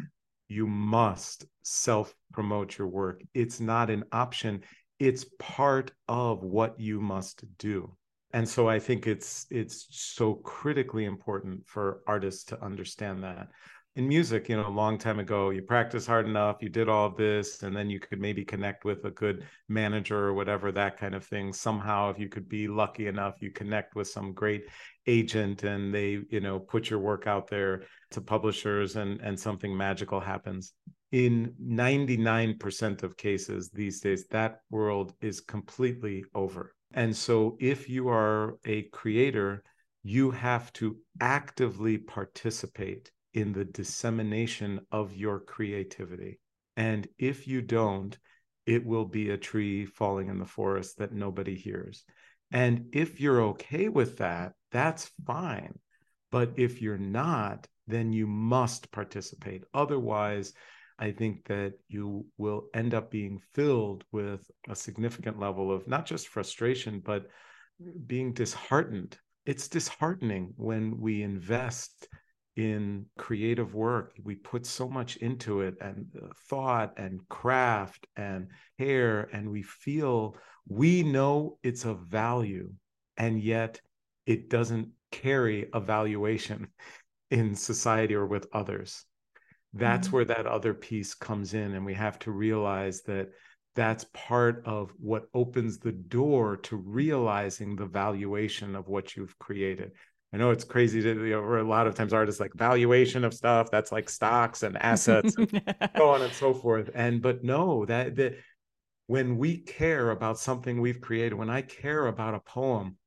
you 0.49 0.67
must 0.67 1.45
self 1.63 2.13
promote 2.33 2.77
your 2.77 2.89
work. 2.89 3.21
It's 3.33 3.61
not 3.61 3.89
an 3.89 4.03
option, 4.11 4.63
it's 4.99 5.25
part 5.39 5.93
of 6.09 6.43
what 6.43 6.77
you 6.77 6.99
must 6.99 7.45
do. 7.57 7.95
And 8.33 8.47
so 8.47 8.67
I 8.67 8.77
think 8.77 9.07
it's 9.07 9.45
it's 9.49 9.87
so 9.91 10.33
critically 10.33 11.05
important 11.05 11.65
for 11.67 12.01
artists 12.05 12.43
to 12.45 12.61
understand 12.61 13.23
that 13.23 13.47
in 13.95 14.07
music, 14.07 14.47
you 14.47 14.55
know, 14.55 14.67
a 14.67 14.69
long 14.69 14.97
time 14.97 15.19
ago, 15.19 15.49
you 15.49 15.61
practice 15.61 16.07
hard 16.07 16.25
enough, 16.25 16.61
you 16.61 16.69
did 16.69 16.87
all 16.87 17.09
this, 17.09 17.61
and 17.63 17.75
then 17.75 17.89
you 17.89 17.99
could 17.99 18.21
maybe 18.21 18.45
connect 18.45 18.85
with 18.85 19.03
a 19.03 19.11
good 19.11 19.45
manager 19.67 20.17
or 20.17 20.33
whatever, 20.33 20.71
that 20.71 20.97
kind 20.97 21.13
of 21.13 21.25
thing. 21.25 21.51
Somehow, 21.51 22.09
if 22.09 22.17
you 22.17 22.29
could 22.29 22.47
be 22.47 22.69
lucky 22.69 23.07
enough, 23.07 23.35
you 23.41 23.51
connect 23.51 23.95
with 23.95 24.07
some 24.07 24.31
great 24.31 24.63
agent 25.07 25.63
and 25.63 25.93
they, 25.93 26.19
you 26.29 26.39
know, 26.39 26.57
put 26.57 26.89
your 26.89 26.99
work 26.99 27.27
out 27.27 27.49
there 27.49 27.83
to 28.11 28.21
publishers 28.21 28.95
and, 28.95 29.19
and 29.19 29.37
something 29.37 29.75
magical 29.75 30.21
happens. 30.21 30.73
In 31.11 31.53
99% 31.61 33.03
of 33.03 33.17
cases 33.17 33.69
these 33.73 33.99
days, 33.99 34.25
that 34.27 34.61
world 34.69 35.13
is 35.19 35.41
completely 35.41 36.23
over. 36.33 36.73
And 36.93 37.13
so 37.13 37.57
if 37.59 37.89
you 37.89 38.07
are 38.07 38.57
a 38.65 38.83
creator, 38.83 39.63
you 40.03 40.31
have 40.31 40.71
to 40.73 40.95
actively 41.19 41.97
participate 41.97 43.11
in 43.33 43.53
the 43.53 43.65
dissemination 43.65 44.81
of 44.91 45.15
your 45.15 45.39
creativity. 45.39 46.39
And 46.77 47.07
if 47.17 47.47
you 47.47 47.61
don't, 47.61 48.17
it 48.65 48.85
will 48.85 49.05
be 49.05 49.29
a 49.29 49.37
tree 49.37 49.85
falling 49.85 50.29
in 50.29 50.39
the 50.39 50.45
forest 50.45 50.97
that 50.97 51.13
nobody 51.13 51.55
hears. 51.55 52.03
And 52.51 52.87
if 52.93 53.19
you're 53.19 53.41
okay 53.41 53.89
with 53.89 54.17
that, 54.17 54.53
that's 54.71 55.11
fine. 55.25 55.79
But 56.31 56.53
if 56.57 56.81
you're 56.81 56.97
not, 56.97 57.67
then 57.87 58.13
you 58.13 58.27
must 58.27 58.91
participate. 58.91 59.63
Otherwise, 59.73 60.53
I 60.99 61.11
think 61.11 61.45
that 61.45 61.73
you 61.87 62.25
will 62.37 62.67
end 62.73 62.93
up 62.93 63.09
being 63.09 63.39
filled 63.53 64.03
with 64.11 64.49
a 64.69 64.75
significant 64.75 65.39
level 65.39 65.71
of 65.71 65.87
not 65.87 66.05
just 66.05 66.27
frustration, 66.27 67.01
but 67.03 67.27
being 68.05 68.33
disheartened. 68.33 69.17
It's 69.45 69.67
disheartening 69.67 70.53
when 70.57 70.99
we 70.99 71.23
invest 71.23 72.07
in 72.55 73.05
creative 73.17 73.73
work. 73.73 74.13
We 74.23 74.35
put 74.35 74.65
so 74.65 74.89
much 74.89 75.15
into 75.17 75.61
it 75.61 75.75
and 75.81 76.07
thought 76.49 76.93
and 76.97 77.27
craft 77.29 78.07
and 78.15 78.47
hair, 78.77 79.29
and 79.33 79.49
we 79.49 79.63
feel 79.63 80.35
we 80.67 81.03
know 81.03 81.57
it's 81.63 81.85
of 81.85 81.99
value, 82.01 82.71
and 83.17 83.41
yet 83.41 83.81
it 84.25 84.49
doesn't 84.49 84.89
carry 85.11 85.67
a 85.73 85.79
valuation 85.79 86.67
in 87.31 87.55
society 87.55 88.15
or 88.15 88.25
with 88.25 88.47
others. 88.53 89.05
That's 89.73 90.07
mm-hmm. 90.07 90.15
where 90.17 90.25
that 90.25 90.45
other 90.45 90.73
piece 90.73 91.13
comes 91.13 91.53
in, 91.53 91.73
and 91.73 91.85
we 91.85 91.93
have 91.93 92.19
to 92.19 92.31
realize 92.31 93.01
that 93.03 93.29
that's 93.73 94.05
part 94.13 94.63
of 94.65 94.91
what 94.99 95.27
opens 95.33 95.79
the 95.79 95.93
door 95.93 96.57
to 96.57 96.75
realizing 96.75 97.75
the 97.75 97.85
valuation 97.85 98.75
of 98.75 98.89
what 98.89 99.15
you've 99.15 99.37
created. 99.39 99.91
I 100.33 100.37
know 100.37 100.51
it's 100.51 100.63
crazy 100.63 101.01
to 101.01 101.25
you 101.25 101.31
know, 101.31 101.61
a 101.61 101.63
lot 101.63 101.87
of 101.87 101.95
times 101.95 102.13
artists 102.13 102.39
like 102.39 102.53
valuation 102.53 103.25
of 103.25 103.33
stuff 103.33 103.69
that's 103.69 103.91
like 103.91 104.09
stocks 104.09 104.63
and 104.63 104.77
assets 104.77 105.35
and 105.35 105.51
so 105.97 106.09
on 106.09 106.21
and 106.21 106.33
so 106.33 106.53
forth. 106.53 106.89
And 106.93 107.21
but 107.21 107.43
no, 107.43 107.85
that 107.85 108.15
that 108.15 108.37
when 109.07 109.37
we 109.37 109.57
care 109.57 110.11
about 110.11 110.39
something 110.39 110.79
we've 110.79 111.01
created, 111.01 111.33
when 111.33 111.49
I 111.49 111.61
care 111.61 112.07
about 112.07 112.33
a 112.33 112.39
poem 112.39 112.97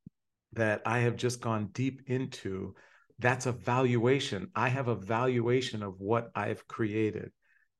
that 0.52 0.82
I 0.84 1.00
have 1.00 1.16
just 1.16 1.40
gone 1.40 1.70
deep 1.72 2.02
into, 2.06 2.74
that's 3.18 3.46
a 3.46 3.52
valuation. 3.52 4.50
I 4.54 4.68
have 4.68 4.88
a 4.88 4.94
valuation 4.94 5.82
of 5.82 6.00
what 6.00 6.30
I've 6.34 6.68
created. 6.68 7.32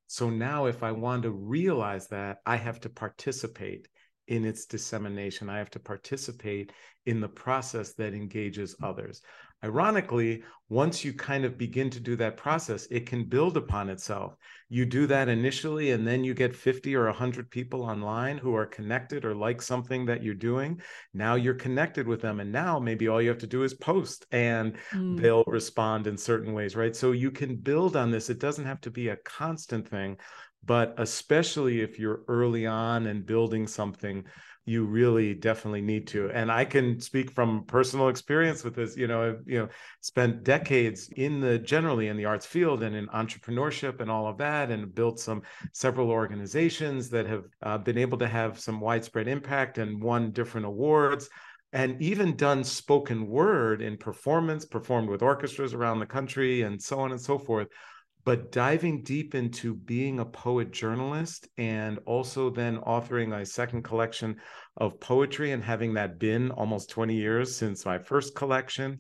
So 0.07 0.31
now 0.31 0.67
if 0.67 0.83
I 0.83 0.93
want 0.93 1.25
to 1.25 1.31
realize 1.31 2.09
that, 2.09 2.39
I 2.47 2.57
have 2.57 2.81
to 2.81 2.89
participate 2.89 3.89
in 4.29 4.45
its 4.45 4.67
dissemination. 4.67 5.49
I 5.49 5.59
have 5.59 5.71
to 5.71 5.81
participate 5.81 6.73
in 7.07 7.21
the 7.21 7.29
process 7.29 7.93
that 7.95 8.15
engages 8.15 8.75
others. 8.83 9.23
Ironically, 9.65 10.43
once 10.69 11.05
you 11.05 11.15
kind 11.15 11.47
of 11.47 11.57
begin 11.57 11.89
to 11.89 12.01
do 12.01 12.17
that 12.17 12.37
process, 12.37 12.87
it 12.91 13.07
can 13.07 13.25
build 13.25 13.57
upon 13.57 13.89
itself. 13.89 14.37
You 14.69 14.85
do 14.85 15.07
that 15.07 15.29
initially, 15.29 15.93
and 15.93 16.07
then 16.07 16.23
you 16.23 16.35
get 16.35 16.55
50 16.55 16.95
or 16.95 17.07
100 17.07 17.51
people 17.51 17.83
online 17.83 18.37
who 18.37 18.55
are 18.55 18.67
connected 18.67 19.25
or 19.25 19.35
like 19.35 19.63
something 19.63 20.05
that 20.05 20.23
you're 20.23 20.35
doing. 20.35 20.83
Now 21.15 21.37
you're 21.37 21.55
connected 21.55 22.07
with 22.07 22.21
them. 22.21 22.41
And 22.41 22.53
now 22.53 22.79
maybe 22.79 23.09
all 23.09 23.23
you 23.23 23.31
have 23.31 23.39
to 23.39 23.47
do 23.47 23.63
is 23.63 23.73
post 23.73 24.27
and 24.33 24.77
mm. 24.93 25.19
they'll 25.19 25.45
respond 25.47 26.07
in 26.07 26.19
certain 26.19 26.53
ways, 26.53 26.77
right? 26.77 26.95
So 26.95 27.13
you 27.13 27.31
can 27.31 27.57
build 27.57 27.97
on 27.97 28.11
this. 28.11 28.29
It 28.29 28.41
doesn't 28.41 28.67
have 28.67 28.83
to 28.83 28.91
be 28.91 29.09
a 29.09 29.17
constant 29.17 29.89
thing, 29.89 30.19
but 30.67 30.95
especially 30.99 31.81
if 31.81 31.99
you're 31.99 32.23
early 32.29 32.67
on 32.67 33.07
and 33.07 33.27
building 33.27 33.67
something 33.67 34.25
you 34.67 34.85
really 34.85 35.35
definitely 35.35 35.83
need 35.83 36.07
to. 36.07 36.31
And 36.31 36.51
i 36.51 36.65
can 36.65 36.99
speak 37.01 37.31
from 37.31 37.65
personal 37.65 38.09
experience 38.09 38.65
with 38.65 38.75
this 38.75 38.97
you 38.97 39.07
know 39.07 39.29
I've, 39.29 39.43
you 39.47 39.59
know 39.59 39.69
spent 40.01 40.43
decades 40.43 41.09
in 41.17 41.41
the 41.41 41.59
generally 41.59 42.09
in 42.09 42.17
the 42.17 42.25
arts 42.25 42.47
field 42.47 42.83
and 42.83 42.97
in 42.97 43.07
entrepreneurship 43.09 44.01
and 44.01 44.11
all 44.11 44.27
of 44.27 44.39
that 44.39 44.71
and 44.71 44.95
built 44.95 45.21
some 45.21 45.43
several 45.73 46.11
organizations 46.11 47.11
that 47.11 47.27
have 47.27 47.45
uh, 47.63 47.79
been 47.79 47.99
able 47.99 48.19
to 48.19 48.27
have 48.27 48.59
some 48.59 48.81
widespread 48.81 49.29
impact 49.29 49.79
and 49.79 50.03
won 50.03 50.31
different 50.31 50.67
awards 50.67 51.29
and 51.73 52.01
even 52.01 52.37
done 52.37 52.63
spoken 52.63 53.27
word 53.27 53.83
in 53.83 53.97
performance 53.97 54.65
performed 54.65 55.09
with 55.09 55.23
orchestras 55.23 55.75
around 55.75 55.99
the 55.99 56.07
country 56.07 56.63
and 56.63 56.81
so 56.81 57.01
on 57.01 57.11
and 57.11 57.21
so 57.21 57.37
forth 57.37 57.69
but 58.25 58.51
diving 58.53 59.03
deep 59.03 59.35
into 59.35 59.75
being 59.75 60.19
a 60.19 60.25
poet 60.25 60.71
journalist 60.71 61.49
and 61.59 61.99
also 62.07 62.51
then 62.51 62.79
authoring 62.79 63.39
a 63.39 63.45
second 63.45 63.83
collection 63.83 64.37
of 64.77 64.99
poetry 65.01 65.53
and 65.53 65.63
having 65.63 65.95
that 65.95 66.19
been 66.19 66.51
almost 66.53 66.91
20 66.91 67.15
years 67.15 67.55
since 67.55 67.85
my 67.85 67.99
first 67.99 68.35
collection 68.35 68.99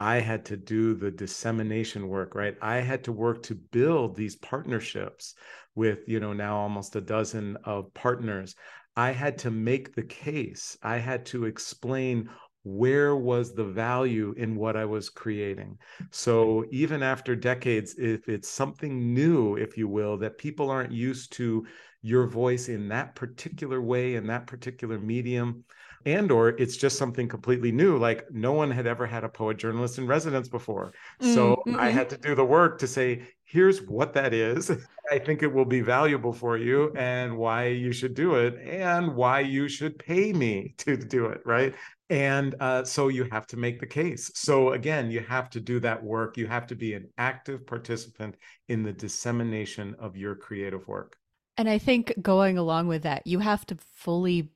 i 0.00 0.16
had 0.16 0.44
to 0.44 0.56
do 0.56 0.94
the 0.94 1.10
dissemination 1.10 2.08
work 2.08 2.34
right? 2.34 2.56
I 2.60 2.76
had 2.76 3.04
to 3.04 3.12
work 3.12 3.42
to 3.44 3.54
build 3.54 4.16
these 4.16 4.36
partnerships 4.36 5.34
with 5.74 6.00
you 6.06 6.20
know 6.20 6.32
now 6.32 6.56
almost 6.56 6.96
a 6.96 7.00
dozen 7.00 7.56
of 7.64 7.92
partners. 7.94 8.54
I 8.94 9.12
had 9.12 9.38
to 9.38 9.50
make 9.50 9.94
the 9.94 10.02
case. 10.02 10.76
I 10.82 10.98
had 10.98 11.24
to 11.26 11.46
explain 11.46 12.28
where 12.64 13.16
was 13.16 13.54
the 13.54 13.64
value 13.64 14.34
in 14.36 14.56
what 14.56 14.76
I 14.76 14.84
was 14.84 15.08
creating? 15.08 15.78
So 16.10 16.64
even 16.70 17.02
after 17.02 17.34
decades, 17.34 17.94
if 17.98 18.28
it's 18.28 18.48
something 18.48 19.12
new, 19.12 19.56
if 19.56 19.76
you 19.76 19.88
will, 19.88 20.16
that 20.18 20.38
people 20.38 20.70
aren't 20.70 20.92
used 20.92 21.32
to 21.34 21.66
your 22.02 22.26
voice 22.26 22.68
in 22.68 22.88
that 22.88 23.14
particular 23.14 23.80
way, 23.80 24.14
in 24.14 24.26
that 24.26 24.46
particular 24.46 24.98
medium, 24.98 25.64
and 26.04 26.30
or 26.30 26.50
it's 26.50 26.76
just 26.76 26.98
something 26.98 27.28
completely 27.28 27.70
new 27.70 27.96
like 27.96 28.24
no 28.30 28.52
one 28.52 28.70
had 28.70 28.86
ever 28.86 29.06
had 29.06 29.24
a 29.24 29.28
poet 29.28 29.56
journalist 29.56 29.98
in 29.98 30.06
residence 30.06 30.48
before 30.48 30.92
so 31.20 31.62
mm-hmm. 31.66 31.78
i 31.78 31.90
had 31.90 32.10
to 32.10 32.16
do 32.16 32.34
the 32.34 32.44
work 32.44 32.78
to 32.78 32.86
say 32.86 33.22
here's 33.52 33.82
what 33.82 34.14
that 34.14 34.32
is 34.32 34.70
i 35.12 35.18
think 35.18 35.42
it 35.42 35.52
will 35.52 35.64
be 35.64 35.80
valuable 35.80 36.32
for 36.32 36.56
you 36.56 36.92
and 36.96 37.36
why 37.36 37.66
you 37.66 37.92
should 37.92 38.14
do 38.14 38.34
it 38.34 38.54
and 38.66 39.14
why 39.14 39.40
you 39.40 39.68
should 39.68 39.98
pay 39.98 40.32
me 40.32 40.74
to 40.78 40.96
do 40.96 41.26
it 41.26 41.40
right 41.44 41.74
and 42.12 42.54
uh, 42.60 42.84
so 42.84 43.08
you 43.08 43.26
have 43.32 43.46
to 43.46 43.56
make 43.56 43.80
the 43.80 43.86
case. 43.86 44.30
So 44.34 44.72
again, 44.72 45.10
you 45.10 45.20
have 45.20 45.48
to 45.48 45.60
do 45.60 45.80
that 45.80 46.04
work. 46.04 46.36
You 46.36 46.46
have 46.46 46.66
to 46.66 46.74
be 46.74 46.92
an 46.92 47.08
active 47.16 47.66
participant 47.66 48.36
in 48.68 48.82
the 48.82 48.92
dissemination 48.92 49.96
of 49.98 50.14
your 50.14 50.34
creative 50.34 50.86
work. 50.86 51.16
And 51.56 51.70
I 51.70 51.78
think 51.78 52.12
going 52.20 52.58
along 52.58 52.88
with 52.88 53.02
that, 53.04 53.26
you 53.26 53.38
have 53.38 53.64
to 53.64 53.78
fully 53.94 54.50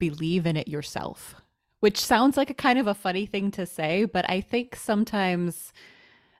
believe 0.00 0.46
in 0.46 0.56
it 0.56 0.66
yourself, 0.66 1.36
which 1.78 2.00
sounds 2.00 2.36
like 2.36 2.50
a 2.50 2.54
kind 2.54 2.76
of 2.76 2.88
a 2.88 2.94
funny 2.94 3.24
thing 3.24 3.52
to 3.52 3.66
say, 3.66 4.04
but 4.04 4.28
I 4.28 4.40
think 4.40 4.74
sometimes 4.74 5.72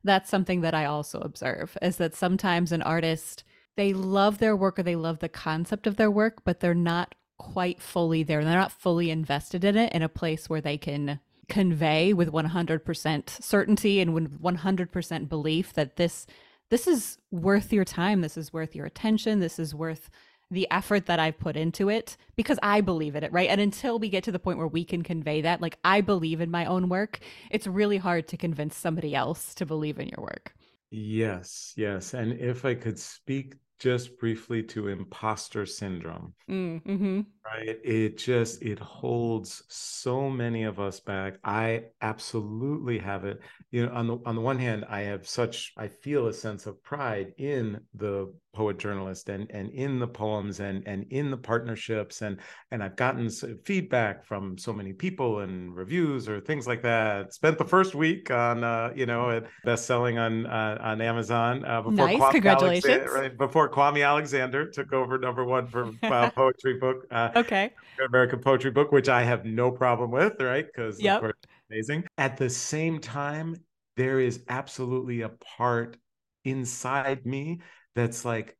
that's 0.07 0.31
something 0.31 0.63
that 0.63 0.75
I 0.75 0.87
also 0.87 1.21
observe 1.21 1.77
is 1.83 1.97
that 1.97 2.15
sometimes 2.15 2.73
an 2.73 2.83
artist 2.83 3.45
they 3.77 3.93
love 3.93 4.39
their 4.39 4.57
work 4.57 4.79
or 4.79 4.83
they 4.83 4.97
love 4.97 5.19
the 5.19 5.29
concept 5.29 5.87
of 5.87 5.97
their 5.97 6.11
work, 6.11 6.43
but 6.45 6.61
they're 6.61 6.75
not 6.75 7.15
quite 7.37 7.81
fully 7.81 8.23
there. 8.23 8.43
They're 8.43 8.55
not 8.55 8.73
fully 8.73 9.11
invested 9.11 9.65
in 9.65 9.77
it 9.77 9.93
in 9.93 10.03
a 10.03 10.09
place 10.09 10.49
where 10.49 10.63
they 10.63 10.79
can 10.79 11.21
convey 11.49 12.13
with 12.13 12.33
100% 12.33 13.43
certainty 13.43 14.01
and 14.01 14.15
with 14.15 14.43
100% 14.43 15.29
belief 15.29 15.73
that 15.75 15.97
this 15.97 16.27
this 16.69 16.89
is 16.89 17.19
worth 17.31 17.73
your 17.73 17.85
time, 17.85 18.23
this 18.23 18.37
is 18.37 18.53
worth 18.53 18.75
your 18.75 18.87
attention, 18.87 19.39
this 19.39 19.61
is 19.61 19.73
worth 19.73 20.11
the 20.51 20.69
effort 20.71 21.07
that 21.07 21.19
I've 21.19 21.39
put 21.39 21.57
into 21.57 21.89
it 21.89 22.17
because 22.37 22.59
I 22.63 22.81
believe 22.81 23.17
in 23.17 23.25
it, 23.25 23.33
right? 23.33 23.49
And 23.49 23.61
until 23.61 23.99
we 23.99 24.09
get 24.09 24.25
to 24.25 24.33
the 24.33 24.39
point 24.39 24.59
where 24.59 24.67
we 24.67 24.85
can 24.85 25.03
convey 25.03 25.41
that, 25.43 25.61
like 25.61 25.79
I 25.85 26.01
believe 26.01 26.41
in 26.41 26.51
my 26.51 26.65
own 26.67 26.89
work, 26.89 27.19
it's 27.51 27.67
really 27.67 27.97
hard 27.97 28.29
to 28.29 28.37
convince 28.37 28.77
somebody 28.77 29.15
else 29.15 29.55
to 29.55 29.67
believe 29.67 29.99
in 29.99 30.09
your 30.09 30.23
work. 30.25 30.55
Yes, 30.91 31.75
yes. 31.77 32.15
And 32.15 32.33
if 32.35 32.65
I 32.65 32.75
could 32.75 32.99
speak 32.99 33.57
just 33.79 34.19
briefly 34.19 34.63
to 34.63 34.89
imposter 34.89 35.67
syndrome 35.67 36.33
mm, 36.49 36.83
mm-hmm. 36.83 37.21
Right 37.47 37.79
it 37.85 38.19
just 38.19 38.63
it 38.63 38.79
holds 38.79 39.63
so 39.69 40.29
many 40.29 40.65
of 40.65 40.81
us 40.81 41.01
back 41.01 41.35
i 41.45 41.85
absolutely 42.03 42.99
have 42.99 43.25
it 43.25 43.41
you 43.71 43.87
know 43.87 43.93
on 43.93 44.07
the 44.07 44.19
on 44.27 44.35
the 44.35 44.41
one 44.41 44.59
hand 44.59 44.85
i 44.89 45.01
have 45.01 45.27
such 45.29 45.73
i 45.77 45.89
feel 45.89 46.27
a 46.27 46.33
sense 46.33 46.67
of 46.67 46.83
pride 46.83 47.33
in 47.39 47.81
the 47.95 48.33
Poetjournalist 48.57 49.29
and 49.29 49.51
and 49.51 49.71
in 49.71 49.99
the 49.99 50.07
poems 50.07 50.61
and 50.61 50.83
and 50.87 51.05
in 51.11 51.31
the 51.31 51.37
partnerships 51.37 52.23
and 52.23 52.39
and 52.71 52.83
I've 52.83 52.97
gotten 52.97 53.29
feedback 53.65 54.25
from 54.25 54.57
so 54.57 54.73
many 54.73 54.95
people 54.95 55.41
and 55.41 55.77
reviews 55.77 56.27
or 56.29 56.41
things 56.41 56.67
like 56.67 56.83
that. 56.83 57.35
Spent 57.35 57.59
the 57.59 57.65
first 57.65 57.95
week 57.95 58.31
on 58.31 58.65
uh, 58.65 58.93
you 58.97 59.05
know 59.05 59.43
best 59.65 59.85
selling 59.85 60.19
on 60.19 60.47
uh, 60.47 60.79
on 60.81 61.03
Amazon 61.03 61.65
uh, 61.67 61.83
before 61.83 62.07
nice, 62.07 62.19
Kwame 62.19 62.31
congratulations 62.31 62.87
Alexander, 62.87 63.21
right, 63.21 63.37
before 63.37 63.69
Kwame 63.69 64.07
Alexander 64.07 64.71
took 64.71 64.93
over 64.93 65.19
number 65.19 65.45
one 65.45 65.67
for 65.67 65.91
uh, 66.03 66.31
poetry 66.31 66.79
book. 66.79 67.07
Uh, 67.11 67.36
okay, 67.37 67.71
American 68.05 68.41
poetry 68.41 68.71
book, 68.71 68.93
which 68.93 69.09
I 69.09 69.23
have 69.23 69.45
no 69.45 69.71
problem 69.71 70.11
with, 70.11 70.41
right? 70.41 70.67
Because 70.67 71.01
yep. 71.01 71.17
of 71.17 71.21
course, 71.23 71.37
amazing. 71.71 72.05
At 72.19 72.37
the 72.37 72.51
same 72.51 73.01
time, 73.01 73.57
there 73.97 74.21
is 74.21 74.43
absolutely 74.49 75.23
a 75.23 75.31
part 75.57 75.97
inside 76.45 77.27
me 77.27 77.61
that's 77.95 78.25
like, 78.25 78.57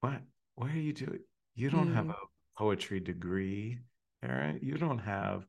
what? 0.00 0.20
What 0.56 0.70
are 0.70 0.78
you 0.78 0.92
doing? 0.92 1.20
You 1.54 1.70
don't 1.70 1.90
mm. 1.90 1.94
have 1.94 2.08
a 2.08 2.16
poetry 2.56 3.00
degree, 3.00 3.78
Aaron. 4.22 4.60
You 4.62 4.76
don't 4.76 4.98
have, 4.98 5.46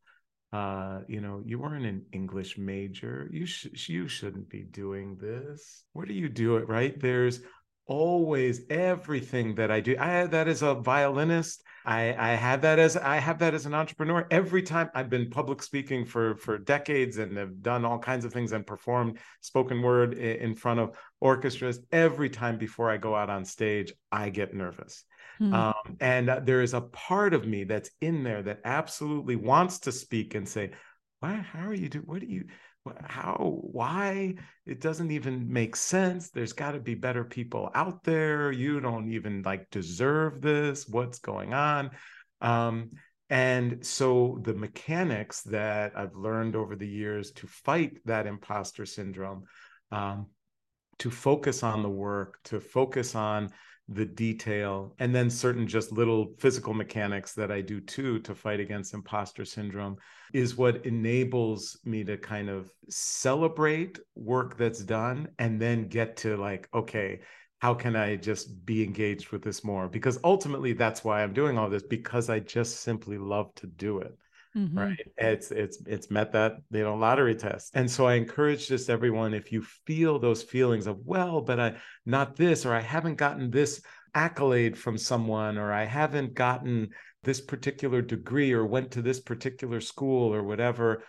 uh, 0.53 1.01
you 1.07 1.22
know, 1.22 1.41
you 1.45 1.59
weren't 1.59 1.86
an 1.86 2.05
English 2.11 2.57
major. 2.57 3.28
You 3.32 3.45
should 3.45 3.88
you 3.88 4.07
shouldn't 4.07 4.49
be 4.49 4.63
doing 4.63 5.18
this. 5.20 5.84
What 5.93 6.07
do 6.07 6.13
you 6.13 6.30
do 6.30 6.57
it 6.57 6.68
right? 6.68 6.99
There's 6.99 7.41
always 7.88 8.61
everything 8.69 9.55
that 9.55 9.71
I 9.71 9.79
do. 9.79 9.95
I 9.99 10.07
have 10.07 10.31
that 10.31 10.47
as 10.47 10.61
a 10.61 10.73
violinist. 10.73 11.63
I, 11.86 12.15
I 12.17 12.36
have 12.36 12.61
that 12.61 12.79
as 12.79 12.97
I 12.97 13.17
have 13.17 13.39
that 13.39 13.53
as 13.53 13.65
an 13.67 13.75
entrepreneur. 13.75 14.25
Every 14.31 14.63
time 14.63 14.89
I've 14.95 15.09
been 15.09 15.29
public 15.29 15.61
speaking 15.61 16.05
for 16.05 16.36
for 16.38 16.57
decades 16.57 17.17
and 17.17 17.38
have 17.38 17.61
done 17.61 17.86
all 17.86 17.99
kinds 17.99 18.25
of 18.25 18.33
things 18.33 18.53
and 18.53 18.65
performed 18.65 19.19
spoken 19.41 19.81
word 19.81 20.15
in 20.15 20.55
front 20.55 20.79
of 20.79 20.97
orchestras. 21.19 21.79
Every 21.91 22.29
time 22.29 22.57
before 22.57 22.89
I 22.89 22.97
go 22.97 23.15
out 23.15 23.29
on 23.29 23.45
stage, 23.45 23.93
I 24.11 24.29
get 24.29 24.53
nervous. 24.53 25.03
Mm-hmm. 25.39 25.53
Um, 25.53 25.97
and 25.99 26.41
there 26.45 26.61
is 26.61 26.73
a 26.73 26.81
part 26.81 27.33
of 27.33 27.45
me 27.45 27.65
that's 27.65 27.91
in 28.01 28.23
there 28.23 28.41
that 28.41 28.61
absolutely 28.63 29.36
wants 29.36 29.79
to 29.79 29.91
speak 29.91 30.33
and 30.33 30.47
say, 30.47 30.71
"Why? 31.19 31.36
How 31.36 31.67
are 31.67 31.73
you 31.73 31.89
doing? 31.89 32.05
What 32.05 32.21
do 32.21 32.27
you? 32.27 32.45
How 33.03 33.59
why? 33.71 34.36
It 34.65 34.81
doesn't 34.81 35.11
even 35.11 35.51
make 35.51 35.75
sense. 35.75 36.29
There's 36.29 36.53
got 36.53 36.71
to 36.71 36.79
be 36.79 36.95
better 36.95 37.23
people 37.23 37.71
out 37.73 38.03
there. 38.03 38.51
You 38.51 38.79
don't 38.79 39.11
even 39.11 39.41
like 39.43 39.69
deserve 39.69 40.41
this. 40.41 40.88
What's 40.88 41.19
going 41.19 41.53
on? 41.53 41.91
Um, 42.41 42.91
and 43.29 43.83
so 43.86 44.39
the 44.43 44.53
mechanics 44.53 45.41
that 45.41 45.91
i've 45.95 46.15
learned 46.15 46.55
over 46.55 46.75
the 46.75 46.88
years 46.88 47.31
to 47.31 47.47
fight 47.47 47.97
that 48.05 48.27
imposter 48.27 48.86
syndrome 48.86 49.43
um, 49.91 50.27
to 50.99 51.09
focus 51.09 51.63
on 51.63 51.81
the 51.81 51.89
work 51.89 52.39
to 52.43 52.59
focus 52.59 53.15
on 53.15 53.49
the 53.88 54.05
detail 54.05 54.95
and 54.99 55.13
then 55.13 55.29
certain 55.29 55.67
just 55.67 55.91
little 55.91 56.33
physical 56.39 56.73
mechanics 56.73 57.33
that 57.33 57.51
I 57.51 57.61
do 57.61 57.79
too 57.79 58.19
to 58.19 58.33
fight 58.33 58.59
against 58.59 58.95
imposter 58.95 59.45
syndrome 59.45 59.97
is 60.33 60.57
what 60.57 60.86
enables 60.86 61.77
me 61.86 62.03
to 62.05 62.17
kind 62.17 62.49
of 62.49 62.71
celebrate 62.89 63.99
work 64.15 64.57
that's 64.57 64.79
done 64.79 65.27
and 65.38 65.61
then 65.61 65.88
get 65.88 66.17
to 66.17 66.36
like 66.36 66.67
okay 66.73 67.19
how 67.59 67.73
can 67.73 67.95
I 67.95 68.15
just 68.15 68.65
be 68.65 68.83
engaged 68.83 69.29
with 69.29 69.41
this 69.41 69.63
more? 69.63 69.88
Because 69.88 70.19
ultimately 70.23 70.73
that's 70.73 71.03
why 71.03 71.23
I'm 71.23 71.33
doing 71.33 71.57
all 71.57 71.69
this 71.69 71.83
because 71.83 72.29
I 72.29 72.39
just 72.39 72.81
simply 72.81 73.17
love 73.17 73.55
to 73.55 73.65
do 73.65 73.99
it 73.99 74.15
Mm-hmm. 74.55 74.79
right 74.79 75.07
it's 75.17 75.51
it's 75.51 75.79
it's 75.85 76.09
met 76.09 76.31
that 76.31 76.53
you 76.71 76.83
know 76.83 76.95
lottery 76.95 77.35
test 77.35 77.71
and 77.75 77.91
so 77.91 78.07
i 78.07 78.13
encourage 78.13 78.69
just 78.69 78.89
everyone 78.89 79.33
if 79.33 79.51
you 79.51 79.61
feel 79.85 80.17
those 80.17 80.43
feelings 80.43 80.87
of 80.87 80.97
well 81.03 81.41
but 81.41 81.59
i 81.59 81.75
not 82.05 82.37
this 82.37 82.65
or 82.65 82.73
i 82.73 82.79
haven't 82.79 83.15
gotten 83.15 83.51
this 83.51 83.81
accolade 84.13 84.77
from 84.77 84.97
someone 84.97 85.57
or 85.57 85.73
i 85.73 85.83
haven't 85.83 86.35
gotten 86.35 86.87
this 87.25 87.41
particular 87.41 88.01
degree 88.01 88.53
or 88.53 88.65
went 88.65 88.91
to 88.91 89.01
this 89.01 89.19
particular 89.19 89.81
school 89.81 90.33
or 90.33 90.43
whatever. 90.43 91.03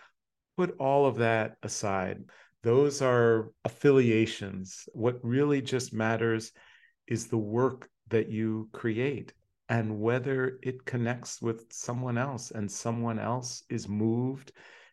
Put 0.57 0.75
all 0.79 1.05
of 1.05 1.17
that 1.17 1.57
aside. 1.63 2.23
Those 2.63 3.01
are 3.03 3.51
affiliations. 3.63 4.89
What 4.93 5.19
really 5.23 5.61
just 5.61 5.93
matters 5.93 6.51
is 7.07 7.27
the 7.27 7.37
work 7.37 7.87
that 8.09 8.29
you 8.29 8.67
create 8.73 9.31
and 9.69 9.99
whether 9.99 10.59
it 10.61 10.85
connects 10.85 11.41
with 11.41 11.65
someone 11.71 12.17
else 12.17 12.51
and 12.51 12.71
someone 12.71 13.19
else 13.19 13.63
is 13.69 13.87
moved, 13.87 14.51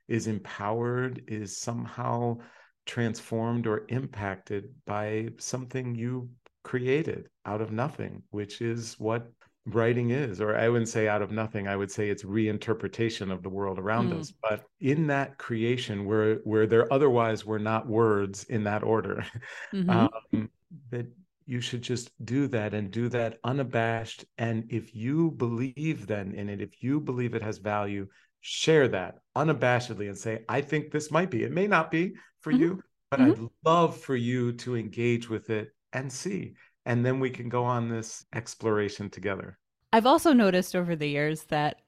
is 0.09 0.27
empowered, 0.27 1.23
is 1.29 1.57
somehow 1.57 2.39
transformed 2.87 3.67
or 3.67 3.85
impacted 3.89 4.75
by 4.85 5.29
something 5.39 5.95
you 5.95 6.29
created 6.63 7.29
out 7.47 7.61
of 7.61 7.73
nothing, 7.73 8.23
which 8.31 8.61
is 8.61 8.99
what 8.99 9.31
writing 9.67 10.11
is 10.11 10.43
or 10.43 10.55
i 10.57 10.69
wouldn't 10.69 10.91
say 10.91 11.09
out 11.09 11.23
of 11.23 11.31
nothing 11.31 11.67
i 11.67 11.75
would 11.75 11.91
say 11.91 12.11
it's 12.11 12.23
reinterpretation 12.23 13.33
of 13.33 13.43
the 13.43 13.49
world 13.49 13.79
around 13.79 14.13
mm. 14.13 14.21
us 14.21 14.31
but 14.43 14.67
in 14.81 15.07
that 15.07 15.39
creation 15.39 16.05
where 16.05 16.35
where 16.45 16.67
there 16.67 16.93
otherwise 16.93 17.47
were 17.47 17.59
not 17.59 17.87
words 17.87 18.45
in 18.45 18.63
that 18.65 18.83
order 18.83 19.25
mm-hmm. 19.73 19.89
um, 19.89 20.51
that 20.91 21.07
you 21.47 21.61
should 21.61 21.83
just 21.83 22.11
do 22.25 22.47
that 22.49 22.75
and 22.75 22.91
do 22.91 23.09
that 23.09 23.39
unabashed 23.45 24.25
and 24.39 24.65
if 24.71 24.95
you 24.95 25.31
believe 25.33 26.07
then 26.07 26.33
in 26.35 26.49
it 26.49 26.61
if 26.61 26.83
you 26.83 27.01
believe 27.01 27.35
it 27.35 27.43
has 27.43 27.59
value 27.59 28.07
share 28.41 28.89
that 28.89 29.17
unabashedly 29.37 30.09
and 30.09 30.19
say 30.19 30.43
i 30.49 30.61
think 30.61 30.91
this 30.91 31.11
might 31.11 31.31
be 31.31 31.43
it 31.43 31.53
may 31.53 31.67
not 31.67 31.91
be 31.91 32.15
for 32.41 32.53
mm-hmm. 32.53 32.63
you 32.63 32.83
but 33.11 33.21
mm-hmm. 33.21 33.45
i'd 33.45 33.51
love 33.65 33.97
for 33.97 34.17
you 34.17 34.53
to 34.53 34.77
engage 34.77 35.29
with 35.29 35.51
it 35.51 35.69
and 35.93 36.13
see 36.13 36.55
and 36.87 37.05
then 37.05 37.21
we 37.21 37.31
can 37.31 37.49
go 37.49 37.65
on 37.65 37.89
this 37.89 38.25
exploration 38.35 39.09
together. 39.09 39.59
I've 39.93 40.07
also 40.07 40.33
noticed 40.33 40.75
over 40.75 40.97
the 40.97 41.09
years 41.09 41.45
that 41.45 41.81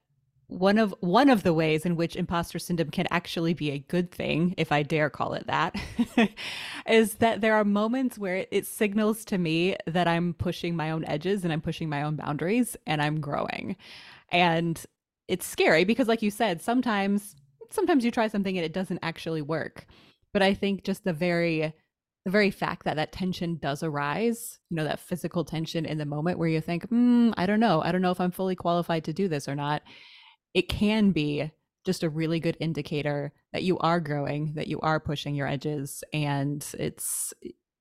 one 0.49 0.79
of 0.79 0.95
one 1.01 1.29
of 1.29 1.43
the 1.43 1.53
ways 1.53 1.85
in 1.85 1.97
which 1.97 2.15
imposter 2.15 2.59
syndrome 2.59 2.91
can 2.91 3.07
actually 3.11 3.53
be 3.53 3.71
a 3.71 3.79
good 3.79 4.13
thing, 4.13 4.55
if 4.57 4.71
I 4.71 4.83
dare 4.83 5.11
call 5.11 5.35
it 5.35 5.47
that, 5.49 5.75
is 6.87 7.15
that 7.15 7.41
there 7.41 7.57
are 7.57 7.65
moments 7.65 8.17
where 8.17 8.47
it, 8.51 8.67
signals 8.67 9.25
to 9.27 9.39
me 9.39 9.77
that 9.87 10.07
I'm 10.07 10.35
pushing 10.35 10.77
my 10.77 10.91
own 10.93 11.05
edges 11.05 11.43
and 11.43 11.53
I'm 11.53 11.61
pushing 11.61 11.89
my 11.89 12.03
own 12.03 12.17
boundaries 12.17 12.77
and 12.87 13.03
I'm 13.03 13.21
growing. 13.21 13.77
And 14.31 14.83
it's 15.27 15.47
scary 15.47 15.85
because 15.85 16.07
like 16.07 16.23
you 16.23 16.31
said, 16.31 16.63
sometimes 16.63 17.35
sometimes 17.71 18.05
you 18.05 18.13
try 18.13 18.29
something 18.29 18.57
and 18.57 18.65
it 18.65 18.73
doesn't 18.73 19.01
actually 19.03 19.43
work. 19.43 19.87
But 20.33 20.43
I 20.43 20.55
think 20.55 20.85
just 20.85 21.03
the 21.03 21.13
very 21.13 21.75
the 22.25 22.31
very 22.31 22.51
fact 22.51 22.85
that 22.85 22.97
that 22.97 23.13
tension 23.13 23.57
does 23.57 23.85
arise, 23.85 24.59
you 24.69 24.77
know, 24.77 24.85
that 24.85 24.99
physical 24.99 25.45
tension 25.45 25.87
in 25.87 25.97
the 25.97 26.05
moment 26.05 26.39
where 26.39 26.49
you 26.49 26.61
think, 26.61 26.89
mm, 26.91 27.33
I 27.37 27.47
don't 27.47 27.61
know, 27.61 27.81
I 27.83 27.93
don't 27.93 28.03
know 28.03 28.11
if 28.11 28.21
I'm 28.21 28.33
fully 28.33 28.57
qualified 28.57 29.05
to 29.05 29.13
do 29.13 29.29
this 29.29 29.49
or 29.49 29.55
not, 29.55 29.83
it 30.57 30.71
can 30.71 31.11
be 31.11 31.53
just 31.85 32.03
a 32.03 32.09
really 32.09 32.41
good 32.41 32.57
indicator 32.61 33.31
that 33.53 33.63
you 33.63 33.79
are 33.79 34.01
growing, 34.01 34.55
that 34.55 34.69
you 34.69 34.81
are 34.81 34.99
pushing 34.99 35.35
your 35.35 35.47
edges, 35.47 36.03
and 36.15 36.67
it's 36.79 37.35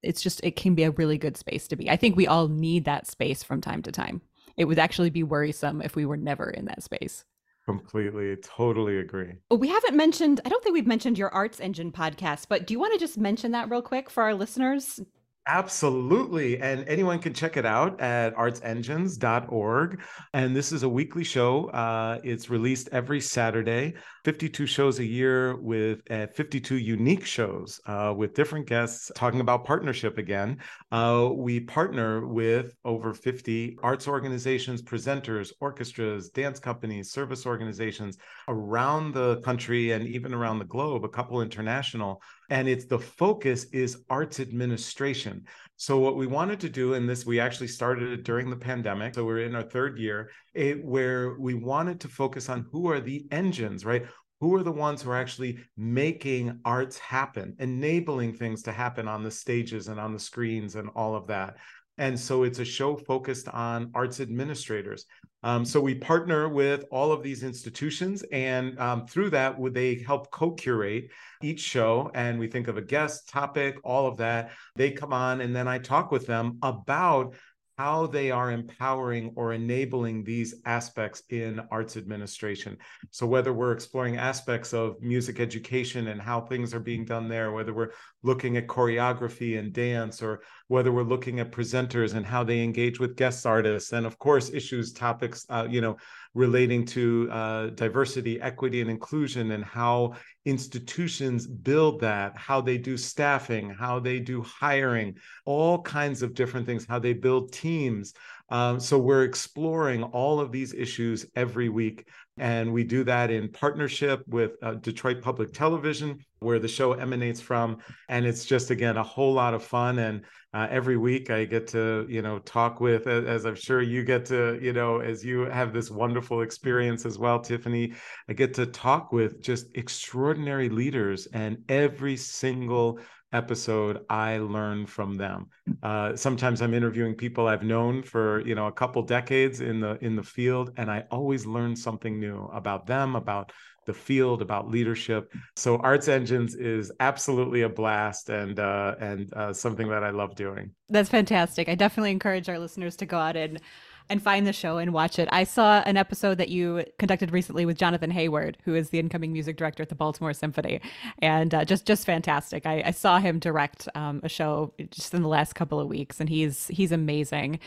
it's 0.03 0.21
just 0.21 0.41
it 0.43 0.57
can 0.57 0.75
be 0.75 0.83
a 0.83 0.91
really 0.91 1.17
good 1.17 1.37
space 1.37 1.69
to 1.69 1.77
be. 1.77 1.89
I 1.89 1.95
think 1.95 2.17
we 2.17 2.27
all 2.27 2.49
need 2.49 2.83
that 2.83 3.07
space 3.07 3.43
from 3.43 3.61
time 3.61 3.81
to 3.83 3.93
time. 3.93 4.21
It 4.57 4.65
would 4.65 4.77
actually 4.77 5.09
be 5.09 5.23
worrisome 5.23 5.81
if 5.81 5.95
we 5.95 6.05
were 6.05 6.17
never 6.17 6.49
in 6.49 6.65
that 6.65 6.83
space. 6.83 7.23
Completely, 7.63 8.35
totally 8.35 8.99
agree. 8.99 9.35
Oh, 9.49 9.55
we 9.55 9.69
haven't 9.69 9.95
mentioned, 9.95 10.41
I 10.45 10.49
don't 10.49 10.63
think 10.63 10.73
we've 10.73 10.85
mentioned 10.85 11.17
your 11.17 11.33
Arts 11.33 11.59
Engine 11.59 11.91
podcast, 11.91 12.47
but 12.47 12.67
do 12.67 12.73
you 12.73 12.79
want 12.79 12.93
to 12.93 12.99
just 12.99 13.17
mention 13.17 13.53
that 13.53 13.71
real 13.71 13.81
quick 13.81 14.09
for 14.09 14.21
our 14.21 14.35
listeners? 14.35 14.99
Absolutely. 15.47 16.59
And 16.59 16.87
anyone 16.87 17.19
can 17.19 17.31
check 17.31 17.55
it 17.55 17.67
out 17.67 18.01
at 18.01 18.35
artsengines.org. 18.35 20.01
And 20.33 20.55
this 20.55 20.71
is 20.71 20.81
a 20.81 20.89
weekly 20.89 21.23
show. 21.23 21.65
Uh, 21.69 22.19
it's 22.23 22.49
released 22.49 22.89
every 22.91 23.21
Saturday, 23.21 23.93
52 24.23 24.65
shows 24.65 24.97
a 24.97 25.05
year 25.05 25.55
with 25.61 26.01
uh, 26.09 26.25
52 26.33 26.77
unique 26.77 27.25
shows 27.25 27.79
uh, 27.85 28.11
with 28.17 28.33
different 28.33 28.65
guests 28.65 29.11
talking 29.15 29.39
about 29.39 29.65
partnership 29.65 30.17
again. 30.17 30.57
Uh, 30.91 31.29
we 31.31 31.59
partner 31.59 32.25
with 32.25 32.73
over 32.83 33.13
50 33.13 33.77
arts 33.83 34.07
organizations, 34.07 34.81
presenters, 34.81 35.51
orchestras, 35.61 36.29
dance 36.29 36.59
companies, 36.59 37.11
service 37.11 37.45
organizations 37.45 38.17
around 38.47 39.13
the 39.13 39.41
country 39.41 39.91
and 39.91 40.07
even 40.07 40.33
around 40.33 40.57
the 40.57 40.65
globe, 40.65 41.05
a 41.05 41.09
couple 41.09 41.39
international 41.43 42.19
and 42.49 42.67
it's 42.67 42.85
the 42.85 42.99
focus 42.99 43.65
is 43.71 44.03
arts 44.09 44.39
administration. 44.39 45.45
So 45.77 45.99
what 45.99 46.15
we 46.15 46.27
wanted 46.27 46.59
to 46.61 46.69
do 46.69 46.93
in 46.93 47.05
this 47.05 47.25
we 47.25 47.39
actually 47.39 47.67
started 47.67 48.11
it 48.11 48.23
during 48.23 48.49
the 48.49 48.55
pandemic 48.55 49.15
so 49.15 49.25
we're 49.25 49.39
in 49.39 49.55
our 49.55 49.63
third 49.63 49.97
year 49.97 50.29
it, 50.53 50.83
where 50.83 51.37
we 51.37 51.53
wanted 51.53 51.99
to 52.01 52.07
focus 52.07 52.49
on 52.49 52.65
who 52.71 52.89
are 52.89 53.01
the 53.01 53.25
engines 53.31 53.83
right? 53.83 54.05
Who 54.41 54.55
are 54.55 54.63
the 54.63 54.71
ones 54.71 55.01
who 55.01 55.11
are 55.11 55.17
actually 55.17 55.59
making 55.75 56.59
arts 56.63 56.97
happen 56.97 57.55
enabling 57.59 58.33
things 58.33 58.63
to 58.63 58.71
happen 58.71 59.07
on 59.07 59.23
the 59.23 59.31
stages 59.31 59.87
and 59.87 59.99
on 59.99 60.13
the 60.13 60.19
screens 60.19 60.75
and 60.75 60.89
all 60.95 61.15
of 61.15 61.27
that 61.27 61.57
and 61.97 62.19
so 62.19 62.43
it's 62.43 62.59
a 62.59 62.65
show 62.65 62.97
focused 62.97 63.47
on 63.49 63.91
arts 63.93 64.19
administrators. 64.19 65.05
Um, 65.43 65.63
so 65.63 65.79
we 65.79 65.95
partner 65.95 66.49
with 66.49 66.85
all 66.91 67.11
of 67.11 67.21
these 67.21 67.43
institutions, 67.43 68.23
and 68.31 68.79
um, 68.79 69.05
through 69.05 69.29
that, 69.29 69.59
would 69.59 69.73
they 69.73 69.95
help 69.95 70.31
co-curate 70.31 71.11
each 71.43 71.59
show? 71.59 72.09
And 72.15 72.39
we 72.39 72.47
think 72.47 72.67
of 72.67 72.77
a 72.77 72.81
guest 72.81 73.29
topic, 73.29 73.77
all 73.83 74.07
of 74.07 74.17
that. 74.17 74.51
They 74.75 74.91
come 74.91 75.13
on, 75.13 75.41
and 75.41 75.55
then 75.55 75.67
I 75.67 75.77
talk 75.77 76.11
with 76.11 76.25
them 76.25 76.57
about 76.63 77.35
how 77.77 78.07
they 78.07 78.31
are 78.31 78.51
empowering 78.51 79.33
or 79.35 79.53
enabling 79.53 80.23
these 80.23 80.55
aspects 80.65 81.23
in 81.29 81.61
arts 81.71 81.97
administration. 81.97 82.77
So, 83.11 83.25
whether 83.25 83.53
we're 83.53 83.73
exploring 83.73 84.17
aspects 84.17 84.73
of 84.73 85.01
music 85.01 85.39
education 85.39 86.07
and 86.07 86.21
how 86.21 86.41
things 86.41 86.73
are 86.73 86.79
being 86.79 87.05
done 87.05 87.27
there, 87.27 87.51
whether 87.51 87.73
we're 87.73 87.91
looking 88.23 88.57
at 88.57 88.67
choreography 88.67 89.59
and 89.59 89.73
dance, 89.73 90.21
or 90.21 90.41
whether 90.67 90.91
we're 90.91 91.03
looking 91.03 91.39
at 91.39 91.51
presenters 91.51 92.15
and 92.15 92.25
how 92.25 92.43
they 92.43 92.63
engage 92.63 92.99
with 92.99 93.15
guest 93.15 93.45
artists, 93.45 93.93
and 93.93 94.05
of 94.05 94.17
course, 94.17 94.51
issues, 94.51 94.91
topics, 94.91 95.45
uh, 95.49 95.67
you 95.69 95.79
know, 95.79 95.95
relating 96.33 96.85
to 96.85 97.29
uh, 97.31 97.67
diversity, 97.67 98.41
equity, 98.41 98.81
and 98.81 98.89
inclusion, 98.89 99.51
and 99.51 99.63
how 99.63 100.13
institutions 100.45 101.47
build 101.47 102.01
that, 102.01 102.35
how 102.35 102.61
they 102.61 102.77
do 102.77 102.97
staffing, 102.97 103.69
how 103.69 103.99
they 103.99 104.19
do 104.19 104.41
hiring, 104.41 105.15
all 105.45 105.81
kinds 105.81 106.21
of 106.21 106.33
different 106.33 106.65
things, 106.65 106.85
how 106.85 106.99
they 106.99 107.13
build 107.13 107.53
teams. 107.53 108.13
Um, 108.49 108.79
so 108.79 108.99
we're 108.99 109.23
exploring 109.23 110.03
all 110.03 110.39
of 110.39 110.51
these 110.51 110.73
issues 110.73 111.25
every 111.35 111.69
week. 111.69 112.07
And 112.37 112.73
we 112.73 112.83
do 112.83 113.03
that 113.05 113.31
in 113.31 113.49
partnership 113.49 114.21
with 114.27 114.51
uh, 114.61 114.73
Detroit 114.75 115.21
Public 115.21 115.53
Television, 115.53 116.19
where 116.39 116.59
the 116.59 116.67
show 116.67 116.93
emanates 116.93 117.39
from. 117.39 117.77
And 118.09 118.25
it's 118.25 118.45
just, 118.45 118.71
again, 118.71 118.97
a 118.97 119.03
whole 119.03 119.33
lot 119.33 119.53
of 119.53 119.63
fun. 119.63 119.99
And 119.99 120.25
uh, 120.53 120.67
every 120.69 120.97
week 120.97 121.29
I 121.29 121.45
get 121.45 121.65
to, 121.67 122.05
you 122.09 122.21
know, 122.21 122.39
talk 122.39 122.81
with, 122.81 123.07
as 123.07 123.45
I'm 123.45 123.55
sure 123.55 123.81
you 123.81 124.03
get 124.03 124.25
to, 124.25 124.59
you 124.61 124.73
know, 124.73 124.99
as 124.99 125.23
you 125.23 125.41
have 125.45 125.73
this 125.73 125.89
wonderful 125.89 126.41
experience 126.41 127.05
as 127.05 127.17
well, 127.17 127.39
Tiffany, 127.39 127.93
I 128.29 128.33
get 128.33 128.53
to 128.55 128.65
talk 128.65 129.11
with 129.11 129.41
just 129.41 129.67
extraordinary 129.75 130.69
leaders. 130.69 131.27
And 131.27 131.63
every 131.69 132.17
single 132.17 132.99
episode 133.35 134.05
i 134.09 134.37
learn 134.37 134.85
from 134.85 135.15
them. 135.15 135.47
Uh, 135.83 136.15
sometimes 136.15 136.61
i'm 136.61 136.73
interviewing 136.73 137.13
people 137.13 137.47
i've 137.47 137.63
known 137.63 138.01
for 138.01 138.45
you 138.47 138.55
know 138.55 138.67
a 138.67 138.71
couple 138.71 139.01
decades 139.01 139.61
in 139.61 139.79
the 139.79 139.97
in 140.03 140.15
the 140.15 140.23
field 140.23 140.71
and 140.77 140.89
i 140.89 141.03
always 141.11 141.45
learn 141.45 141.75
something 141.75 142.19
new 142.19 142.49
about 142.53 142.87
them 142.87 143.15
about 143.15 143.51
the 143.85 143.93
field 143.93 144.41
about 144.41 144.69
leadership. 144.69 145.31
So 145.55 145.77
arts 145.77 146.07
engines 146.07 146.55
is 146.55 146.91
absolutely 146.99 147.61
a 147.61 147.69
blast 147.69 148.29
and 148.29 148.59
uh, 148.59 148.95
and 148.99 149.31
uh, 149.33 149.53
something 149.53 149.87
that 149.89 150.03
i 150.03 150.09
love 150.09 150.35
doing. 150.35 150.71
That's 150.89 151.09
fantastic. 151.09 151.69
I 151.69 151.75
definitely 151.75 152.11
encourage 152.11 152.49
our 152.49 152.59
listeners 152.59 152.95
to 152.97 153.05
go 153.05 153.17
out 153.17 153.35
and 153.35 153.61
and 154.09 154.21
find 154.21 154.45
the 154.45 154.53
show 154.53 154.77
and 154.77 154.93
watch 154.93 155.19
it. 155.19 155.27
I 155.31 155.43
saw 155.43 155.81
an 155.85 155.97
episode 155.97 156.37
that 156.37 156.49
you 156.49 156.85
conducted 156.99 157.31
recently 157.31 157.65
with 157.65 157.77
Jonathon 157.77 158.11
Heyward, 158.11 158.55
who 158.63 158.75
is 158.75 158.89
the 158.89 158.99
incoming 158.99 159.33
music 159.33 159.57
director 159.57 159.83
at 159.83 159.89
the 159.89 159.95
Baltimore 159.95 160.33
Symphony, 160.33 160.81
and 161.19 161.53
uh, 161.53 161.65
just 161.65 161.85
just 161.85 162.05
fantastic. 162.05 162.65
I, 162.65 162.83
I 162.85 162.91
saw 162.91 163.19
him 163.19 163.39
direct 163.39 163.87
um, 163.95 164.21
a 164.23 164.29
show 164.29 164.73
just 164.91 165.13
in 165.13 165.21
the 165.21 165.27
last 165.27 165.53
couple 165.53 165.79
of 165.79 165.87
weeks, 165.87 166.19
and 166.19 166.29
he's 166.29 166.67
he's 166.67 166.91
amazing. 166.91 167.59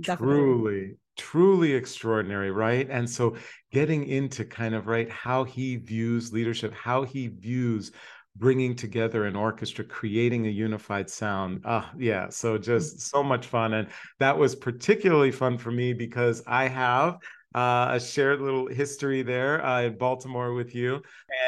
Definitely. 0.00 0.36
Truly, 0.36 0.96
truly 1.16 1.72
extraordinary, 1.72 2.50
right? 2.50 2.86
And 2.90 3.08
so 3.08 3.36
getting 3.72 4.06
into 4.06 4.44
kind 4.44 4.74
of 4.74 4.86
right 4.86 5.10
how 5.10 5.44
he 5.44 5.76
views 5.76 6.32
leadership, 6.32 6.74
how 6.74 7.02
he 7.04 7.28
views 7.28 7.92
bringing 8.38 8.74
together 8.74 9.24
an 9.24 9.36
orchestra, 9.36 9.84
creating 9.84 10.46
a 10.46 10.50
unified 10.50 11.08
sound. 11.08 11.62
Ah, 11.64 11.90
yeah. 11.98 12.28
So 12.28 12.58
just 12.58 13.00
so 13.00 13.22
much 13.22 13.46
fun. 13.46 13.74
And 13.74 13.88
that 14.18 14.36
was 14.36 14.54
particularly 14.54 15.32
fun 15.32 15.58
for 15.58 15.70
me 15.70 15.92
because 15.92 16.42
I 16.46 16.68
have 16.68 17.18
uh, 17.54 17.92
a 17.92 18.00
shared 18.00 18.42
little 18.42 18.66
history 18.66 19.22
there 19.22 19.64
uh, 19.64 19.82
in 19.82 19.96
Baltimore 19.96 20.52
with 20.52 20.74
you, 20.74 21.00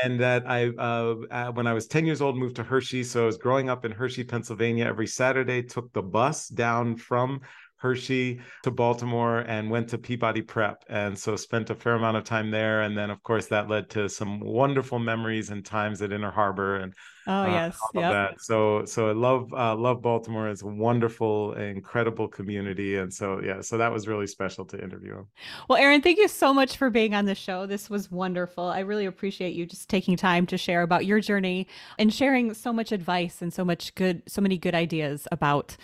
and 0.03 0.19
that 0.19 0.49
I, 0.49 0.69
uh, 0.69 1.17
uh, 1.31 1.53
when 1.53 1.67
I 1.67 1.75
was 1.75 1.87
10 1.87 2.07
years 2.07 2.23
old, 2.23 2.37
moved 2.37 2.57
to 2.57 2.65
Hershey. 2.65 3.05
So 3.05 3.25
I 3.25 3.27
was 3.27 3.37
growing 3.37 3.69
up 3.69 3.85
in 3.85 3.93
Hershey, 3.93 4.25
Pennsylvania. 4.25 4.87
Every 4.87 5.07
Saturday, 5.07 5.63
took 5.63 5.93
the 5.93 6.03
bus 6.03 6.49
down 6.49 6.97
from 6.97 7.43
Hershey 7.79 8.41
to 8.65 8.71
Baltimore 8.71 9.39
and 9.41 9.71
went 9.71 9.89
to 9.91 9.99
Peabody 9.99 10.43
Prep. 10.43 10.85
And 10.89 11.19
so 11.19 11.37
spent 11.37 11.71
a 11.71 11.75
fair 11.75 11.95
amount 11.95 12.17
of 12.17 12.25
time 12.25 12.51
there. 12.51 12.83
And 12.83 12.97
then, 12.97 13.11
of 13.11 13.23
course, 13.23 13.47
that 13.47 13.69
led 13.69 13.89
to 13.91 14.09
some 14.09 14.41
wonderful 14.41 14.99
memories 14.99 15.51
and 15.51 15.65
times 15.65 16.03
at 16.03 16.13
Inner 16.13 16.31
Harbor 16.31 16.77
and 16.77 16.95
Oh 17.31 17.43
uh, 17.43 17.47
yes, 17.47 17.79
yeah. 17.95 18.31
So 18.39 18.87
so 18.87 19.11
I 19.11 19.13
love 19.13 19.53
uh, 19.53 19.77
love 19.77 20.01
Baltimore. 20.01 20.49
It's 20.49 20.63
a 20.63 20.67
wonderful, 20.67 21.53
incredible 21.53 22.27
community, 22.27 22.97
and 22.97 23.13
so 23.13 23.43
yeah, 23.45 23.61
so 23.61 23.77
that 23.77 23.93
was 23.93 24.09
really 24.09 24.27
special 24.27 24.65
to 24.65 24.83
interview 24.83 25.19
him. 25.19 25.27
Well, 25.69 25.77
Aaron, 25.77 26.01
thank 26.01 26.17
you 26.17 26.27
so 26.27 26.55
much 26.55 26.79
for 26.79 26.89
being 26.89 27.15
on 27.15 27.27
the 27.27 27.35
show. 27.35 27.67
This 27.67 27.91
was 27.91 28.11
wonderful. 28.11 28.65
I 28.65 28.81
really 28.81 29.05
appreciate 29.05 29.55
you 29.55 29.67
just 29.67 29.91
taking 29.91 30.17
time 30.17 30.47
to 30.47 30.57
share 30.57 30.81
about 30.81 31.05
your 31.05 31.21
journey 31.21 31.69
and 31.99 32.15
sharing 32.15 32.55
so 32.55 32.73
much 32.73 32.93
advice 32.93 33.43
and 33.43 33.53
so 33.53 33.63
much 33.63 33.95
good, 33.95 34.23
so 34.27 34.41
many 34.41 34.57
good 34.57 34.75
ideas 34.75 35.29
about 35.31 35.77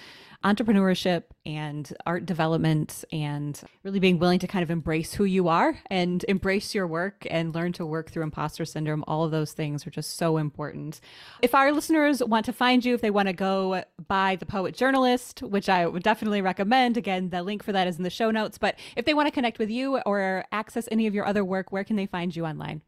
entrepreneurship 0.44 1.24
and 1.46 1.92
art 2.06 2.26
development 2.26 3.04
and 3.10 3.60
really 3.82 3.98
being 3.98 4.18
willing 4.18 4.38
to 4.38 4.46
kind 4.46 4.62
of 4.62 4.70
embrace 4.70 5.14
who 5.14 5.24
you 5.24 5.48
are 5.48 5.78
and 5.90 6.24
embrace 6.28 6.74
your 6.74 6.86
work 6.86 7.26
and 7.30 7.54
learn 7.54 7.72
to 7.72 7.86
work 7.86 8.10
through 8.10 8.22
imposter 8.22 8.64
syndrome. 8.64 9.02
All 9.06 9.24
of 9.24 9.30
those 9.30 9.52
things 9.52 9.86
are 9.86 9.90
just 9.90 10.16
so 10.16 10.36
important. 10.36 11.00
If 11.42 11.54
our 11.54 11.72
listeners 11.72 12.22
want 12.22 12.44
to 12.46 12.52
find 12.52 12.84
you, 12.84 12.94
if 12.94 13.00
they 13.00 13.10
want 13.10 13.28
to 13.28 13.32
go 13.32 13.84
buy 14.06 14.36
The 14.36 14.46
Poetjournalist, 14.46 15.42
which 15.42 15.68
I 15.68 15.86
would 15.86 16.02
definitely 16.02 16.42
recommend, 16.42 16.96
again, 16.96 17.30
the 17.30 17.42
link 17.42 17.62
for 17.62 17.72
that 17.72 17.86
is 17.86 17.96
in 17.96 18.04
the 18.04 18.10
show 18.10 18.30
notes. 18.30 18.58
But 18.58 18.78
if 18.96 19.06
they 19.06 19.14
want 19.14 19.26
to 19.28 19.32
connect 19.32 19.58
with 19.58 19.70
you 19.70 19.98
or 20.00 20.44
access 20.52 20.88
any 20.90 21.06
of 21.06 21.14
your 21.14 21.26
other 21.26 21.44
work, 21.44 21.72
where 21.72 21.84
can 21.84 21.96
they 21.96 22.06
find 22.06 22.36
you 22.36 22.44
online? 22.44 22.82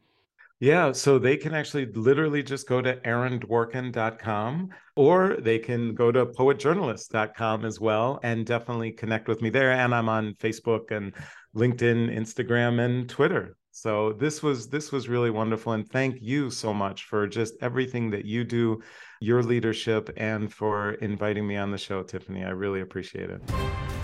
Yeah, 0.58 0.92
so 0.92 1.18
they 1.18 1.36
can 1.36 1.54
actually 1.54 1.86
literally 1.92 2.42
just 2.42 2.66
go 2.66 2.80
to 2.80 2.96
aarondworkin.com 2.96 4.70
or 4.96 5.36
they 5.38 5.58
can 5.58 5.94
go 5.94 6.10
to 6.10 6.24
poetjournalist.com 6.24 7.66
as 7.66 7.78
well 7.78 8.18
and 8.22 8.46
definitely 8.46 8.92
connect 8.92 9.28
with 9.28 9.42
me 9.42 9.50
there. 9.50 9.72
And 9.72 9.94
I'm 9.94 10.08
on 10.08 10.32
Facebook 10.34 10.90
and 10.92 11.12
LinkedIn, 11.54 12.16
Instagram, 12.16 12.82
and 12.82 13.06
Twitter. 13.06 13.56
So 13.70 14.14
this 14.14 14.42
was 14.42 14.70
this 14.70 14.90
was 14.90 15.06
really 15.06 15.30
wonderful. 15.30 15.74
And 15.74 15.86
thank 15.86 16.22
you 16.22 16.48
so 16.48 16.72
much 16.72 17.04
for 17.04 17.26
just 17.26 17.52
everything 17.60 18.10
that 18.12 18.24
you 18.24 18.42
do, 18.42 18.80
your 19.20 19.42
leadership, 19.42 20.08
and 20.16 20.50
for 20.50 20.92
inviting 20.92 21.46
me 21.46 21.56
on 21.56 21.70
the 21.70 21.76
show, 21.76 22.02
Tiffany. 22.02 22.42
I 22.42 22.50
really 22.50 22.80
appreciate 22.80 23.28
it. 23.28 23.95